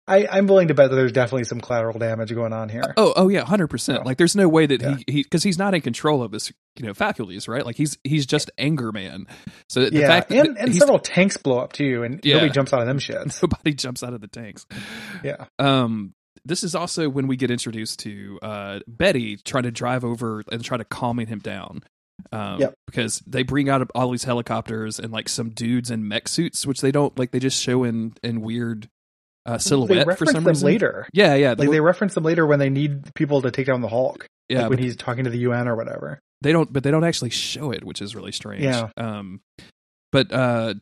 [0.07, 2.93] I, I'm willing to bet that there's definitely some collateral damage going on here.
[2.97, 4.05] Oh, oh yeah, hundred percent.
[4.05, 4.95] Like, there's no way that Yeah.
[4.97, 7.65] he he because he's not in control of his you know faculties, right?
[7.65, 9.27] Like he's he's just anger man.
[9.69, 12.35] So the yeah, fact that and, and several tanks blow up too, and Yeah.
[12.35, 13.41] nobody jumps out of them shits.
[13.43, 14.65] nobody jumps out of the tanks.
[15.23, 15.45] Yeah.
[15.59, 16.13] Um,
[16.45, 20.63] this is also when we get introduced to uh Betty trying to drive over and
[20.63, 21.83] try to calming him down.
[22.31, 22.73] Um, Yep.
[22.85, 26.81] because they bring out all these helicopters and like some dudes in mech suits, which
[26.81, 27.31] they don't like.
[27.31, 28.87] They just show in in weird
[29.47, 30.65] uh, silhouette for some them reason.
[30.67, 31.07] later.
[31.13, 31.55] Yeah, yeah.
[31.57, 34.27] Like they reference them later when they need people to take down the Hulk.
[34.49, 36.19] yeah, like when he's talking to the UN or whatever.
[36.41, 38.89] they don't but they don't actually show it which is really strange Yeah.
[38.97, 39.41] um
[40.11, 40.73] but uh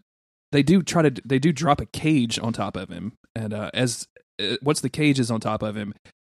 [0.52, 3.70] they do try to they do drop a cage on top of him and uh
[3.74, 4.08] as
[4.40, 5.94] uh, once the cage is on top of him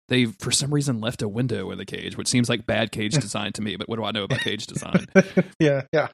[0.08, 3.12] they for some reason left a window in the cage which seems like bad cage
[3.20, 5.06] design to me but what do i know about cage design
[5.60, 6.08] yeah, yeah.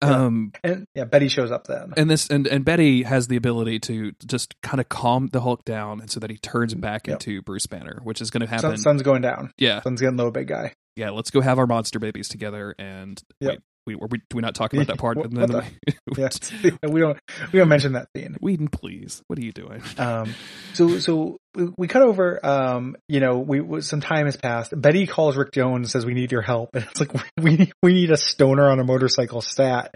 [0.00, 1.92] Um And yeah, Betty shows up then.
[1.96, 5.64] and this and and betty has the ability to just kind of calm the hulk
[5.64, 7.14] down and so that he turns back Yep.
[7.14, 9.52] into bruce banner which is going to happen Sun, sun's going down.
[9.58, 10.72] yeah Sun's getting low, big guy.
[10.94, 13.50] yeah let's go have our monster babies together and Yep.
[13.50, 15.64] wait we, were we, do we not talk about that part and then what
[16.16, 17.18] we- Yeah, we don't
[17.52, 18.36] we don't mention that scene.
[18.40, 19.22] Whedon, please.
[19.26, 19.82] What are you doing?
[19.98, 20.34] Um,
[20.74, 22.44] so so we, we cut over.
[22.44, 24.72] Um, you know, we some time has passed.
[24.80, 27.92] Betty calls Rick Jones and says we need your help, and it's like we we
[27.92, 29.94] need a stoner on a motorcycle stat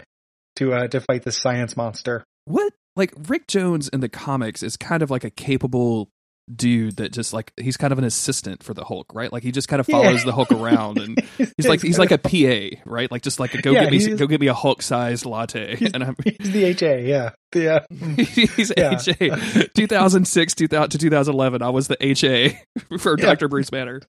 [0.57, 2.23] to uh to fight this science monster.
[2.45, 2.73] What?
[2.95, 6.09] Like Rick Jones in the comics is kind of like a capable
[6.53, 9.31] dude that just like he's kind of an assistant for the Hulk, right?
[9.31, 10.01] Like he just kind of Yeah.
[10.01, 11.21] follows the Hulk around and
[11.57, 13.11] he's like he's like a PA, right?
[13.11, 15.77] Like just like a, go Yeah, get me go get me a Hulk sized latte,
[15.93, 16.15] and I'm.
[16.23, 17.79] He's the HA, yeah, yeah.
[18.17, 18.97] He's Yeah.
[18.97, 21.61] HA 2006 2000 to 2011.
[21.61, 22.59] I was the HA
[22.99, 23.25] for Yeah.
[23.25, 23.47] Dr.
[23.47, 24.01] Bruce Banner.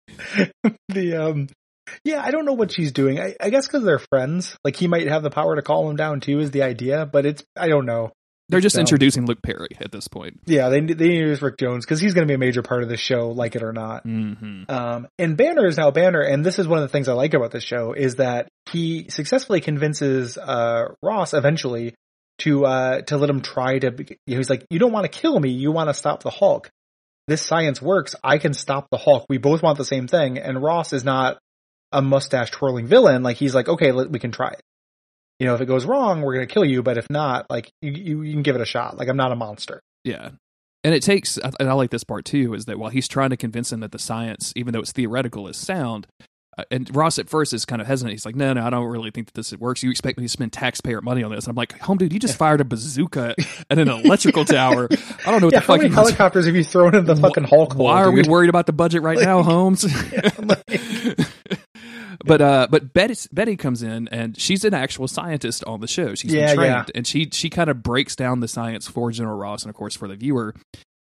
[0.89, 1.49] the um
[2.05, 4.86] yeah i don't know what she's doing i, I guess because they're friends like he
[4.86, 7.66] might have the power to calm him down too is the idea but it's i
[7.68, 8.11] don't know
[8.49, 10.40] They're just So- introducing Luke Perry at this point.
[10.46, 12.88] yeah they, they use rick jones because he's going to be a major part of
[12.88, 14.03] the show like it or not.
[14.05, 17.12] Hmm um and banner is now banner and this is one of the things i
[17.12, 21.94] like about this show is that he successfully convinces uh ross eventually
[22.38, 25.38] to uh to let him try to be, he's like you don't want to kill
[25.38, 26.70] me you want to stop the hulk.
[27.26, 29.26] This science works i can stop the hulk.
[29.28, 30.38] We both want the same thing.
[30.38, 31.38] And ross is not
[31.92, 34.61] a mustache twirling villain like he's like okay let, we can try it
[35.39, 37.70] you know if it goes wrong we're going to kill you but if not like
[37.82, 40.30] you, you, you can give it a shot like i'm not a monster Yeah.
[40.84, 43.36] And it takes, and I like this part too, is that while he's trying to
[43.36, 46.07] convince him that the science, even though it's theoretical, is sound,
[46.57, 48.12] uh, and Ross at first is kind of hesitant.
[48.12, 49.82] He's like, no, no, I don't really think that this works.
[49.82, 51.45] You expect me to spend taxpayer money on this?
[51.47, 53.34] And I'm like, home dude, you just fired a bazooka
[53.68, 54.89] at an electrical tower.
[55.26, 57.05] I don't know what yeah the how fuck many you helicopters have you thrown in
[57.05, 59.84] the fucking hulk hole, Why are we worried about the budget right now, Holmes?
[62.24, 66.14] But uh, but Betty Betty comes in and she's an actual scientist on the show.
[66.14, 66.84] She's Yeah, been trained, yeah.
[66.94, 69.96] and she she kind of breaks down the science for General Ross and of course
[69.96, 70.54] for the viewer,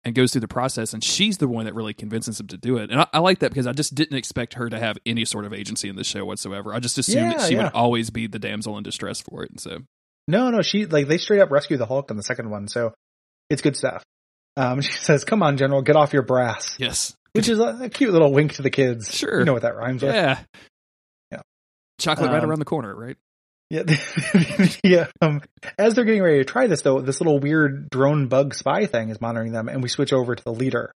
[0.04, 0.94] and goes through the process.
[0.94, 2.92] And she's the one that really convinces him to do it.
[2.92, 5.46] And I, I like that because I just didn't expect her to have any sort
[5.46, 6.74] of agency in the show whatsoever.
[6.74, 9.52] I just assumed Yeah, that she would always be the damsel in distress for it.
[9.52, 9.80] And so
[10.28, 12.94] No, no, she like they straight up rescue the Hulk in the second one, so
[13.50, 14.04] it's good stuff.
[14.58, 17.90] Um, she says, "Come on, General, get off your brass," yes, which is a, a
[17.90, 19.14] cute little wink to the kids.
[19.14, 19.40] Sure.
[19.40, 20.14] you know what that rhymes with.
[20.16, 20.40] Yeah.
[22.00, 23.18] Chocolate right Um, around the corner, right?
[23.70, 23.84] Yeah,
[24.84, 25.08] yeah.
[25.22, 25.42] Um,
[25.80, 29.10] as they're getting ready to try this, though, this little weird drone bug spy thing
[29.10, 30.92] is monitoring them, and we switch over to the leader,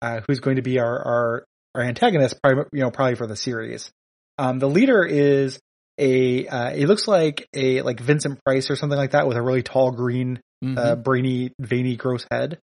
[0.00, 1.44] uh, who's going to be our our,
[1.74, 3.90] our antagonist, probably, you know, probably for the series.
[4.38, 5.60] Um, the leader is
[5.98, 9.42] a uh, he looks like a like Vincent Price or something like that with a
[9.42, 10.78] really tall green Mhm.
[10.78, 12.58] uh, brainy, veiny, gross head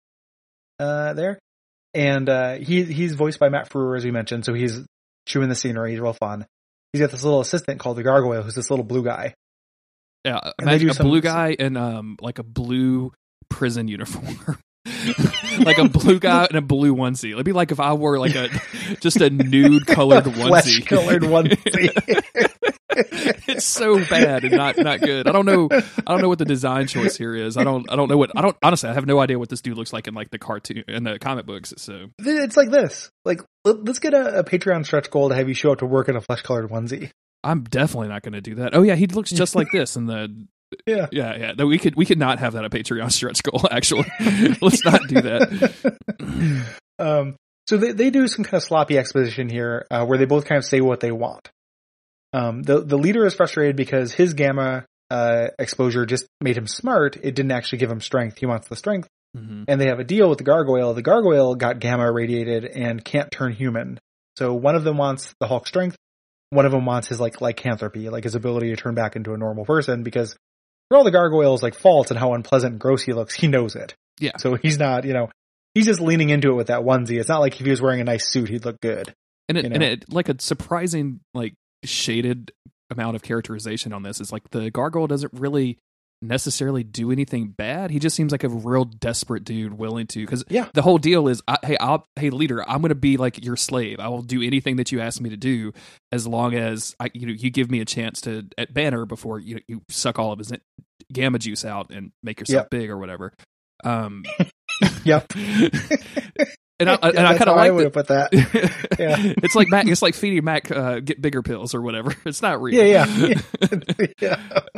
[0.78, 1.38] uh, there.
[1.94, 4.80] And uh, he he's voiced by Matt Frewer, as we mentioned, so he's
[5.26, 5.90] chewing the scenery.
[5.90, 6.46] He's real fun.
[6.92, 9.34] He's got this little assistant called the Gargoyle, who's this little blue guy.
[10.24, 13.12] Yeah, imagine a some- blue guy in um like a blue
[13.48, 14.58] prison uniform.
[15.60, 17.32] like a blue guy in a blue onesie.
[17.32, 18.48] It'd be like if I wore like a
[19.00, 20.48] just a nude colored onesie.
[20.48, 22.47] Flesh colored onesie.
[23.48, 25.28] it's so bad and not not good.
[25.28, 25.68] I don't know.
[25.70, 25.82] I
[26.12, 27.56] don't know what the design choice here is.
[27.56, 27.90] I don't.
[27.90, 28.30] I don't know what.
[28.36, 28.88] I don't honestly.
[28.88, 31.18] I have no idea what this dude looks like in like the cartoon in the
[31.18, 31.74] comic books.
[31.76, 33.10] So It's like this.
[33.24, 35.86] Like, let- let's get a, a Patreon stretch goal to have you show up to
[35.86, 37.10] work in a flesh colored onesie.
[37.44, 38.74] I'm definitely not going to do that.
[38.74, 40.46] Oh yeah, he looks just like this in the.
[40.86, 41.06] Yeah.
[41.10, 41.64] Yeah, yeah.
[41.64, 43.66] We could we could not have that a Patreon stretch goal.
[43.70, 44.04] Actually,
[44.60, 46.76] let's not do that.
[46.98, 47.36] um,
[47.66, 50.58] so they, they do some kind of sloppy exposition here, uh, where they both kind
[50.58, 51.48] of say what they want.
[52.32, 57.16] Um, the, the leader is frustrated because his gamma, uh, exposure just made him smart.
[57.16, 58.38] It didn't actually give him strength.
[58.38, 59.08] He wants the strength.
[59.36, 59.64] Mhm.
[59.68, 60.94] And they have a deal with the gargoyle.
[60.94, 63.98] The gargoyle got gamma irradiated and can't turn human.
[64.36, 65.96] So one of them wants the Hulk strength.
[66.50, 69.36] One of them wants his like lycanthropy, like his ability to turn back into a
[69.38, 70.34] normal person because
[70.88, 73.76] for all the gargoyle's like faults and how unpleasant and gross he looks, he knows
[73.76, 73.94] it.
[74.18, 74.36] Yeah.
[74.38, 75.30] So he's not, you know,
[75.74, 77.18] he's just leaning into it with that onesie.
[77.20, 79.12] It's not like if he was wearing a nice suit, he'd look good.
[79.48, 81.52] and it you and it like a surprising like
[81.84, 82.52] shaded
[82.90, 85.78] amount of characterization on this is like the gargoyle doesn't really
[86.20, 90.42] necessarily do anything bad he just seems like a real desperate dude willing to because
[90.48, 90.66] Yeah.
[90.74, 94.00] the whole deal is I, hey i'll hey leader i'm gonna be like your slave
[94.00, 95.72] i will do anything that you ask me to do
[96.10, 99.38] as long as i you know you give me a chance to at banner before
[99.38, 100.50] you you suck all of his
[101.12, 102.70] gamma juice out and make yourself Yep.
[102.70, 103.32] big or whatever
[103.84, 104.24] um
[105.04, 105.32] Yep.
[106.80, 108.32] and i, and Yeah, I that's kind of I like would put that.
[108.98, 109.16] Yeah.
[109.42, 109.86] it's like Mac.
[109.86, 112.14] It's like feeding Mac uh, get bigger pills or whatever.
[112.26, 112.74] It's not real.
[112.84, 113.34] Yeah, yeah.
[114.20, 114.68] yeah.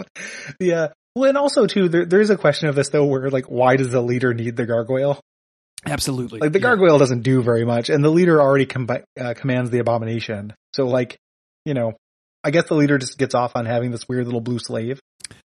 [0.60, 0.88] Yeah.
[1.14, 3.90] Well, and also too, there, there's a question of this though, where like, why does
[3.90, 5.20] the leader need the gargoyle?
[5.86, 6.40] Absolutely.
[6.40, 6.62] Like the Yeah.
[6.64, 8.88] gargoyle doesn't do very much, and the leader already com-
[9.18, 10.52] uh, commands the abomination.
[10.74, 11.16] So like,
[11.64, 11.94] you know,
[12.44, 15.00] I guess the leader just gets off on having this weird little blue slave.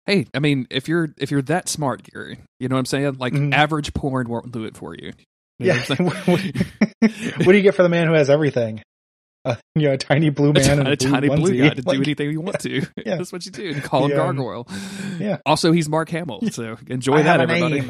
[0.07, 3.17] Hey, I mean, if you're if you're that smart, Gary, you know what I'm saying?
[3.19, 3.53] Like Mhm.
[3.55, 5.13] average porn won't do it for you.
[5.65, 5.85] You Yeah.
[7.45, 8.83] what do you get for the man who has everything?
[9.45, 11.59] Uh, you know, a tiny blue man and a blue tiny blue onesie.
[11.59, 12.87] guy to Like, do anything you want to.
[13.05, 13.17] Yeah.
[13.17, 13.81] That's what you do.
[13.81, 14.69] Call him um, Gargoyle.
[15.19, 15.39] yeah.
[15.45, 17.81] Also, he's Mark Hamill, so enjoy I that, everybody.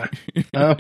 [0.55, 0.79] Um,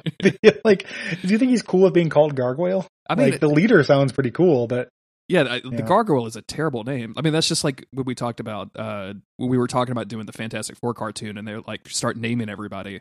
[0.64, 0.86] like,
[1.22, 2.86] do you think he's cool with being called gargoyle?
[3.08, 4.88] I mean, like the leader sounds pretty cool, but
[5.28, 5.80] Yeah, the Yeah.
[5.82, 7.12] gargoyle is a terrible name.
[7.18, 10.08] I mean, that's just like what we talked about uh, when we were talking about
[10.08, 13.00] doing the Fantastic Four cartoon, and they're like start naming everybody,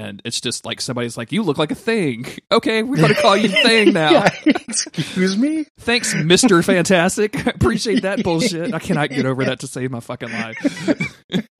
[0.00, 3.20] and it's just like somebody's like, "You look like a thing." Okay, we're going to
[3.20, 4.10] call you Thing now.
[4.10, 5.66] yeah, excuse me.
[5.78, 7.46] Thanks, Mister Fantastic.
[7.46, 8.74] Appreciate that bullshit.
[8.74, 11.06] I cannot get over that to save my fucking life.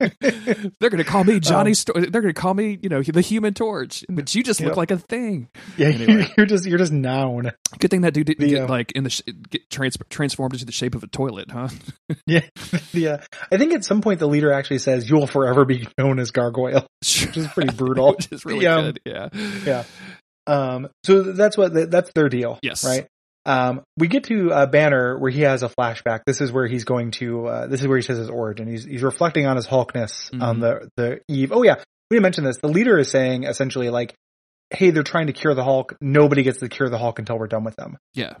[0.09, 1.71] they're going to call me Johnny.
[1.71, 4.59] Um, Sto- they're going to call me, you know, the Human Torch, but you just
[4.59, 5.47] look like a thing.
[5.77, 6.27] Yeah, Anyway.
[6.37, 7.51] you're just you're just noun.
[7.79, 10.53] Good thing that dude didn't The, get uh, like in the sh- get trans- transformed
[10.55, 11.69] into the shape of a toilet, huh?
[12.25, 12.41] Yeah,
[12.91, 13.23] yeah.
[13.51, 16.31] I think at some point the leader actually says, "You will forever be known as
[16.31, 18.17] gargoyle," which is pretty brutal.
[18.31, 18.81] Which is really Yeah.
[18.81, 18.99] good.
[19.05, 19.29] Yeah.
[19.65, 19.83] Yeah.
[20.47, 22.57] Um, so that's what that's their deal.
[22.63, 22.83] Yes.
[22.83, 23.07] Right.
[23.45, 26.21] Um, we get to uh, Banner where he has a flashback.
[26.25, 27.47] This is where he's going to.
[27.47, 28.67] Uh, this is where he says his origin.
[28.67, 30.61] He's he's reflecting on his Hulkness on Mhm.
[30.61, 31.51] the the eve.
[31.51, 31.75] Oh yeah,
[32.09, 32.57] we didn't mention this.
[32.57, 34.13] The leader is saying essentially like,
[34.69, 35.95] "Hey, they're trying to cure the Hulk.
[36.01, 38.33] Nobody gets to cure the Hulk until we're done with them." Yeah.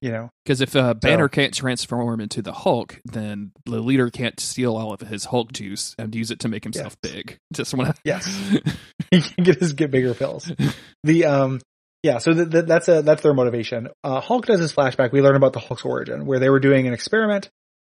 [0.00, 0.30] You know.
[0.44, 4.92] Because if uh, Banner can't transform into the Hulk, then the leader can't steal all
[4.92, 7.38] of his Hulk juice and use it to make himself big.
[7.52, 8.02] Just want to.
[8.04, 8.26] Yes.
[9.10, 10.50] he can get his get bigger pills.
[11.04, 11.60] The um
[12.04, 13.88] yeah, so th- th- that's a that's their motivation.
[14.04, 15.10] Uh, Hulk does his flashback.
[15.10, 17.48] We learn about the Hulk's origin, where they were doing an experiment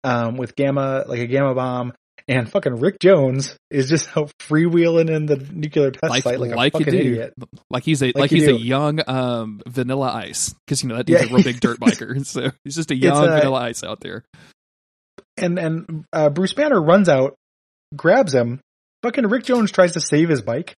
[0.04, 1.92] um, with gamma, like a gamma bomb,
[2.28, 6.54] and fucking Rick Jones is just out freewheeling in the nuclear test like, site like,
[6.54, 7.34] like a fucking do, idiot.
[7.70, 11.06] like he's a like, Like he's a young um, Vanilla Ice, because you know that
[11.06, 11.28] dude's Yeah.
[11.30, 14.24] a real big dirt biker, so he's just a young uh, Vanilla Ice out there.
[15.36, 17.34] And and uh, Bruce Banner runs out,
[17.94, 18.60] grabs him.
[19.02, 20.74] Fucking Rick Jones tries to save his bike.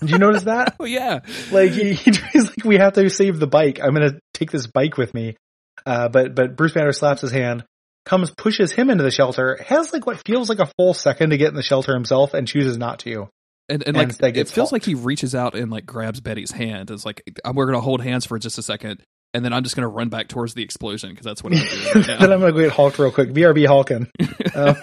[0.00, 0.76] Did you notice that?
[0.80, 1.20] Oh yeah,
[1.52, 3.78] like he he's like, we have to save the bike.
[3.82, 5.36] I'm gonna take this bike with me.
[5.84, 7.64] Uh, but but Bruce Banner slaps his hand,
[8.04, 11.36] comes pushes him into the shelter, has like what feels like a full second to
[11.36, 13.28] get in the shelter himself, and chooses not to.
[13.68, 14.72] and, and And like it feels Hulk.
[14.72, 16.90] like he reaches out and like grabs Betty's hand.
[16.90, 19.02] It's like "Uh, we're gonna hold hands for just a second,
[19.34, 21.94] and then I'm just gonna run back towards the explosion because that's what I'm doing
[21.94, 22.32] right then.
[22.32, 23.30] I'm gonna get Hulk real quick.
[23.30, 24.08] BRB Hulkin.
[24.52, 24.76] Um,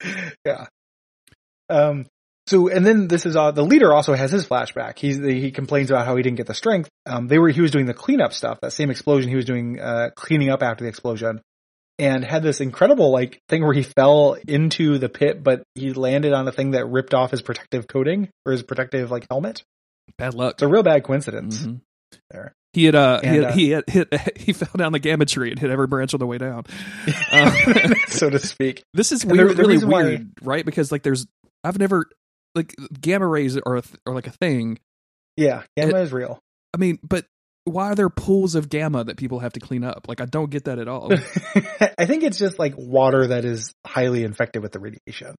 [0.44, 0.66] yeah.
[1.68, 2.06] Um.
[2.50, 4.98] So and then this is uh, the leader also has his flashback.
[4.98, 6.88] He's he complains about how he didn't get the strength.
[7.06, 7.28] Um.
[7.28, 8.58] They were he was doing the cleanup stuff.
[8.60, 11.40] That same explosion he was doing uh cleaning up after the explosion.
[11.98, 16.32] And had this incredible like thing where he fell into the pit, but he landed
[16.32, 19.62] on a thing that ripped off his protective coating or his protective like helmet.
[20.18, 20.54] Bad luck.
[20.54, 21.80] It's a real bad coincidence Mhm.
[22.30, 22.52] there.
[22.72, 25.50] He had uh, he, had, uh, he had hit he fell down the gamma tree
[25.50, 26.64] and hit every branch on the way down.
[27.32, 27.52] Uh,
[28.08, 28.82] so to speak.
[28.94, 30.64] this is And the- the really reason why- weird, right?
[30.64, 31.26] Because like there's
[31.62, 32.06] I've never
[32.54, 34.78] like gamma rays are a th- are like a thing.
[35.36, 36.38] Yeah, gamma is real.
[36.74, 37.26] I mean, but
[37.64, 40.06] why are there pools of gamma that people have to clean up?
[40.08, 41.12] Like I don't get that at all.
[41.98, 45.36] I think it's just like water that is highly infected with the radiation.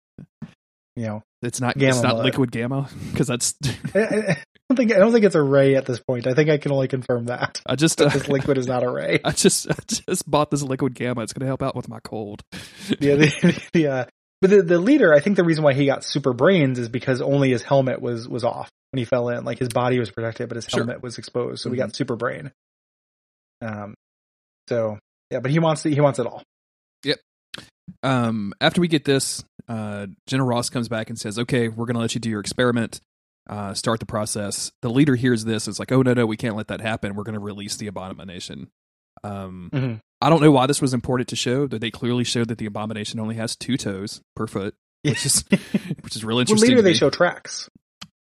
[0.98, 2.26] You know, It's not Gamma it's not mud.
[2.26, 3.56] liquid gamma because that's
[3.96, 4.38] I,
[4.70, 6.28] don't think I don't think it's a ray at this point.
[6.28, 9.20] I think I can only confirm that I just this liquid is not a ray.
[9.24, 11.22] I just I just bought this liquid gamma.
[11.22, 12.44] It's going to help out with my cold.
[13.00, 14.06] Yeah, the, the uh,
[14.42, 17.22] but the the leader, I think the reason why he got super brains is because
[17.22, 19.44] only his helmet was was off when he fell in.
[19.46, 20.80] Like his body was protected, but his Sure.
[20.82, 21.80] helmet was exposed, so he Mhm.
[21.80, 22.52] got super brain.
[23.62, 23.94] Um,
[24.68, 24.98] so
[25.30, 26.44] yeah, but he wants he wants it all.
[27.04, 27.20] Yep.
[28.04, 31.96] Um, after we get this, uh, General Ross comes back and says, "Okay, we're going
[31.96, 33.00] to let you do your experiment.
[33.50, 35.68] Uh, start the process." The leader hears this.
[35.68, 37.16] It's like, "Oh no, no, we can't let that happen.
[37.16, 38.70] We're going to release the abomination."
[39.24, 40.00] Um, Mhm.
[40.22, 41.68] I don't know why this was important to show.
[41.68, 45.44] That they clearly showed that the abomination only has two toes per foot, which is
[46.02, 46.70] which is really Well, interesting.
[46.70, 47.70] later they show tracks.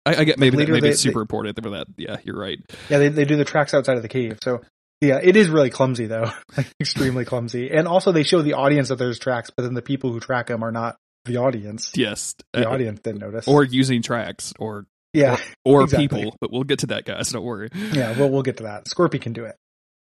[0.06, 1.88] I, I get maybe that, maybe they- it's super important for that.
[1.98, 2.60] Yeah, you're right.
[2.90, 4.38] Yeah, they they do the tracks outside of the cave.
[4.44, 4.62] So
[5.02, 7.70] yeah, it is really clumsy though, like extremely clumsy.
[7.72, 10.48] And also they show the audience that there's tracks, but then the people who track
[10.48, 11.92] them are not the audience.
[11.96, 13.48] Yes, The Uh, audience didn't notice.
[13.48, 16.08] or using tracks or yeah, or Exactly.
[16.08, 16.36] people.
[16.40, 17.30] But we'll get to that, guys.
[17.32, 17.70] Don't worry.
[17.94, 18.86] yeah, we'll we'll get to that.
[18.86, 19.56] Scorpy can do it.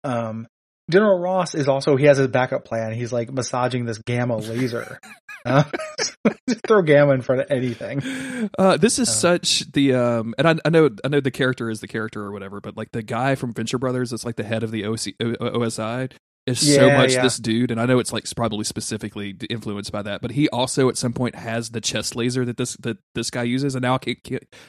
[0.05, 0.47] Um,
[0.91, 2.93] General Ross is also he has his backup plan.
[2.93, 4.99] He's like massaging this gamma laser.
[5.45, 5.65] Uh,
[6.49, 8.01] just throw gamma in front of anything.
[8.57, 11.69] Uh, this is Uh, such the um, and I, I know I know the character
[11.69, 14.45] is the character or whatever, but like the guy from Venture Brothers that's like the
[14.45, 16.13] head of the OC, O- OSI
[16.47, 17.23] is so much yeah.
[17.23, 20.89] this dude, and I know it's like probably specifically influenced by that, but he also
[20.89, 23.95] at some point has the chest laser that this that this guy uses, and now
[23.95, 24.21] I keep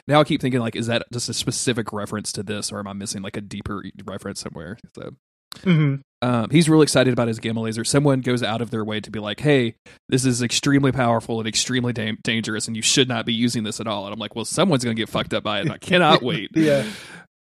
[0.06, 2.86] now I keep thinking like, is that just a specific reference to this, or am
[2.86, 4.76] I missing like a deeper reference somewhere?
[4.94, 5.10] So
[5.58, 7.84] hmm um, he's really excited about his gamma laser.
[7.84, 9.74] Someone goes out of their way to be like, "Hey,
[10.08, 13.78] this is extremely powerful and extremely da- dangerous, and you should not be using this
[13.78, 15.62] at all." And I'm like, "Well, someone's going to get fucked up by it.
[15.62, 16.86] And I cannot wait." Yeah.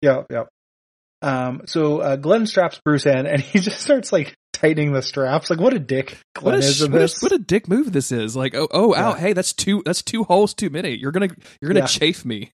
[0.03, 0.45] Yeah, yeah.
[1.23, 5.51] Um, so uh, Glenn straps Bruce in, and he just starts like tightening the straps.
[5.51, 8.13] Like, what a dick What a, is in what, a, what a dick move this
[8.13, 8.37] is!
[8.37, 9.09] Like, oh, oh, Yeah.
[9.09, 10.97] ow, hey, that's two, that's two holes too many.
[10.97, 11.29] You're gonna,
[11.61, 11.87] you're gonna Yeah.
[11.87, 12.53] chafe me.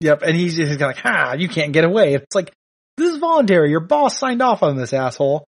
[0.00, 2.52] Yep, and he's just like, "Ha, you can't get away." It's like
[2.96, 3.70] this is voluntary.
[3.70, 5.44] Your boss signed off on this asshole.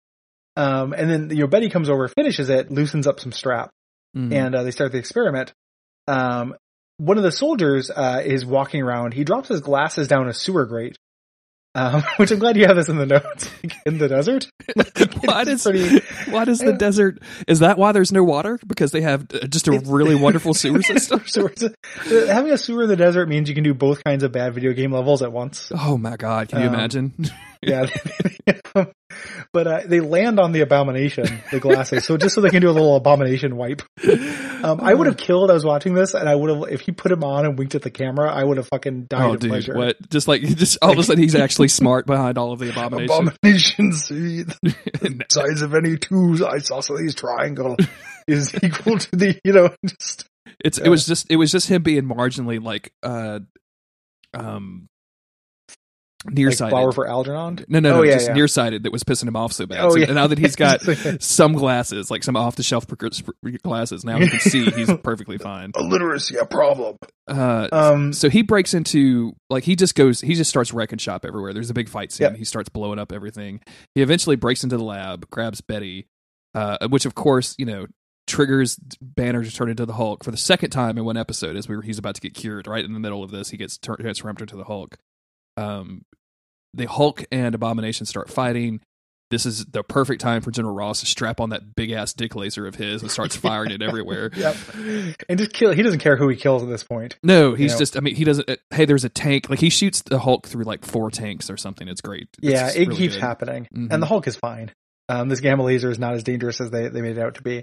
[0.57, 3.71] Um, and then you know Betty comes over, finishes it, loosens up some strap,
[4.17, 4.33] Mhm.
[4.35, 5.53] and uh, they start the experiment.
[6.09, 6.55] Um,
[6.97, 9.15] one of the soldiers uh, is walking around.
[9.15, 10.97] He drops his glasses down a sewer grate,
[11.75, 13.51] um, which I'm glad you have this in the notes.
[13.87, 14.49] in the desert,
[15.25, 16.01] why does pretty-
[16.31, 17.19] why does the desert?
[17.47, 18.59] Is that why there's no water?
[18.67, 21.23] Because they have uh, just a really wonderful sewer system.
[21.37, 24.55] Uh, having a sewer in the desert means you can do both kinds of bad
[24.55, 25.71] video game levels at once.
[25.75, 26.49] Oh my god!
[26.49, 27.13] Can you Um, imagine?
[27.63, 27.87] Yeah.
[29.53, 32.71] but uh, they land on the abomination, the glasses, so just so they can do
[32.71, 33.83] a little abomination wipe.
[34.63, 35.51] Um, I would have killed.
[35.51, 37.75] I was watching this, and I would have if he put him on and winked
[37.75, 39.75] at the camera, I would have fucking died Oh, of dude, pleasure.
[39.75, 39.97] what?
[40.11, 43.29] Just like, just all of a sudden, he's actually smart behind all of the abomination.
[43.29, 44.53] Abomination seed
[45.31, 47.77] size of any two isosceles triangle
[48.27, 50.27] is equal to the you know just
[50.65, 53.41] it's it was just it was just him being marginally like uh
[54.35, 54.87] um
[56.27, 56.71] like nearsighted.
[56.73, 57.65] flower for Algernon.
[57.69, 58.35] no, no, no, Oh, yeah, just yeah.
[58.35, 59.81] nearsighted that was pissing him off so bad.
[59.81, 60.13] Oh, So yeah.
[60.13, 60.81] now that he's got
[61.23, 62.87] some glasses, like some off the shelf
[63.63, 65.73] glasses, now he can see he's perfectly fine.
[65.77, 66.97] illiteracy a problem.
[67.27, 71.25] Uh, Um, so he breaks into like he just goes he just starts wrecking shop
[71.25, 71.53] everywhere.
[71.53, 72.27] There's a big fight scene.
[72.27, 72.37] Yep.
[72.37, 73.61] He starts blowing up everything.
[73.95, 76.07] He eventually breaks into the lab, grabs Betty,
[76.55, 77.87] uh, which of course you know
[78.27, 81.69] triggers Banner to turn into the Hulk for the second time in one episode as
[81.69, 82.67] we were, he's about to get cured.
[82.67, 84.99] Right in the middle of this, he gets tur- transformed into the Hulk.
[85.57, 86.03] Um,
[86.75, 88.81] the Hulk and Abomination start fighting.
[89.31, 92.35] This is the perfect time for General Ross to strap on that big ass dick
[92.35, 94.31] laser of his and starts firing it everywhere.
[94.37, 95.73] yep, and just kill.
[95.73, 97.17] He doesn't care who he kills at this point.
[97.23, 97.79] No, he's know.
[97.79, 97.97] just.
[97.97, 98.51] I mean, he doesn't.
[98.51, 99.49] Uh, hey, there's a tank.
[99.49, 101.87] Like he shoots the Hulk through like four tanks or something.
[101.87, 102.29] It's great.
[102.43, 103.23] It's Yeah, it really keeps good.
[103.23, 103.93] happening, Mhm.
[103.93, 104.73] and the Hulk is fine.
[105.09, 107.43] Um, this gamma laser is not as dangerous as they, they made it out to
[107.43, 107.63] be.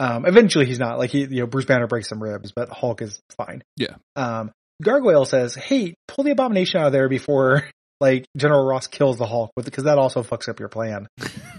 [0.00, 3.02] Um, eventually he's not like he, you know, Bruce Banner breaks some ribs, but Hulk
[3.02, 3.62] is fine.
[3.76, 3.94] Yeah.
[4.16, 4.50] Um,
[4.82, 7.68] Gargoyle says, "Hey, pull the abomination out of there before
[8.00, 11.06] like General Ross kills the Hulk, because that also fucks up your plan."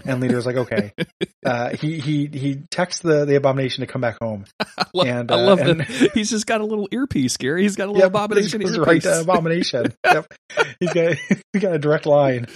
[0.04, 0.92] And Leader's like, "Okay."
[1.44, 4.44] Uh, he he he texts the the abomination to come back home.
[4.76, 7.62] I love, And, I uh, love and- that he's just got a little earpiece, Gary.
[7.62, 9.04] He's got a little Yep, abomination he goes earpiece.
[9.06, 9.94] right to Abomination.
[10.04, 10.26] yep.
[10.80, 11.14] He's got
[11.52, 12.46] he's got a direct line.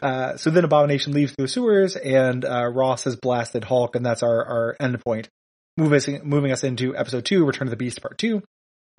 [0.00, 4.06] Uh, so then Abomination leaves through the sewers, and uh, Ross has blasted Hulk, and
[4.06, 5.28] that's our our end point.
[5.76, 8.42] Move us, moving us into episode two, Return of the Beast, part two.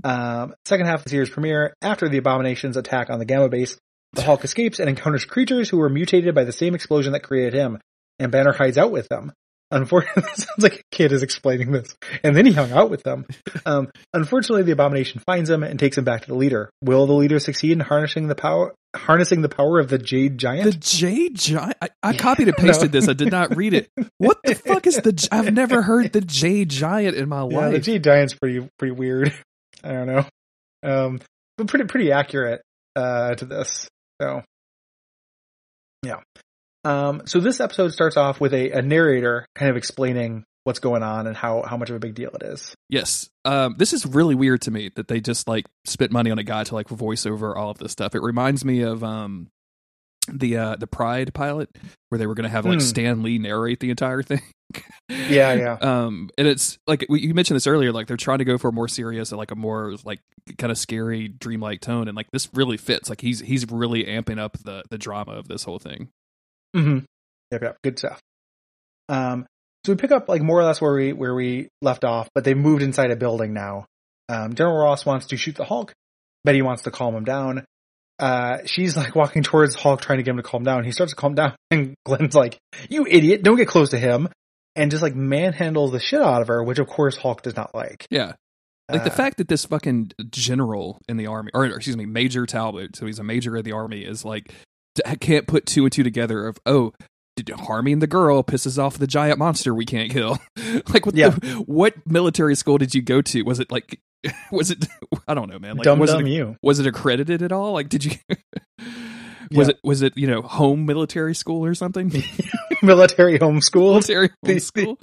[0.03, 1.73] Um, second half of the series premiere.
[1.81, 3.77] After the Abomination's attack on the Gamma base,
[4.13, 7.53] the Hulk escapes and encounters creatures who were mutated by the same explosion that created
[7.53, 7.79] him,
[8.19, 9.33] and Banner hides out with them.
[9.71, 11.95] unfortunately, it sounds like a kid is explaining this.
[12.23, 13.25] And then he hung out with them.
[13.65, 16.69] Um, unfortunately, the abomination finds him and takes him back to the leader.
[16.83, 20.65] Will the leader succeed in harnessing the power, harnessing the power of the Jade Giant?
[20.65, 21.75] The Jade Giant.
[21.81, 22.99] I, I copied and pasted no.
[22.99, 23.09] this.
[23.09, 23.89] I did not read it.
[24.19, 25.27] What the fuck is the?
[25.31, 27.71] I've never heard the Jade Giant in my yeah, life.
[27.71, 29.33] The Jade Giant's pretty pretty weird.
[29.83, 30.25] I don't know,
[30.83, 31.19] um,
[31.57, 32.61] but pretty pretty accurate
[32.95, 33.87] uh, to this.
[34.21, 34.43] So,
[36.03, 36.19] yeah.
[36.85, 41.03] Um, so this episode starts off with a, a narrator kind of explaining what's going
[41.03, 42.75] on and how how much of a big deal it is.
[42.89, 43.29] Yes.
[43.45, 46.43] Um, this is really weird to me that they just like spent money on a
[46.43, 48.15] guy to like voice over all of this stuff.
[48.15, 49.49] It reminds me of um
[50.31, 51.69] the uh the Pryde pilot
[52.09, 52.81] where they were going to have like mm.
[52.81, 54.41] Stan Lee narrate the entire thing.
[55.09, 55.77] yeah, yeah.
[55.81, 57.91] Um, and it's like you mentioned this earlier.
[57.91, 60.19] Like they're trying to go for a more serious, and like a more like
[60.57, 63.09] kind of scary, dreamlike tone, and like this really fits.
[63.09, 66.09] Like he's he's really amping up the the drama of this whole thing.
[66.75, 66.99] Mm-hmm.
[67.51, 67.77] Yep, yep.
[67.83, 68.19] Good stuff.
[69.09, 69.45] Um,
[69.85, 72.43] so we pick up like more or less where we where we left off, but
[72.43, 73.85] they moved inside a building now.
[74.29, 75.93] Um, General Ross wants to shoot the Hulk.
[76.43, 77.65] Betty wants to calm him down.
[78.19, 80.83] Uh, she's like walking towards Hulk, trying to get him to calm down.
[80.83, 82.57] He starts to calm down, and Glenn's like,
[82.89, 83.43] "You idiot!
[83.43, 84.29] Don't get close to him!"
[84.75, 87.75] And just like manhandles the shit out of her, which of course Hulk does not
[87.75, 88.07] like.
[88.09, 88.33] Yeah,
[88.89, 92.45] like uh, the fact that this fucking general in the army, or excuse me, Major
[92.45, 94.53] Talbot, so he's a major in the army, is like
[95.19, 96.93] can't put two and two together of oh
[97.57, 100.37] harming the girl pisses off the giant monster we can't kill
[100.93, 101.29] like what, yeah.
[101.29, 103.99] the, what military school did you go to was it like
[104.51, 104.85] was it
[105.27, 107.73] i don't know man like dumb, was dumb it you was it accredited at all
[107.73, 108.11] like did you
[109.51, 109.69] was yeah.
[109.69, 112.11] it was it you know home military school or something
[112.81, 114.97] military homeschool military homeschool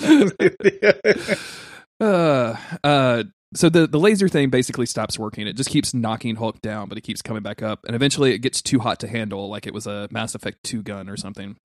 [2.00, 3.22] uh uh
[3.54, 5.46] so the the laser thing basically stops working.
[5.46, 8.38] It just keeps knocking Hulk down, but it keeps coming back up, and eventually it
[8.38, 11.56] gets too hot to handle, like it was a Mass Effect two gun or something.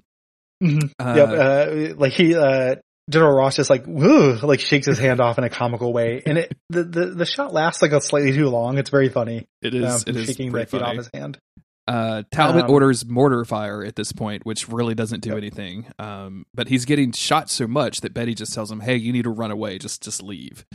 [0.64, 0.88] Mm-hmm.
[1.00, 2.76] Uh, yep, uh, like he uh,
[3.10, 6.40] General Ross just like woo, like shakes his hand off in a comical way, and
[6.40, 8.78] it the, the the shot lasts like a slightly too long.
[8.78, 9.48] It's very funny.
[9.62, 9.86] It is.
[9.86, 11.38] Um, it is shaking the feet off his hand.
[11.88, 15.38] Uh, Talbot um, orders mortar fire at this point, which really doesn't do yep.
[15.38, 15.86] anything.
[16.00, 19.24] Um, but he's getting shot so much that Betty just tells him, "Hey, you need
[19.24, 19.78] to run away.
[19.78, 20.66] Just just leave."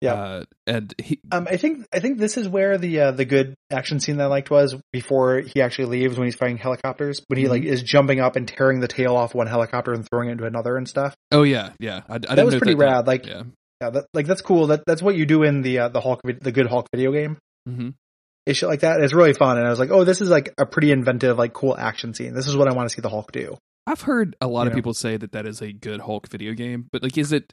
[0.00, 3.26] Yeah, uh, and he, um, I think I think this is where the uh, the
[3.26, 7.20] good action scene that I liked was before he actually leaves when he's fighting helicopters
[7.28, 7.52] when he mm-hmm.
[7.52, 10.46] like is jumping up and tearing the tail off one helicopter and throwing it into
[10.46, 11.14] another and stuff.
[11.30, 13.06] Oh yeah, yeah, I, I that was pretty that rad.
[13.06, 13.42] Like, yeah,
[13.82, 14.68] yeah that, like that's cool.
[14.68, 17.36] That that's what you do in the uh, the Hulk the good Hulk video game.
[17.68, 17.90] Mm-hmm.
[18.46, 19.02] It's shit like that.
[19.02, 21.52] It's really fun, and I was like, oh, this is like a pretty inventive, like
[21.52, 22.32] cool action scene.
[22.32, 23.58] This is what I want to see the Hulk do.
[23.86, 24.76] I've heard a lot you of know?
[24.76, 27.52] people say that that is a good Hulk video game, but like, is it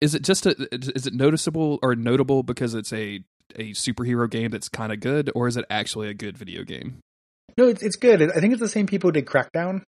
[0.00, 3.20] is it just a is it noticeable or notable because it's a
[3.56, 6.98] a superhero game that's kind of good, or is it actually a good video game?
[7.56, 8.22] No, it's it's good.
[8.22, 9.82] I think it's the same people who did Crackdown.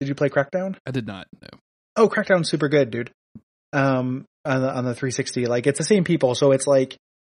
[0.00, 0.76] Did you play Crackdown?
[0.86, 1.26] I did not.
[1.40, 1.48] No.
[1.96, 3.10] Oh, Crackdown's super good, dude.
[3.72, 6.96] Um, on the on the 360, like it's the same people, so it's like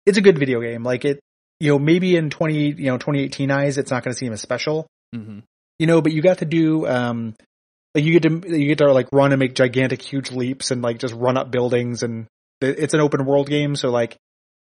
[0.06, 0.82] it's a good video game.
[0.82, 1.20] Like it,
[1.60, 4.40] you know, maybe in 20 you know 2018 eyes, it's not going to seem as
[4.40, 4.86] special.
[5.14, 5.40] Mm-hmm.
[5.78, 7.34] You know, but you got to do um
[7.94, 10.82] like you get to you get to like run and make gigantic huge leaps and
[10.82, 12.26] like just run up buildings and
[12.60, 14.16] it's an open world game so like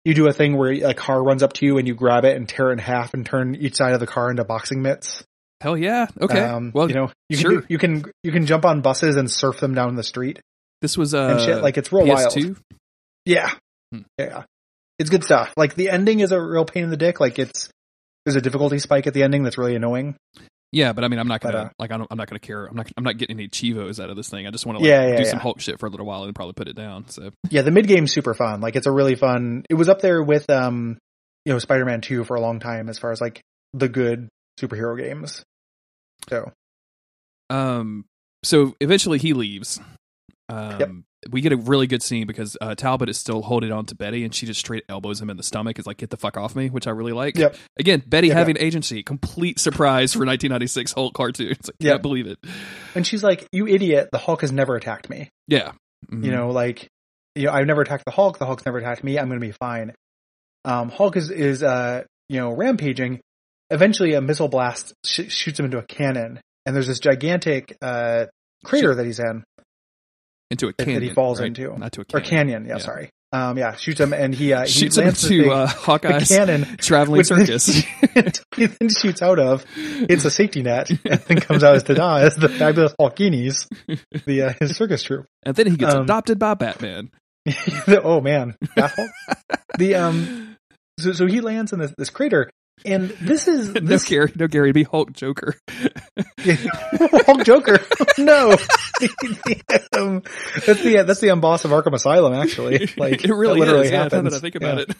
[0.04, 2.36] you do a thing where a car runs up to you and you grab it
[2.36, 5.22] and tear it in half and turn each side of the car into boxing mitts.
[5.60, 6.06] Hell yeah.
[6.20, 6.40] Okay.
[6.40, 7.60] Um, well, you know, you sure.
[7.60, 10.40] can you can you can jump on buses and surf them down the street.
[10.80, 11.62] This was uh and shit.
[11.62, 12.44] like it's real PS2?
[12.44, 12.58] wild.
[13.26, 13.50] Yeah.
[13.92, 14.02] Hmm.
[14.16, 14.44] Yeah.
[14.98, 15.52] It's good stuff.
[15.56, 17.20] Like the ending is a real pain in the dick.
[17.20, 17.68] Like it's
[18.24, 20.16] there's a difficulty spike at the ending that's really annoying.
[20.70, 22.40] Yeah, but I mean, I'm not gonna but, uh, like I don't, I'm not gonna
[22.40, 22.66] care.
[22.66, 24.46] I'm not I'm not getting any chivos out of this thing.
[24.46, 25.30] I just want to like, yeah, yeah, do yeah.
[25.30, 27.08] some Hulk shit for a little while and probably put it down.
[27.08, 28.60] So yeah, the mid game's super fun.
[28.60, 29.64] Like it's a really fun.
[29.70, 30.98] It was up there with um,
[31.46, 33.40] you know, Spider-Man Two for a long time as far as like
[33.72, 34.28] the good
[34.60, 35.42] superhero games.
[36.28, 36.52] So,
[37.48, 38.04] um,
[38.44, 39.80] so eventually he leaves.
[40.50, 40.90] Um, yep
[41.30, 44.24] we get a really good scene because uh, Talbot is still holding on to Betty,
[44.24, 45.78] and she just straight elbows him in the stomach.
[45.78, 47.36] Is like, "Get the fuck off me," which I really like.
[47.36, 47.56] Yep.
[47.78, 48.64] Again, Betty yep, having yep.
[48.64, 51.52] agency, complete surprise for 1996 Hulk cartoon.
[51.52, 51.94] It's like, yep.
[51.94, 52.38] can't believe it.
[52.94, 54.10] And she's like, "You idiot!
[54.12, 55.72] The Hulk has never attacked me." Yeah.
[56.10, 56.24] Mm-hmm.
[56.24, 56.88] You know, like,
[57.34, 58.38] you know, I've never attacked the Hulk.
[58.38, 59.18] The Hulk's never attacked me.
[59.18, 59.94] I'm going to be fine.
[60.64, 63.20] Um, Hulk is is uh, you know, rampaging.
[63.70, 68.26] Eventually, a missile blast sh- shoots him into a cannon, and there's this gigantic uh
[68.64, 69.44] crater that he's in
[70.50, 71.48] into a canyon that he falls right?
[71.48, 72.22] into, not to a canyon.
[72.22, 72.64] or canyon.
[72.66, 72.78] Yeah, yeah.
[72.78, 73.10] sorry.
[73.30, 77.24] Um, yeah, shoots him and he uh, shoots he him to uh, Hawkeye's cannon traveling
[77.24, 77.66] circus.
[78.56, 79.66] he then shoots out of.
[79.76, 83.68] It's a safety net and then comes out as Tada as the fabulous Hulkinis,
[84.24, 85.26] the uh, his circus troupe.
[85.42, 87.10] And then he gets um, adopted by Batman.
[87.88, 88.56] oh man,
[89.76, 90.56] the um,
[90.98, 92.50] so so he lands in this, this crater
[92.84, 95.54] And this is no this Gary, no Gary, be Hulk Joker.
[96.38, 97.78] Hulk Joker.
[98.18, 98.52] no,
[99.92, 100.22] um,
[100.66, 102.34] that's the that's the unboss of Arkham Asylum.
[102.34, 103.90] Actually, like it really literally is.
[103.92, 104.30] Yeah, now happens.
[104.32, 104.94] that I think about Yeah.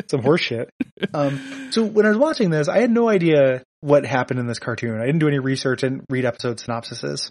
[0.00, 0.10] it.
[0.10, 0.68] some horseshit.
[1.14, 4.58] Um, so when I was watching this, I had no idea what happened in this
[4.58, 5.00] cartoon.
[5.00, 7.30] I didn't do any research and read episode synopsises.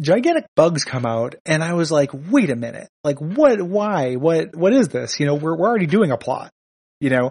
[0.00, 2.88] Gigantic bugs come out, and I was like, "Wait a minute!
[3.02, 3.60] Like, what?
[3.60, 4.14] Why?
[4.14, 4.54] What?
[4.54, 5.18] What is this?
[5.18, 6.50] You know, we're we're already doing a plot.
[7.00, 7.30] You know,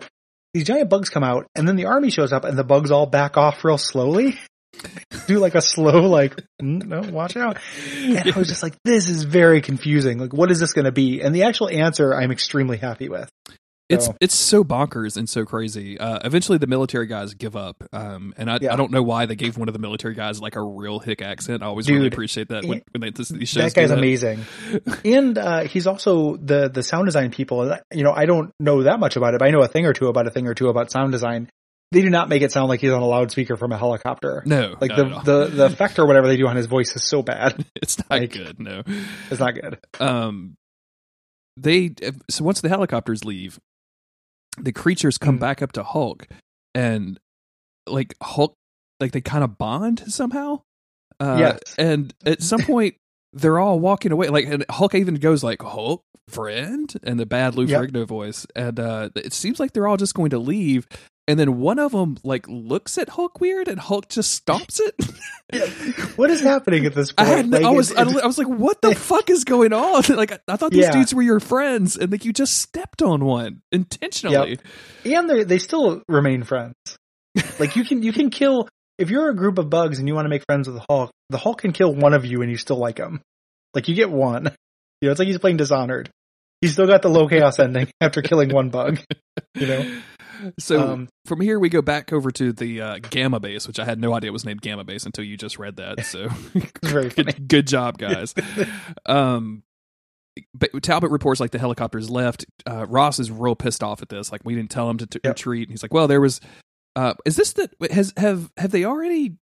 [0.57, 3.05] these giant bugs come out, and then the army shows up, and the bugs all
[3.05, 4.39] back off real slowly,
[5.27, 7.57] do like a slow, like, "Mm, no, watch out."
[7.95, 10.17] And I was just like, "This is very confusing.
[10.17, 13.29] Like, what is this going to be?" And the actual answer, I'm extremely happy with.
[13.89, 15.97] It's So- it's so bonkers and so crazy.
[15.97, 18.73] Uh, eventually, the military guys give up, um, and I, Yeah.
[18.73, 21.21] I don't know why they gave one of the military guys like a real hick
[21.21, 21.63] accent.
[21.63, 23.63] I always really appreciate that when, when they this, these shows.
[23.63, 24.41] that guy's amazing
[25.05, 28.99] and uh he's also the the sound design people you know i don't know that
[28.99, 30.67] much about it but i know a thing or two about a thing or two
[30.67, 31.49] about sound design
[31.93, 34.75] they do not make it sound like he's on a loudspeaker from a helicopter No,
[34.81, 37.63] like the, the the effect or whatever they do on his voice is so bad
[37.75, 38.59] it's not like- good.
[38.59, 38.83] No,
[39.31, 40.55] it's not good um,
[41.55, 41.91] they
[42.29, 43.59] so once the helicopters leave,
[44.57, 45.41] the creatures come Mm.
[45.41, 46.27] back up to Hulk,
[46.75, 47.19] and
[47.87, 48.53] like Hulk,
[48.99, 50.61] like they kind of bond somehow.
[51.19, 51.59] Uh, Yes.
[51.77, 52.95] and at some point.
[53.33, 54.29] They're all walking away.
[54.29, 57.81] Like and Hulk even goes like Hulk friend and the bad Lou Yep.
[57.91, 58.47] Ferrigno voice.
[58.55, 60.87] And uh it seems like they're all just going to leave.
[61.29, 64.95] And then one of them like looks at Hulk weird and Hulk just stomps it.
[66.17, 68.47] what is happening at this I point no, Like, I was I, I was like,
[68.47, 70.03] what the fuck is going on?
[70.15, 70.91] Like I, I thought these Yeah.
[70.91, 74.59] dudes were your friends, and like you just stepped on one intentionally.
[75.05, 76.75] and they they still remain friends
[77.59, 78.67] like you can you can kill
[78.97, 81.11] if you're a group of bugs and you want to make friends with the hulk
[81.29, 83.21] the hulk can kill one of you and you still like him
[83.75, 84.45] like you get one
[85.01, 86.09] you know it's like he's playing dishonored
[86.61, 88.97] he's still got the low chaos ending after killing one bug
[89.55, 89.99] you know
[90.59, 93.85] So um from here we go back over to the uh, Gamma Base, which I
[93.85, 96.05] had no idea was named Gamma Base until you just read that.
[96.05, 96.29] So
[96.83, 98.33] very good, good job, guys.
[99.05, 99.63] um,
[100.53, 102.45] but Talbot reports like the helicopters left.
[102.65, 104.31] Uh, Ross is real pissed off at this.
[104.31, 105.33] Like we didn't tell him to t- Yep.
[105.35, 105.63] retreat.
[105.67, 106.39] And he's like, well, there was.
[106.95, 109.35] Uh, is this the has have have they already?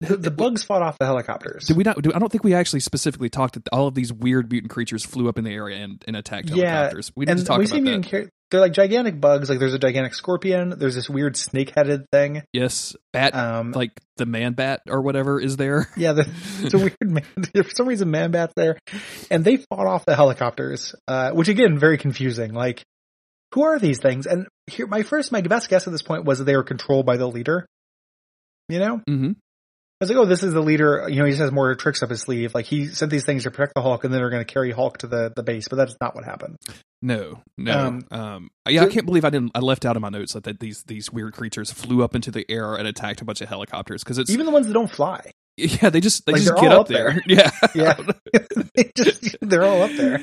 [0.00, 2.02] the, the bugs fought off the helicopters Did we not?
[2.02, 5.04] Do, I don't think we actually specifically talked that all of these weird mutant creatures
[5.04, 7.12] flew up in the area and, and attacked Yeah, helicopters.
[7.14, 8.04] we didn't talk we about that.
[8.10, 12.42] char- they're like gigantic bugs like there's a gigantic scorpion there's this weird snake-headed thing
[12.52, 15.88] yes, bat um like the man bat or whatever is there.
[15.96, 16.28] Yeah, the,
[16.60, 17.24] it's a weird man.
[17.54, 18.78] For some reason, Man Bat's there,
[19.30, 22.54] and they fought off the helicopters, uh, which again, very confusing.
[22.54, 22.82] Like,
[23.54, 24.26] who are these things?
[24.26, 27.06] And here, my first, my best guess at this point was that they were controlled
[27.06, 27.66] by the leader.
[28.68, 29.32] You know, I hmm
[30.00, 31.06] was like, oh, this is the leader.
[31.08, 32.54] You know, he just has more tricks up his sleeve.
[32.54, 34.72] Like, he sent these things to protect the Hulk, and then they're going to carry
[34.72, 35.68] Hulk to the the base.
[35.68, 36.56] But that's not what happened.
[37.02, 37.78] No, no.
[37.78, 39.50] Um, Um, yeah, I can't believe I didn't.
[39.54, 42.30] I left out in my notes that, that these these weird creatures flew up into
[42.30, 44.90] the air and attacked a bunch of helicopters because it's Even the ones that don't
[44.90, 45.32] fly.
[45.58, 47.20] yeah they just they Like, just get up up there.
[47.26, 47.94] Yeah, Yeah,
[48.74, 50.14] they just they're all up there.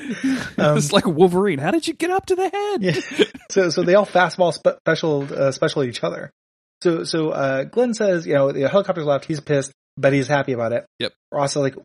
[0.58, 1.58] Um, it's like Wolverine.
[1.60, 2.82] How did you get up to the head?
[2.82, 3.26] Yeah.
[3.50, 6.30] so so they all fastball spe- special uh, special each other.
[6.82, 9.26] So so uh, Glenn says, you know, the helicopter's left.
[9.26, 9.70] He's pissed.
[9.98, 10.86] but he's happy about it.
[10.98, 11.12] Yep.
[11.30, 11.76] Ross is like,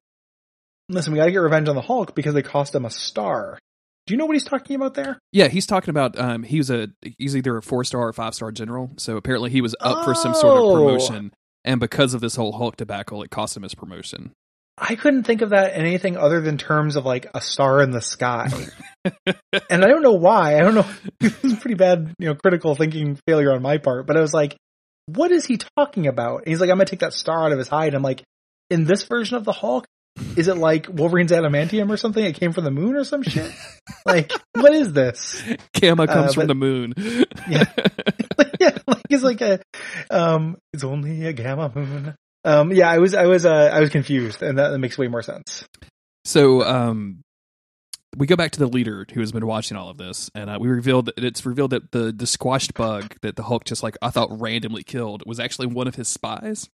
[0.89, 3.59] listen, we got to get revenge on the Hulk because they cost him a star.
[4.08, 5.18] Do you know what he's talking about there?
[5.32, 8.36] Yeah, he's talking about um he was a he's either a four star or five
[8.36, 8.91] star general.
[8.97, 10.74] So apparently he was up for some sort of Oh.
[10.76, 11.34] promotion,
[11.64, 14.32] and because of this whole Hulk debacle, it cost him his promotion.
[14.78, 17.91] I couldn't think of that in anything other than terms of like a star in
[17.91, 18.49] the sky.
[19.06, 20.56] and I don't know why.
[20.58, 20.86] I don't know.
[21.22, 24.06] It was pretty bad, you know, critical thinking failure on my part.
[24.06, 24.58] But I was like,
[25.08, 26.39] what is he talking about?
[26.39, 27.93] And he's like, I'm gonna take that star out of his hide.
[27.93, 28.24] I'm like,
[28.70, 29.86] in this version of the Hulk,
[30.36, 32.24] is it like Wolverine's adamantium or something?
[32.24, 33.51] It came from the moon or some shit?
[34.05, 35.41] like, what is this?
[35.74, 36.93] Gamma comes Uh, from the moon.
[37.49, 37.66] Yeah.
[38.59, 39.59] yeah, like it's like a,
[40.09, 42.16] um, it's only a gamma moon.
[42.43, 45.07] Um, yeah, I was, I was, uh, I was confused, and that, that makes way
[45.07, 45.66] more sense.
[46.26, 47.22] So um,
[48.18, 50.57] we go back to the leader who has been watching all of this, and uh,
[50.59, 53.97] we revealed that it's revealed that the the squashed bug that the Hulk just like
[54.01, 56.70] I thought randomly killed was actually one of his spies.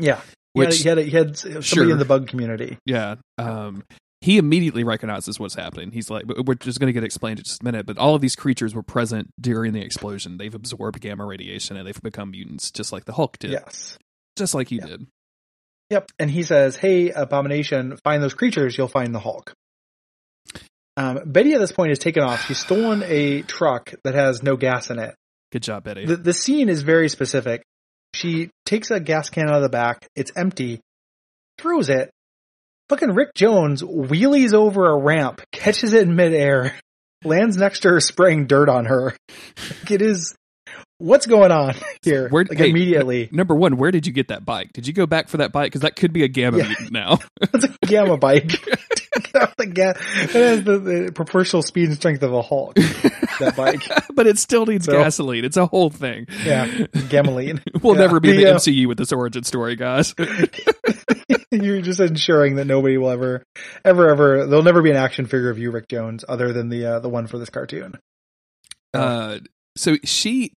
[0.00, 0.20] Yeah,
[0.54, 1.90] he Which had, he had, he had somebody Sure.
[1.90, 2.78] in the bug community.
[2.86, 3.82] yeah, um,
[4.20, 5.90] he immediately recognizes what's happening.
[5.90, 7.84] He's like, we're just going to get explained in just a minute.
[7.84, 10.38] But all of these creatures were present during the explosion.
[10.38, 13.98] They've absorbed gamma radiation and they've become mutants, just like the Hulk did, Yes.
[14.38, 14.86] just like he Yeah.
[14.86, 15.06] did.
[15.90, 16.10] Yep.
[16.18, 18.78] And he says, "Hey, Abomination, find those creatures.
[18.78, 19.52] You'll find the Hulk."
[20.96, 22.46] Um, Betty at this point is taken off.
[22.46, 25.14] She's stolen a truck that has no gas in it.
[25.52, 26.06] Good job, Betty.
[26.06, 27.62] The, the scene is very specific.
[28.14, 30.06] She takes a gas can out of the back.
[30.14, 30.80] It's empty.
[31.58, 32.10] Throws it.
[32.88, 36.74] Fucking Rick Jones wheelies over a ramp, catches it in midair,
[37.24, 39.16] lands next to her, spraying dirt on her.
[39.80, 40.36] Like, it is
[40.98, 42.28] what's going on here?
[42.28, 44.72] Where- like hey, immediately, Number one, where did you get that bike?
[44.72, 45.66] Did you go back for that bike?
[45.66, 46.66] Because that could be a gamma Yeah.
[46.68, 47.18] mutant now.
[47.42, 48.48] it's a gamma bike.
[49.58, 52.74] the ga- it has the, the proportional speed and strength of a Hulk.
[53.40, 53.82] That bike,
[54.14, 55.44] but it still needs So- gasoline.
[55.44, 56.26] It's a whole thing.
[56.44, 57.60] yeah, gammaline.
[57.82, 58.00] We'll Yeah.
[58.02, 60.14] never be The, the uh, MCU with this origin story, guys.
[61.50, 63.44] You're just ensuring that nobody will ever,
[63.84, 64.46] ever, ever.
[64.46, 67.08] There'll never be an action figure of you, Rick Jones, other than the uh, the
[67.08, 67.94] one for this cartoon.
[68.92, 69.38] uh,
[69.76, 70.52] so she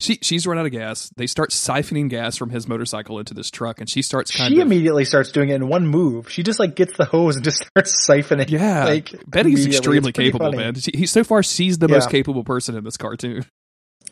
[0.00, 1.10] she she's run out of gas.
[1.16, 4.60] They start siphoning gas from his motorcycle into this truck, and she starts kind she
[4.60, 6.30] of immediately starts doing it in one move.
[6.30, 8.50] She just like gets the hose and just starts siphoning.
[8.50, 8.84] yeah.
[8.84, 10.58] like Betty's extremely capable, funny.
[10.58, 10.74] man.
[10.74, 13.44] She, he, so far, she's the most capable person in this cartoon.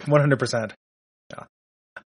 [0.06, 0.72] One hundred percent.
[1.30, 1.44] Yeah.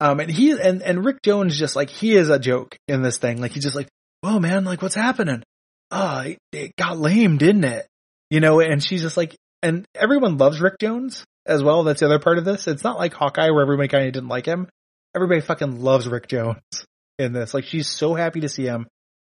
[0.00, 3.18] Um, and he and and Rick Jones just like he is a joke in this
[3.18, 3.40] thing.
[3.40, 3.88] Like he's just like,
[4.22, 4.64] "Whoa, man!
[4.64, 5.42] Like what's happening?
[5.90, 7.86] Oh, it, it got lame, didn't it?
[8.30, 11.82] You know?" And she's just like, and everyone loves Rick Jones as well.
[11.84, 12.66] That's the other part of this.
[12.66, 14.68] It's not like Hawkeye where everybody kind of didn't like him.
[15.14, 16.60] Everybody fucking loves Rick Jones
[17.18, 17.54] in this.
[17.54, 18.86] Like she's so happy to see him.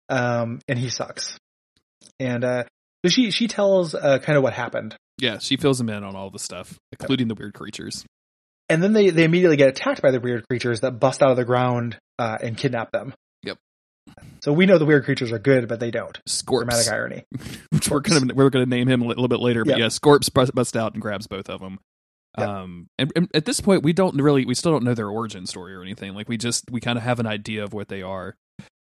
[0.10, 1.38] Um, and he sucks.
[2.20, 2.64] And uh,
[3.06, 4.96] so she she tells uh kind of what happened.
[5.18, 8.04] Yeah, she fills him in on all the stuff, including the weird creatures.
[8.70, 11.38] and then they, they immediately get attacked by the weird creatures that bust out of
[11.38, 13.14] the ground uh, and kidnap them.
[13.44, 13.58] Yep.
[14.42, 16.18] So we know the weird creatures are good, but they don't.
[16.28, 17.24] Scorps, Dramatic irony.
[17.70, 19.64] which we're gonna we're gonna name him a little bit later.
[19.64, 19.84] But Yeah.
[19.86, 21.80] yeah, Scorps bust, busts out and grabs both of them.
[22.38, 22.62] Yeah.
[22.62, 25.46] Um, and, and at this point, we don't really, we still don't know their origin
[25.46, 26.14] story or anything.
[26.14, 28.36] Like we just, we kind of have an idea of what they are.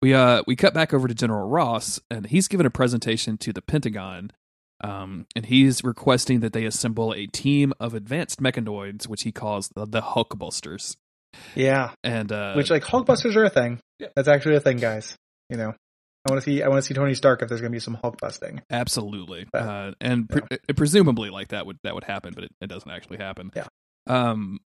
[0.03, 3.53] We uh, we cut back over to General Ross, and he's given a presentation to
[3.53, 4.33] the Pentagon.
[4.83, 9.71] Um, and he's requesting that they assemble a team of advanced mechanoids, which he calls
[9.77, 10.97] the, the Hulkbusters.
[11.55, 11.93] Yeah.
[12.03, 13.79] And uh, Which like Hulkbusters are a thing.
[14.01, 14.09] Yeah.
[14.17, 15.17] That's actually a thing, guys.
[15.49, 15.75] You know,
[16.29, 17.81] I want to see I want to see Tony Stark if there's going to be
[17.81, 18.63] some Hulk busting.
[18.71, 19.61] Absolutely, Yeah.
[19.61, 22.91] uh, and pre- uh, presumably, like that would that would happen, but it, it doesn't
[22.91, 23.51] actually happen.
[23.57, 23.67] Yeah.
[24.07, 24.61] Um,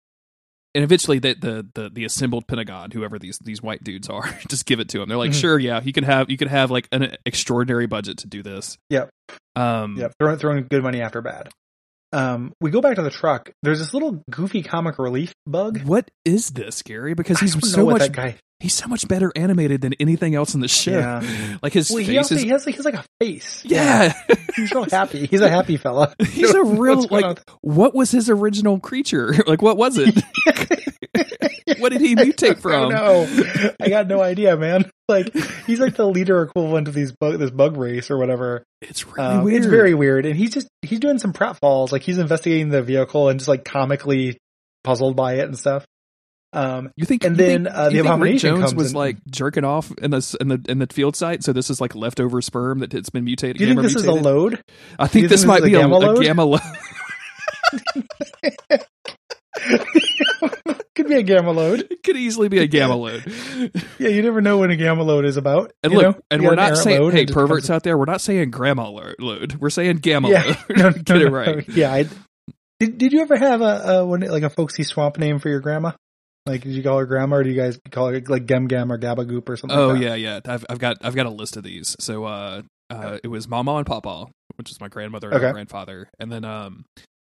[0.75, 4.67] and eventually, the, the the the assembled Pentagon, whoever these these white dudes are, just
[4.67, 5.09] give it to him.
[5.09, 5.41] They're like, Mhm.
[5.41, 8.77] sure, yeah, you can have you can have like an extraordinary budget to do this.
[8.91, 9.11] Yep.
[9.55, 9.97] Um.
[9.97, 11.51] Yep, throwing throwing good money after bad.
[12.13, 13.51] Um, we go back to the truck.
[13.65, 15.83] There's this little goofy comic relief bug.
[15.85, 17.15] What is this, Gary?
[17.15, 18.37] Because he's so much that guy.
[18.61, 20.93] He's so much better animated than anything else in the show.
[20.93, 21.57] Yeah.
[21.63, 23.63] Like his Well, he also is he has like he's like a face.
[23.65, 24.13] yeah.
[24.57, 25.27] he's so happy.
[25.27, 26.15] He's a happy fella.
[26.31, 27.41] He's a real like.
[27.63, 29.35] What was his original creature?
[29.47, 30.15] like, what was it?
[31.79, 32.91] what did he mutate from?
[32.93, 33.27] No,
[33.81, 34.91] I got no idea, man.
[35.09, 35.33] Like
[35.67, 38.65] he's like the leader equivalent of these bug, this bug race or whatever.
[38.83, 39.57] It's really Um, weird.
[39.59, 41.93] It's very weird, and he's just he's doing some pratfalls.
[41.93, 44.39] Like he's investigating the vehicle and just like comically
[44.83, 45.85] puzzled by it and stuff.
[46.55, 49.17] Um, You think, And you then, think, uh, the Abomination Jones comes was in- like
[49.31, 52.41] jerking off in the in the in the field site, so this is like leftover
[52.41, 53.59] sperm that it's been mutated.
[53.59, 54.63] do you think this is a load?
[54.99, 56.23] I think this might this is be a a, gamma a load?
[56.23, 56.61] gamma load.
[60.95, 61.81] Could be a gamma load.
[61.91, 63.25] it could easily be a gamma load.
[63.99, 65.73] Yeah, you never know what a gamma load is about.
[65.83, 66.15] And look, know?
[66.31, 68.89] and You we're not saying, hey, perverts out there, we're not saying grandma
[69.19, 69.55] load.
[69.57, 70.57] We're saying gamma Yeah, load.
[70.77, 71.69] no, Get no, it no, right.
[71.69, 72.07] Yeah, I,
[72.79, 72.99] did.
[72.99, 75.93] Did you ever have a, a one like a folksy swamp name for your grandma?
[76.47, 78.93] Like, did you call her grandma, or do you guys call her like Gem Gem
[78.93, 79.79] or Gabagoop or something?
[79.79, 80.05] Oh like that?
[80.05, 80.41] yeah, yeah.
[80.53, 81.97] I've I've got I've got a list of these.
[82.01, 84.27] So uh, uh it was Mama and Papa,
[84.57, 85.47] which is my grandmother and Okay.
[85.47, 86.85] my grandfather, and then um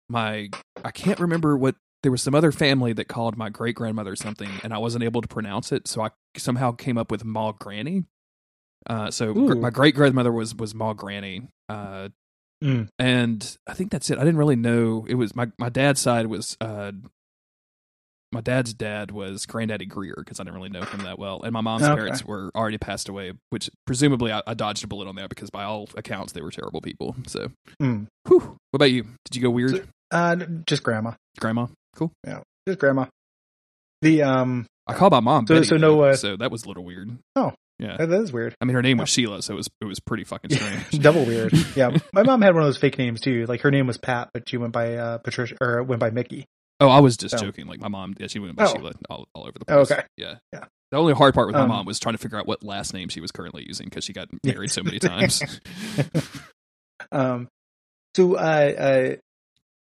[0.10, 0.50] my
[0.84, 4.50] I can't remember what there was some other family that called my great grandmother something,
[4.64, 8.04] and I wasn't able to pronounce it, so I somehow came up with Ma Granny.
[8.88, 11.48] Uh, so gr- my great grandmother was was Ma Granny.
[11.70, 12.10] Uh,
[12.64, 12.88] Mm.
[12.98, 14.18] and I think that's it.
[14.18, 16.94] I didn't really know it was my my dad's side was uh
[18.36, 21.52] my dad's dad was Granddaddy Greer because I didn't really know him that well, and
[21.54, 21.96] my mom's Okay.
[21.96, 25.50] parents were already passed away, which presumably I, I dodged a bullet on that because
[25.50, 27.16] by all accounts they were terrible people.
[27.28, 27.48] So,
[27.82, 28.08] Mm.
[28.28, 28.40] whew.
[28.72, 29.04] what about you?
[29.26, 30.36] Did you go weird, So- Uh,
[30.68, 31.68] just grandma, Grandma?
[31.96, 32.12] Cool.
[32.28, 33.06] Yeah, just grandma.
[34.02, 35.48] The um, I called my mom.
[35.48, 37.18] So- Betty, so no, uh, so that was a little weird.
[37.36, 38.56] Oh, yeah, that is weird.
[38.62, 40.90] I mean, her name was Sheila, so it was it was pretty fucking strange.
[41.02, 41.54] Double weird.
[41.76, 43.46] Yeah, my mom had one of those fake names too.
[43.48, 46.46] Like her name was Pat, but she went by uh, Patricia or went by Mickey.
[46.80, 47.68] Oh, I was just So- joking.
[47.68, 48.74] Like my mom, yeah, she went by Oh.
[48.76, 49.92] Sheila all, all over the Oh, place.
[49.92, 50.04] okay.
[50.18, 50.36] Yeah.
[50.54, 50.66] Yeah.
[50.92, 52.94] The only hard part with my Um, mom was trying to figure out what last
[52.94, 55.42] name she was currently using because she got married so many times.
[57.12, 57.48] Um,
[58.16, 59.16] so uh, uh,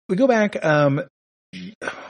[0.10, 0.64] we go back.
[0.64, 1.02] Um,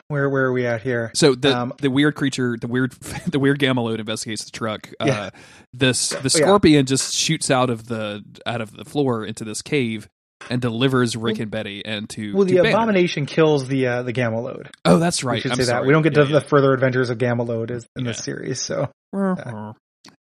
[0.07, 1.11] where where are we at here?
[1.15, 2.91] So the Um, the weird creature, the weird
[3.27, 4.89] the weird gamma load investigates the truck.
[5.03, 5.21] Yeah.
[5.21, 5.29] Uh,
[5.73, 6.29] this the yeah.
[6.45, 10.07] scorpion just shoots out of the out of the floor into this cave
[10.49, 12.69] and delivers Rick and Betty and to Well, to the Banner.
[12.75, 14.69] abomination kills the uh, the gamma load.
[14.85, 15.35] Oh, that's right.
[15.35, 15.83] We should I'm say sorry.
[15.83, 18.11] that we don't get Yeah, to the further adventures of gamma load is in Yeah.
[18.11, 18.61] this series.
[18.61, 19.73] So yeah.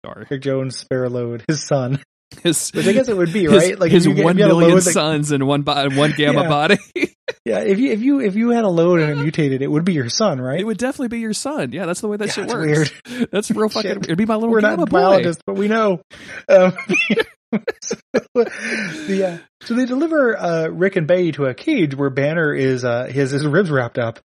[0.05, 0.27] Sorry.
[0.31, 2.01] Rick Jones, spare load, his son.
[2.43, 3.79] His, Which I guess it would be, his, right?
[3.79, 6.49] Like his if you, one million that- suns in one bo- one gamma Yeah.
[6.49, 6.79] body.
[7.45, 9.85] yeah, if you if you if you had a load and it mutated, it would
[9.85, 10.59] be your son, right?
[10.59, 11.73] It would definitely be your son.
[11.73, 12.93] Yeah, that's the way that Yeah, shit works.
[13.31, 13.91] That's real fucking.
[13.93, 14.05] Shit.
[14.05, 14.99] It'd be my little We're gamma not boy.
[14.99, 16.01] biologists, but we know.
[16.49, 16.73] Um,
[17.83, 17.97] so,
[18.35, 22.85] the, uh, so they deliver uh, Rick and Betty to a cage where Banner is
[22.85, 24.20] uh, his his ribs wrapped up,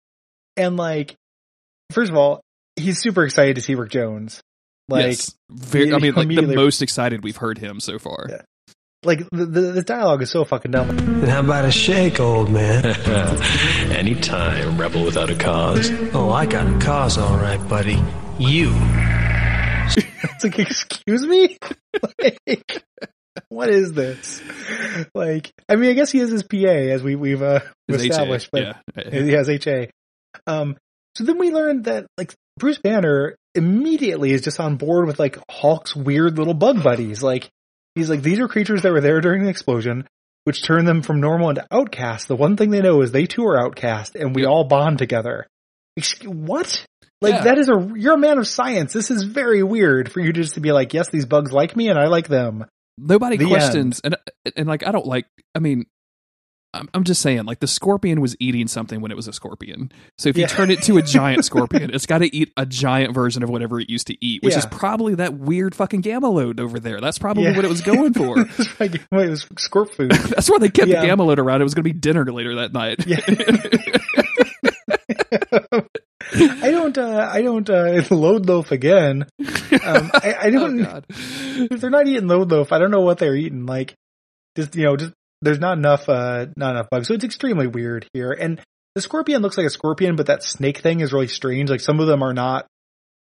[0.58, 1.16] and like,
[1.92, 2.42] first of all,
[2.76, 4.42] he's super excited to see Rick Jones.
[4.88, 5.34] Like, yes.
[5.50, 8.28] Very, I mean, like the most excited we've heard him so far.
[8.30, 8.42] Yeah.
[9.04, 10.90] like the, the the dialogue is so fucking dumb.
[10.90, 12.86] And how about a shake, old man?
[13.92, 15.90] Anytime, rebel without a cause.
[16.14, 18.02] oh, I got a cause, all right, buddy.
[18.38, 18.74] You.
[20.24, 21.58] It's like, excuse me?
[22.20, 22.84] like,
[23.50, 24.42] what is this?
[25.14, 28.10] Like, I mean, I guess he is his PA, as we, we've uh, His HA,
[28.10, 28.62] established, but
[28.96, 29.10] yeah.
[29.12, 29.90] he has HA.
[30.48, 30.78] Um,
[31.16, 35.38] so then we learned that, like, Bruce Banner immediately is just on board with, like,
[35.50, 37.22] Hulk's weird little bug buddies.
[37.24, 37.50] Like,
[37.96, 40.08] he's like, these are creatures that were there during the explosion,
[40.46, 42.28] which turned them from normal into outcast.
[42.28, 45.48] The one thing they know is they too are outcast, and we all bond together.
[45.98, 46.86] Excuse- What?
[47.22, 47.44] Like Yeah.
[47.46, 48.92] that is a you're a man of science.
[48.92, 51.88] This is very weird for you just to be like, yes, these bugs like me
[51.88, 52.66] and I like them.
[52.98, 54.16] Nobody The questions, and
[54.56, 55.26] and like I don't like.
[55.54, 55.86] I mean,
[56.74, 59.92] I'm I'm just saying, like the scorpion was eating something when it was a scorpion.
[60.18, 63.14] So if you turn it to a giant scorpion, it's got to eat a giant
[63.14, 66.60] version of whatever it used to eat, which is probably that weird fucking gamma load
[66.62, 67.02] over there.
[67.02, 67.56] That's probably Yeah.
[67.56, 68.36] what it was going for.
[68.80, 70.12] Like, it was scorp food.
[70.12, 71.02] That's why they kept Yeah.
[71.02, 71.62] the gamma load around.
[71.62, 73.06] It was going to be dinner later that night.
[73.08, 73.20] Yeah.
[76.34, 76.98] I don't.
[76.98, 79.28] Uh, I don't uh, load loaf again.
[79.40, 80.84] Um, I, I oh don't.
[80.84, 81.06] god.
[81.10, 83.66] if they're not eating load loaf, I don't know what they're eating.
[83.66, 83.94] Like,
[84.56, 86.10] just you know, just there's not enough.
[86.10, 87.08] Uh, not enough bugs.
[87.08, 88.32] So it's extremely weird here.
[88.32, 88.62] And
[88.96, 91.70] the scorpion looks like a scorpion, but that snake thing is really strange.
[91.70, 92.68] Like some of them are not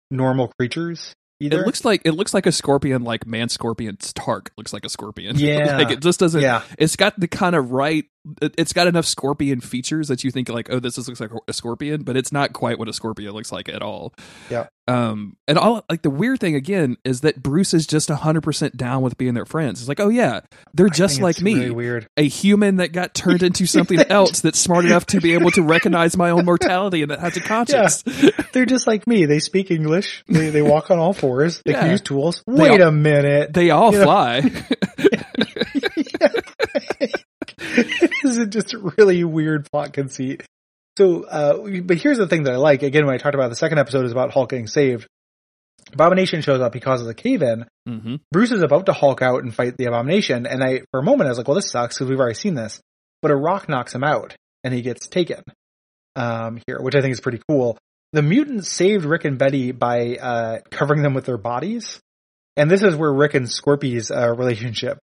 [0.10, 1.61] normal creatures either.
[1.61, 4.90] It looks like it looks like a scorpion, like man scorpion Tark looks like a
[4.90, 5.38] scorpion.
[5.38, 5.78] Yeah.
[5.78, 6.41] like it just doesn't.
[6.41, 6.64] yeah.
[6.78, 8.06] It's got the kind of right.
[8.41, 11.53] It- It's got enough scorpion features that you think like, oh, this looks like a
[11.53, 14.14] scorpion, but it's not quite what a scorpion looks like at all.
[14.49, 14.68] Yeah.
[14.88, 15.38] Um.
[15.48, 19.03] And all like the weird thing again is that Bruce is just hundred percent down
[19.03, 19.80] with being their friends.
[19.80, 20.41] It's like, oh yeah,
[20.73, 22.07] they're just like me, Really weird.
[22.18, 25.61] a human that got turned into something else that's smart enough to be able to
[25.61, 28.03] recognize my own mortality and that has a conscience.
[28.53, 29.26] They're just like me.
[29.26, 30.23] They speak English.
[30.27, 31.61] They they walk on all fours.
[31.64, 31.81] They Yeah.
[31.81, 32.43] can use tools.
[32.48, 33.53] They Wait all- a minute.
[33.53, 34.41] They all You fly.
[38.41, 40.43] is just a really weird plot conceit.
[40.97, 42.84] So, uh, but here's the thing that I like.
[42.84, 45.07] Again, when I talked about the second episode is about Hulk getting saved.
[45.93, 47.65] Abomination shows up because of the cave-in.
[47.88, 51.03] hmm Bruce is about to Hulk out and fight the Abomination, and I, for a
[51.03, 52.80] moment, I was like, "Well, this sucks because we've already seen this."
[53.22, 55.43] But a rock knocks him out, and he gets taken.
[56.15, 57.77] Um, here, which I think is pretty cool.
[58.13, 61.99] The mutants saved Rick and Betty by uh, covering them with their bodies,
[62.57, 64.99] and this is where Rick and Scorpy's uh, relationship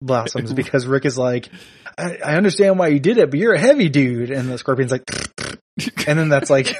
[0.00, 1.48] blossoms because Rick is like,
[1.98, 4.92] I, "I understand why you did it, but you're a heavy dude," and the Scorpion's
[4.92, 5.02] like,
[6.06, 6.74] and then that's like,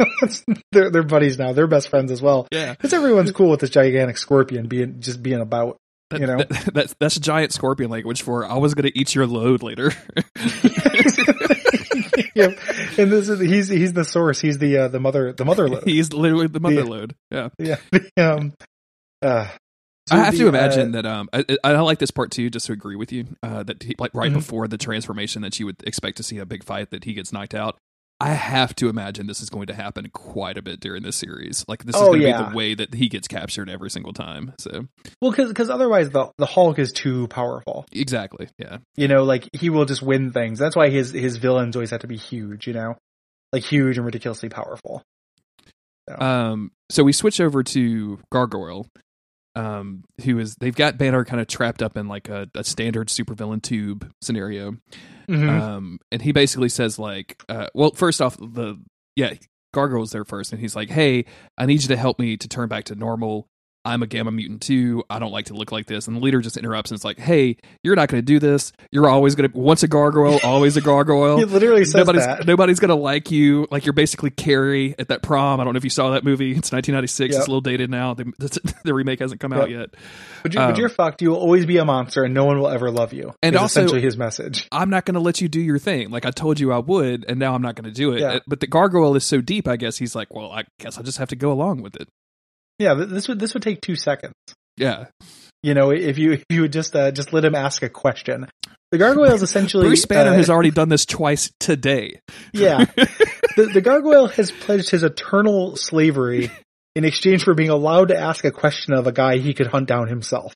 [0.72, 1.52] they're they're buddies now.
[1.52, 2.46] They're best friends as well.
[2.52, 2.72] Yeah.
[2.72, 5.76] Because everyone's cool with this gigantic scorpion being just being about.
[6.10, 6.36] That, You know?
[6.38, 9.92] that- that's that's giant scorpion language for I was going to eat your load later.
[12.34, 12.58] yep.
[12.98, 14.40] And this is he's he's the source.
[14.40, 15.84] He's the uh, the mother the mother load.
[15.84, 16.82] He's literally the mother Yeah.
[16.82, 17.14] load.
[17.30, 17.48] Yeah.
[17.58, 17.76] yeah.
[18.32, 18.52] um.
[19.22, 19.46] Uh,
[20.08, 21.06] so I have the, to imagine uh, that.
[21.06, 22.50] Um, I, I like this part too.
[22.50, 24.34] Just to agree with you, uh, that he, like right Mhm.
[24.34, 27.32] before the transformation, that you would expect to see a big fight, that he gets
[27.32, 27.78] knocked out.
[28.20, 31.64] I have to imagine this is going to happen quite a bit during this series.
[31.66, 34.12] Like this is Oh, going to be the way that he gets captured every single
[34.12, 34.52] time.
[34.60, 34.86] So
[35.20, 37.84] well, because otherwise the the Hulk is too powerful.
[37.90, 38.78] exactly, yeah.
[38.96, 40.60] You know, like he will just win things.
[40.60, 42.68] That's why his his villains always have to be huge.
[42.68, 42.94] You know,
[43.52, 45.02] like huge and ridiculously powerful.
[46.18, 48.86] Um, so we switch over to Gargoyle,
[49.54, 53.08] um, who is they've got Banner kind of trapped up in like a, a standard
[53.08, 54.76] supervillain tube scenario.
[55.28, 55.48] Mhm.
[55.48, 58.80] Um, and he basically says like, uh, well, first off, the
[59.16, 59.34] yeah,
[59.72, 61.24] Gargoyle's there first, and he's like, "Hey,
[61.56, 63.48] I need you to help me to turn back to normal.
[63.84, 65.04] I'm a gamma mutant too.
[65.10, 67.18] I don't like to look like this." And the leader just interrupts and it's like,
[67.18, 68.72] "Hey, you're not going to do this.
[68.90, 72.46] You're always going to once a gargoyle, always a gargoyle." he literally says nobody's that.
[72.46, 73.66] nobody's gonna like you.
[73.70, 75.60] Like you're basically Carrie at that prom.
[75.60, 76.50] I don't know if you saw that movie.
[76.50, 77.32] It's 1996.
[77.32, 77.38] Yep.
[77.38, 78.14] It's a little dated now.
[78.14, 78.24] The,
[78.84, 79.90] the remake hasn't come out yet.
[80.42, 81.22] But, you, um, but you're fucked.
[81.22, 83.34] You will always be a monster, and no one will ever love you.
[83.42, 84.68] And also- essentially his message.
[84.72, 86.10] I'm not going to let you do your thing.
[86.10, 88.20] Like I told you I would, and now I'm not going to do it.
[88.20, 88.38] Yeah.
[88.46, 89.66] But the gargoyle is so deep.
[89.68, 92.08] I guess he's like, well, I guess I just have to go along with it.
[92.78, 94.34] Yeah, this would this would take two seconds.
[94.76, 95.06] Yeah.
[95.62, 98.48] You know, if you if you would just uh, just let him ask a question.
[98.90, 102.20] The gargoyle is essentially Bruce Banner uh, has already done this twice today.
[102.52, 102.84] Yeah.
[103.56, 106.50] the, the gargoyle has pledged his eternal slavery
[106.94, 109.88] in exchange for being allowed to ask a question of a guy he could hunt
[109.88, 110.52] down himself.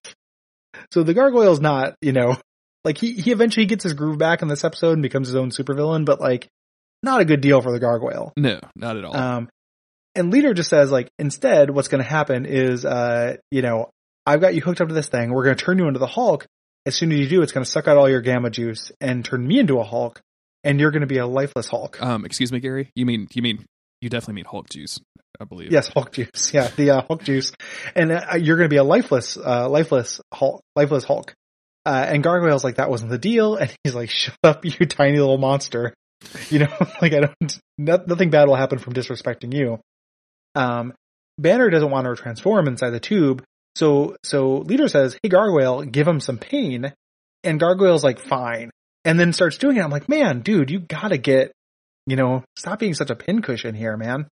[0.91, 2.37] so the gargoyle's not, you know,
[2.85, 5.51] like he he eventually gets his groove back in this episode and becomes his own
[5.51, 6.49] supervillain, but like
[7.03, 8.33] not a good deal for the gargoyle.
[8.37, 9.17] No, not at all.
[9.17, 9.49] Um,
[10.17, 13.91] and leader just says like instead, what's going to happen is, uh, you know,
[14.27, 15.33] I've got you hooked up to this thing.
[15.33, 16.47] We're going to turn you into the Hulk.
[16.85, 19.25] As soon as you do, it's going to suck out all your gamma juice and
[19.25, 20.21] turn me into a Hulk,
[20.65, 22.01] and you're going to be a lifeless Hulk.
[22.01, 22.91] um, excuse me, Gary.
[22.95, 23.65] You mean you mean
[24.01, 25.01] you definitely mean Hulk juice,
[25.41, 25.73] I believe.
[25.73, 26.51] Yes, Hulk juice.
[26.55, 27.53] Yeah, the uh, Hulk juice,
[27.95, 31.35] and uh, you're going to be a lifeless, uh, lifeless Hulk, lifeless Hulk.
[31.85, 35.19] Uh, and Gargoyle's like, that wasn't the deal, and he's like, shut up, you tiny
[35.19, 35.95] little monster.
[36.51, 39.79] You know, like I don't, nothing bad will happen from disrespecting you.
[40.57, 40.95] Um,
[41.39, 46.09] Banner doesn't want to transform inside the tube, so so Leader says, "Hey Gargoyle, give
[46.09, 46.93] him some pain,"
[47.45, 48.71] and Gargoyle's like, "Fine,"
[49.05, 49.83] and then starts doing it.
[49.83, 51.53] I'm like, "Man, dude, you gotta get,
[52.07, 54.29] you know, stop being such a pincushion here, man."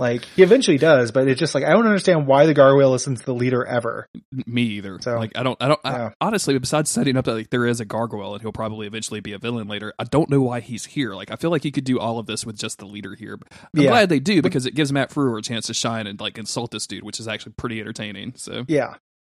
[0.00, 3.20] Like he eventually does, but it's just like I don't understand why the Gargoyle listens
[3.20, 4.08] to the Leader ever.
[4.44, 4.98] Me either.
[5.00, 6.10] So- like I don't I don't Yeah.
[6.20, 9.20] I, honestly besides setting up that like there is a gargoyle and he'll probably eventually
[9.20, 9.92] be a villain later.
[9.98, 11.14] I don't know why he's here.
[11.14, 13.38] Like I feel like he could do all of this with just the leader here.
[13.52, 13.90] I'm Yeah.
[13.90, 16.72] glad they do because it gives Matt Frewer a chance to shine and like insult
[16.72, 18.32] this dude, which is actually pretty entertaining.
[18.36, 18.94] So Yeah,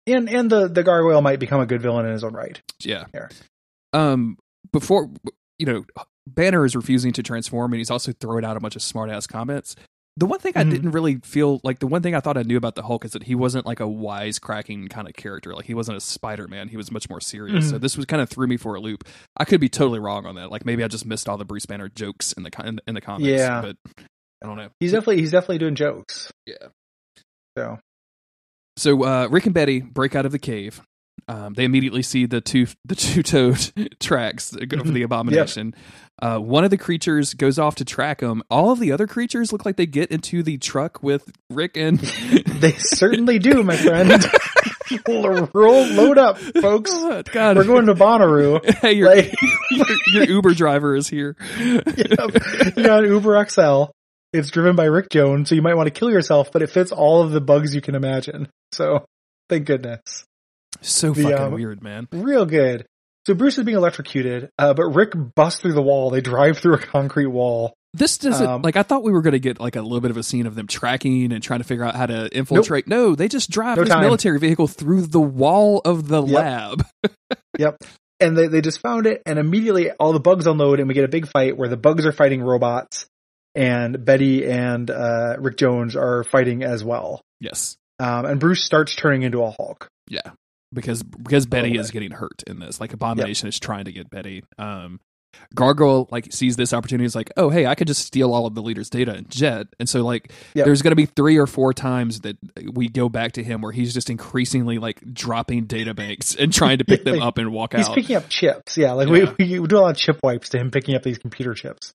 [0.08, 2.60] and and the the Gargoyle might become a good villain in his own right.
[2.80, 3.04] yeah.
[3.12, 3.30] Here.
[3.92, 4.38] Um
[4.72, 5.08] before
[5.58, 5.84] you know
[6.26, 9.28] Banner is refusing to transform and he's also throwing out a bunch of smart ass
[9.28, 9.76] comments.
[10.18, 10.70] The one thing I Mhm.
[10.70, 13.12] didn't really feel like the one thing I thought I knew about the Hulk is
[13.12, 15.54] that he wasn't like a wisecracking kind of character.
[15.54, 16.68] Like he wasn't a Spider Man.
[16.68, 17.70] He was much more serious.
[17.70, 17.80] So Mhm.
[17.82, 19.04] this was kind of threw me for a loop.
[19.36, 20.50] I could be totally wrong on that.
[20.50, 23.00] Like maybe I just missed all the Bruce Banner jokes in the in, in the
[23.00, 23.28] comics.
[23.28, 23.62] Yeah.
[23.62, 23.76] but
[24.42, 24.70] I don't know.
[24.80, 26.32] He's definitely he's definitely doing jokes.
[26.46, 26.68] Yeah.
[27.56, 27.78] So
[28.76, 30.80] So uh, Rick and Betty break out of the cave.
[31.28, 35.74] Um, they immediately see the two the two toed tracks that go for the abomination.
[36.20, 38.42] Uh, one of the creatures goes off to track them.
[38.50, 41.98] All of the other creatures look like they get into the truck with Rick and
[42.46, 44.10] they certainly do, my friend.
[45.06, 46.90] Roll, load up, folks.
[46.90, 47.56] God, God.
[47.56, 48.64] We're going to Bonnaroo.
[48.78, 49.34] Hey, your, Like,
[49.70, 51.36] your, your Uber driver is here.
[51.58, 51.86] yep.
[51.94, 53.84] you got an Uber XL.
[54.32, 56.90] It's driven by Rick Jones, so you might want to kill yourself, but it fits
[56.90, 58.48] all of the bugs you can imagine.
[58.72, 59.04] So,
[59.48, 60.24] thank goodness.
[60.80, 62.08] So The, fucking um, weird, man.
[62.12, 62.86] Real good.
[63.26, 66.10] So Bruce is being electrocuted, uh, but Rick busts through the wall.
[66.10, 67.74] They drive through a concrete wall.
[67.94, 70.10] This doesn't um, like I thought we were going to get like a little bit
[70.10, 72.86] of a scene of them tracking and trying to figure out how to infiltrate.
[72.86, 74.02] No, they just drive No this time.
[74.02, 76.34] military vehicle through the wall of the Yep.
[76.34, 76.86] lab.
[77.58, 77.82] Yep.
[78.20, 81.04] And they, they just found it, and immediately all the bugs unload, and we get
[81.04, 83.06] a big fight where the bugs are fighting robots,
[83.54, 87.20] and Betty and uh, Rick Jones are fighting as well.
[87.40, 87.76] Yes.
[87.98, 89.88] Um, and Bruce starts turning into a Hulk.
[90.08, 90.30] Yeah,
[90.72, 92.80] because because Betty is getting hurt in this.
[92.80, 94.44] Like Abomination is trying to get Betty.
[94.58, 95.00] Um,
[95.54, 97.04] Gargoyle like sees this opportunity.
[97.04, 99.66] Is like, oh hey, I could just steal all of the leader's data and jet.
[99.78, 100.64] And so like, Yep.
[100.64, 102.36] there's going to be three or four times that
[102.72, 106.78] we go back to him where he's just increasingly like dropping data banks and trying
[106.78, 107.94] to pick them up and walk He's out.
[107.94, 108.76] He's picking up chips.
[108.78, 109.32] Yeah, like Yeah.
[109.38, 111.92] We, we do a lot of chip wipes to him picking up these computer chips.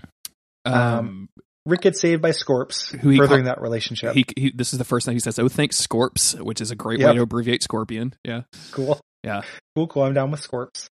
[0.67, 1.29] um,
[1.67, 4.15] Rick gets saved by Scorps, Who he furthering call- that relationship.
[4.15, 6.77] he, he this is the first time he says, "Oh, thanks, Scorps," which is a
[6.77, 8.15] great way to abbreviate Scorpion.
[8.25, 8.43] Yeah,
[8.73, 8.99] cool.
[9.25, 9.43] Yeah.
[9.77, 10.03] Cool, cool.
[10.05, 10.87] I'm down with Scorps.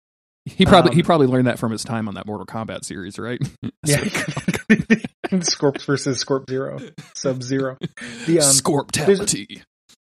[0.46, 3.18] he probably he Um, probably learned that from his time on that Mortal Kombat series,
[3.18, 3.40] right?
[3.86, 4.04] Yeah.
[5.32, 6.80] Scorps versus Scorp Zero.
[7.16, 7.78] Sub Zero.
[8.26, 9.62] The, um, Scorptality.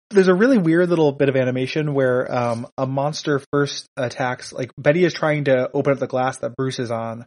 [0.09, 4.53] there's a really weird little bit of animation where um, a monster first attacks.
[4.53, 7.25] Like Betty is trying to open up the glass that Bruce is on,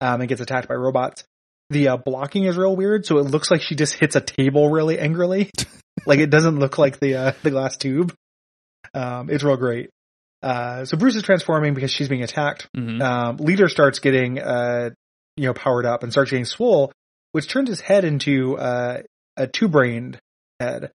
[0.00, 1.24] um, and gets attacked by robots.
[1.70, 4.68] The uh, blocking is real weird, so it looks like she just hits a table
[4.68, 5.50] really angrily.
[6.06, 8.14] like it doesn't look like the uh, the glass tube.
[8.92, 9.90] Um, it's real great.
[10.42, 12.68] Uh, so Bruce is transforming because she's being attacked.
[12.76, 13.00] Mhm.
[13.02, 14.90] Um, Leader starts getting uh,
[15.36, 16.92] you know powered up and starts getting swole,
[17.32, 19.02] which turns his head into uh,
[19.36, 20.18] a two brained
[20.58, 20.90] head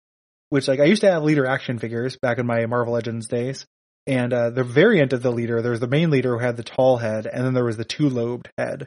[0.52, 3.64] which like I used to have leader action figures back in my Marvel Legends days.
[4.06, 6.62] And uh, the variant of the leader, there was the main leader who had the
[6.62, 8.86] tall head, and then there was the two lobed head,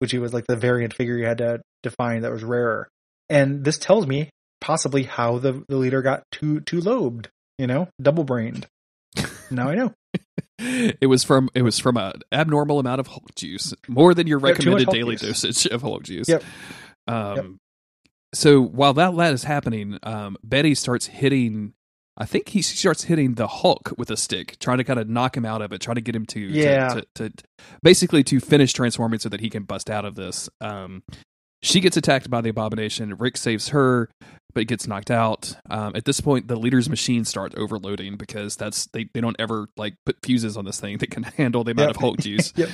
[0.00, 2.88] which he was like the variant figure you had to define that was rarer.
[3.30, 4.28] And this tells me
[4.60, 7.28] possibly how the, the leader got two two lobed,
[7.58, 8.66] you know, double brained.
[9.50, 9.94] now I know.
[10.62, 14.38] It was from it was from an abnormal amount of Hulk juice, more than your
[14.40, 15.40] Yeah, too much recommended Hulk daily juice.
[15.40, 16.28] dosage of Hulk juice.
[16.28, 16.44] Yep.
[17.08, 17.46] Um, Yep.
[18.34, 21.72] So while that that is happening, um, Betty starts hitting.
[22.16, 25.36] I think he starts hitting the Hulk with a stick, trying to kind of knock
[25.36, 26.88] him out of it, trying to get him to, to- Yeah.
[26.88, 27.32] to, to,
[27.82, 30.48] basically to finish transforming so that he can bust out of this.
[30.60, 31.02] Um,
[31.62, 33.14] she gets attacked by the abomination.
[33.16, 34.10] Rick saves her,
[34.54, 35.54] but it gets knocked out.
[35.68, 39.68] Um, at this point, the leader's machine starts overloading because that's they, they don't ever
[39.76, 41.96] like put fuses on this thing that can handle the amount Yep.
[41.96, 42.52] of Hulk juice.
[42.60, 42.68] Yep.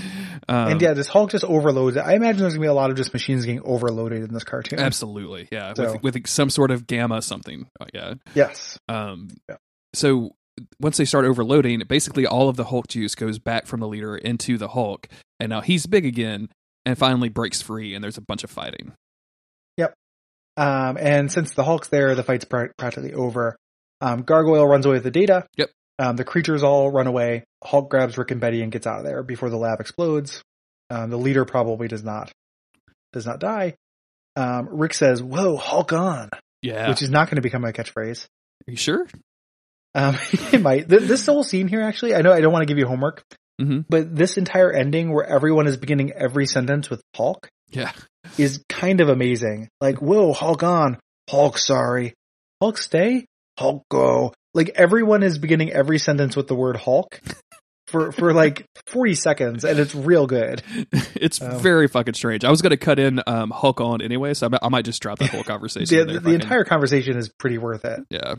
[0.49, 1.97] Um, and yeah, this Hulk just overloads.
[1.97, 4.79] I imagine there's gonna be a lot of just machines getting overloaded in this cartoon.
[4.81, 7.69] absolutely, yeah, So- with with some sort of gamma something.
[7.81, 8.15] Uh, yeah.
[8.35, 8.79] Yes.
[8.89, 9.57] Um, Yeah.
[9.95, 10.31] So
[10.81, 14.17] once they start overloading, basically all of the Hulk juice goes back from the leader
[14.17, 15.07] into the Hulk,
[15.39, 16.49] and now he's big again,
[16.87, 18.93] and finally breaks free, and there's a bunch of fighting.
[20.57, 23.57] Um, and since the Hulk's there, the fight's pr- practically over.
[24.01, 25.47] Um, Gargoyle runs away with the data.
[25.57, 25.71] Yep.
[25.99, 27.45] Um, the creatures all run away.
[27.65, 30.43] Hulk grabs Rick and Betty and gets out of there before the lab explodes.
[30.91, 32.31] Um, the leader probably does not
[33.13, 33.75] does not die.
[34.37, 36.29] Um, Rick says, "Whoa, Hulk on,"
[36.63, 38.27] Yeah, which is not going to become a catchphrase.
[38.69, 39.07] are you sure?
[39.95, 40.17] Um,
[40.53, 40.89] it might.
[40.89, 43.23] Th- This whole scene here, actually, I know I don't want to give you homework,
[43.61, 43.87] Mhm.
[43.89, 47.93] but this entire ending where everyone is beginning every sentence with Hulk Yeah,
[48.39, 49.69] is kind of amazing.
[49.81, 50.99] Like, whoa, Hulk on,
[51.29, 52.15] Hulk sorry,
[52.61, 53.27] Hulk stay,
[53.59, 54.33] Hulk go.
[54.55, 57.21] Like everyone is beginning every sentence with the word Hulk
[57.89, 60.63] for for like forty seconds, and it's real good.
[60.93, 62.45] it's Um, very fucking strange.
[62.45, 64.85] I was going to cut in um, Hulk on anyway, so I might, I might
[64.87, 65.99] just drop that whole conversation.
[65.99, 68.01] The, there the, I can- entire conversation is pretty worth it.
[68.11, 68.35] yeah.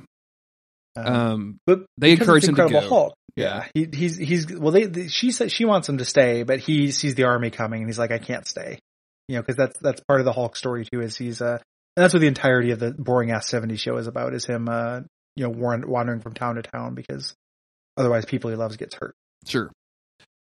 [0.95, 2.79] Um, Um, but they encourage him to go.
[2.81, 3.13] Hulk.
[3.35, 3.65] Yeah.
[3.75, 4.71] He, he's he's well.
[4.71, 7.81] They, they she said she wants him to stay, but he sees the army coming,
[7.81, 8.79] and he's like, I can't stay.
[9.27, 11.01] You know, because that's that's part of the Hulk story too.
[11.01, 11.59] Is he's uh,
[11.95, 14.33] and that's what the entirety of the boring ass '70s show is about.
[14.33, 15.01] Is him uh,
[15.35, 15.49] you know,
[15.85, 17.33] wandering from town to town because
[17.97, 19.13] otherwise people he loves gets hurt.
[19.45, 19.71] Sure.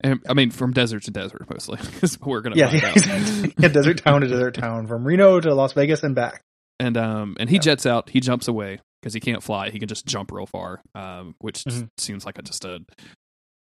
[0.02, 2.96] And I mean, from desert to desert mostly, because we're gonna Yeah, find out.
[2.98, 3.54] exactly.
[3.60, 6.42] yeah, desert town to desert town, from Reno to Las Vegas and back.
[6.80, 7.62] And um, and he Yeah.
[7.62, 8.10] jets out.
[8.10, 9.70] He jumps away because he can't fly.
[9.72, 10.82] He can just jump real far.
[10.96, 11.90] Um, which Mhm.
[11.98, 12.80] seems like a just a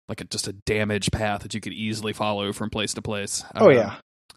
[0.09, 3.43] like a just a damaged path that you could easily follow from place to place.
[3.55, 3.95] Oh Um, yeah,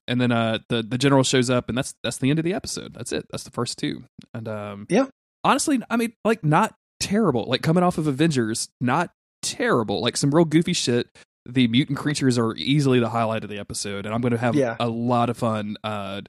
[0.09, 2.55] And then uh, the the general shows up, and that's that's the end of the
[2.55, 2.95] episode.
[2.95, 3.27] That's it.
[3.31, 4.05] That's the first two.
[4.33, 5.07] And um, Yeah.
[5.43, 7.45] honestly, I mean, like not terrible.
[7.47, 9.11] Like coming off of Avengers, not
[9.43, 10.01] terrible.
[10.01, 11.09] Like some real goofy shit.
[11.49, 14.55] The mutant creatures are easily the highlight of the episode, and I'm going to have
[14.55, 14.77] Yeah.
[14.81, 15.77] a lot of fun.
[15.85, 16.23] Uh,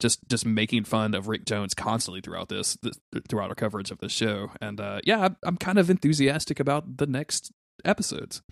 [0.00, 2.94] just just making fun of Rick Jones constantly throughout this, th-
[3.28, 4.50] throughout our coverage of this show.
[4.60, 7.50] And uh, yeah, I'm, I'm kind of enthusiastic about the next
[7.84, 8.42] episodes.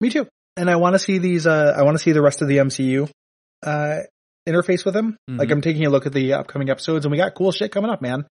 [0.00, 0.26] me too.
[0.56, 1.46] And I want to see these.
[1.46, 3.08] Uh, I want to see the rest of the MCU
[3.64, 4.00] uh,
[4.48, 5.16] interface with him.
[5.28, 5.52] Like Mhm.
[5.52, 8.00] I'm taking a look at the upcoming episodes, and we got cool shit coming up,
[8.02, 8.26] man.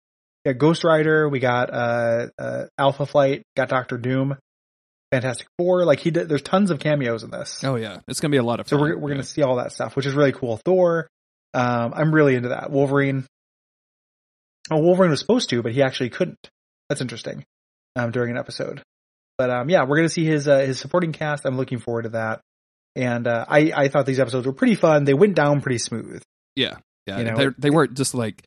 [0.44, 4.36] We got Ghost Rider, we got uh, uh, Alpha Flight, got Doctor Doom,
[5.12, 5.84] Fantastic Four.
[5.84, 6.28] Like he did.
[6.28, 7.62] There's tons of cameos in this.
[7.64, 9.16] Oh yeah, it's going to be a lot of So we're we're Yeah.
[9.16, 10.58] gonna see all that stuff, which is really cool.
[10.64, 11.08] Thor,
[11.54, 12.70] um, I'm really into that.
[12.70, 13.26] Wolverine.
[14.70, 16.48] Oh, Wolverine was supposed to, but he actually couldn't.
[16.88, 17.44] That's interesting.
[17.96, 18.82] Um, during an episode,
[19.36, 21.44] but um, yeah, we're gonna see his uh, his supporting cast.
[21.44, 22.40] I'm looking forward to that.
[22.96, 25.04] And uh, I I thought these episodes were pretty fun.
[25.04, 26.22] They went down pretty smooth.
[26.56, 27.18] Yeah, yeah.
[27.18, 28.42] You know, they they weren't just like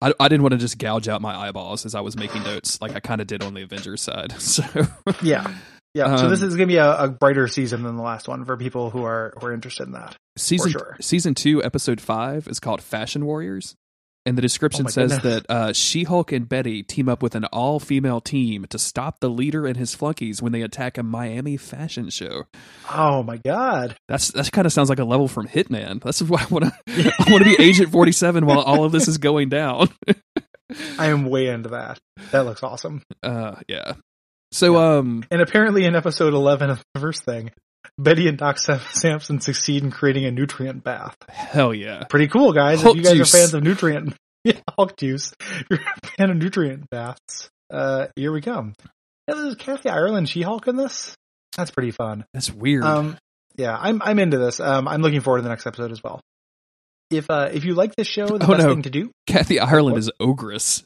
[0.00, 2.80] I, I didn't want to just gouge out my eyeballs as I was making notes,
[2.80, 4.32] like I kind of did on the Avengers side.
[4.40, 4.62] So
[5.22, 5.52] Yeah.
[5.94, 6.16] Yeah.
[6.16, 8.56] so this Um, is gonna be a, a brighter season than the last one for
[8.56, 10.16] people who are who are interested in that.
[10.36, 10.96] season sure.
[11.00, 13.76] season two, episode five is called Fashion Warriors,
[14.26, 15.42] and the description Oh says goodness.
[15.46, 19.20] that uh, She Hulk and Betty team up with an all female team to stop
[19.20, 22.44] the leader and his flunkies when they attack a Miami fashion show.
[22.90, 23.96] Oh my god.
[24.08, 26.02] That's that kind of sounds like a level from Hitman.
[26.02, 26.72] That's why I want to
[27.18, 29.88] I want to be Agent Forty Seven while all of this is going down.
[30.98, 31.98] I am way into that.
[32.32, 33.02] That looks awesome.
[33.22, 33.94] Uh, yeah.
[34.52, 37.50] So um, And apparently in episode 11 of the first thing,
[37.98, 41.16] Betty and Doc Sam- Samson succeed in creating a nutrient bath.
[41.28, 42.04] hell yeah.
[42.10, 42.82] Pretty cool, guys.
[42.82, 43.34] Hulk if you guys juice.
[43.34, 45.32] are fans of nutrient, yeah, Hulk juice,
[45.70, 48.74] you're a fan of nutrient baths, uh, here we come.
[49.28, 51.14] Yeah, there's Kathy Ireland She-Hulk in this.
[51.56, 52.24] That's pretty fun.
[52.34, 52.84] That's weird.
[52.84, 53.16] Um,
[53.56, 54.58] yeah, I'm, I'm into this.
[54.60, 56.20] Um, I'm looking forward to the next episode as well.
[57.10, 58.70] If, uh, if you like this show, the Oh, best no.
[58.70, 59.10] thing to do.
[59.26, 59.98] Kathy Ireland what?
[60.00, 60.82] is Ogress.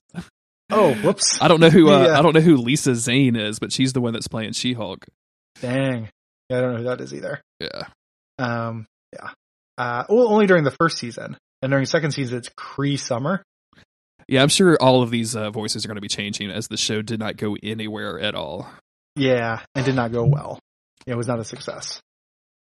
[0.70, 1.41] Oh, whoops.
[1.41, 2.19] I don't know who uh, Yeah.
[2.19, 5.07] I don't know who Lisa Zane is, but she's the one that's playing She Hulk.
[5.62, 6.11] Dang.
[6.49, 7.41] Yeah, I don't know who that is either.
[7.61, 7.83] Yeah.
[8.39, 9.31] Um, yeah.
[9.77, 11.37] Uh, well, only during the first season.
[11.62, 13.43] And during the second season, it's Cree Summer.
[14.29, 16.77] Yeah, I'm sure all of these uh, voices are going to be changing as the
[16.77, 18.69] show did not go anywhere at all.
[19.16, 20.59] Yeah, and did not go well.
[21.07, 22.01] It was not a success.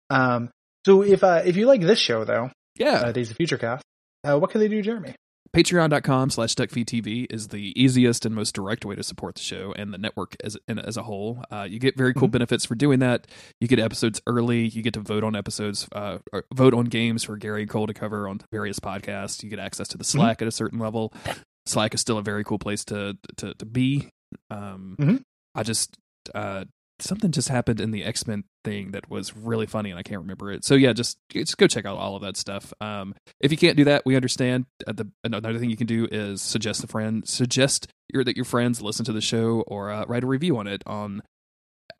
[0.09, 0.51] Um,
[0.87, 2.93] so if uh, if you like this show though, Yeah.
[2.95, 3.83] uh, Days of Future Cast,
[4.25, 5.15] uh, what can they do, Jeremy?
[5.55, 9.93] Patreon.com slash DuckFeedTV is the easiest and most direct way to support the show and
[9.93, 11.43] the network as, as a whole.
[11.51, 12.33] Uh, you get very cool Mhm.
[12.33, 13.27] benefits for doing that.
[13.61, 14.69] You get episodes early.
[14.69, 17.87] You get to vote on episodes, uh, or vote on games for Gary and Cole
[17.87, 19.43] to cover on various podcasts.
[19.43, 21.13] You get access to the Slack at a certain level.
[21.67, 24.09] Slack is still a very cool place to to, to be.
[24.51, 25.23] Um, Mhm.
[25.55, 25.97] I just
[26.35, 26.65] uh,
[27.01, 30.21] something just happened in the X Men thing that was really funny, and I can't
[30.21, 30.65] remember it.
[30.65, 32.73] So yeah, just just go check out all of that stuff.
[32.81, 34.67] Um, if you can't do that, we understand.
[34.87, 38.45] Uh, the another thing you can do is suggest a friend, suggest your, that your
[38.45, 41.23] friends listen to the show, or uh, write a review on it on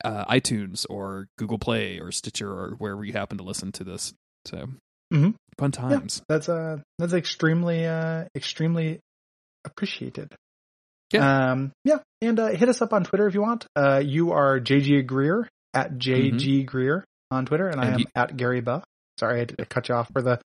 [0.03, 4.13] uh, iTunes or Google Play or Stitcher or wherever you happen to listen to this.
[4.45, 4.69] So
[5.13, 5.33] Mhm.
[5.57, 6.21] fun times.
[6.29, 8.99] That's uh that's extremely uh extremely
[9.65, 10.33] appreciated.
[11.11, 11.51] Yeah.
[11.51, 11.97] Um, yeah.
[12.21, 13.65] And uh, hit us up on Twitter if you want.
[13.75, 16.65] Uh, you are JG Greer at JG mm-hmm.
[16.65, 18.81] Greer on Twitter, and, and I am he- at Gary Buh.
[19.19, 20.39] Sorry, I had to cut you off for the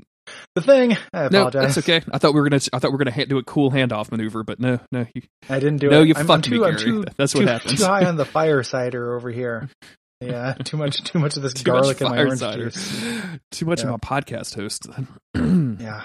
[0.54, 0.96] the thing.
[1.12, 1.54] I apologize.
[1.54, 2.00] No, that's okay.
[2.10, 2.62] I thought we were gonna.
[2.72, 5.06] I thought we were gonna do a cool handoff maneuver, but no, no.
[5.14, 5.98] You, I didn't do no, it.
[5.98, 7.80] No, you I'm, fucked I'm too, me, I'm too, That's too, what happens.
[7.80, 9.68] Too high on the fire cider over here.
[10.24, 12.70] Yeah, too much, too much of this too garlic in my orange cider.
[12.70, 13.02] juice.
[13.50, 13.90] Too much yeah.
[13.90, 14.86] of my podcast host.
[15.34, 16.04] yeah.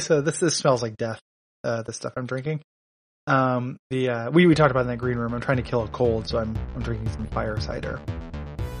[0.00, 1.20] so this this smells like death.
[1.62, 2.60] Uh, the stuff I'm drinking.
[3.28, 5.34] Um, the uh, we we talked about in that green room.
[5.34, 8.00] I'm trying to kill a cold, so I'm I'm drinking some fire cider.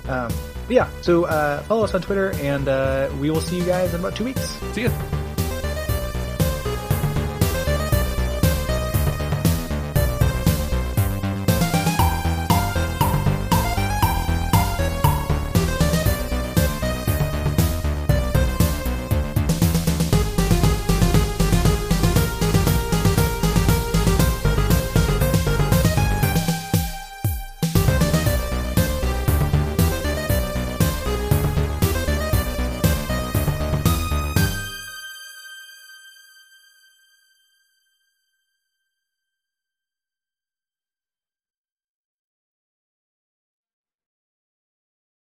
[0.08, 0.32] Um,
[0.68, 0.88] yeah.
[1.02, 4.16] So uh, follow us on Twitter, and uh, we will see you guys in about
[4.16, 4.58] two weeks.
[4.72, 4.90] See ya.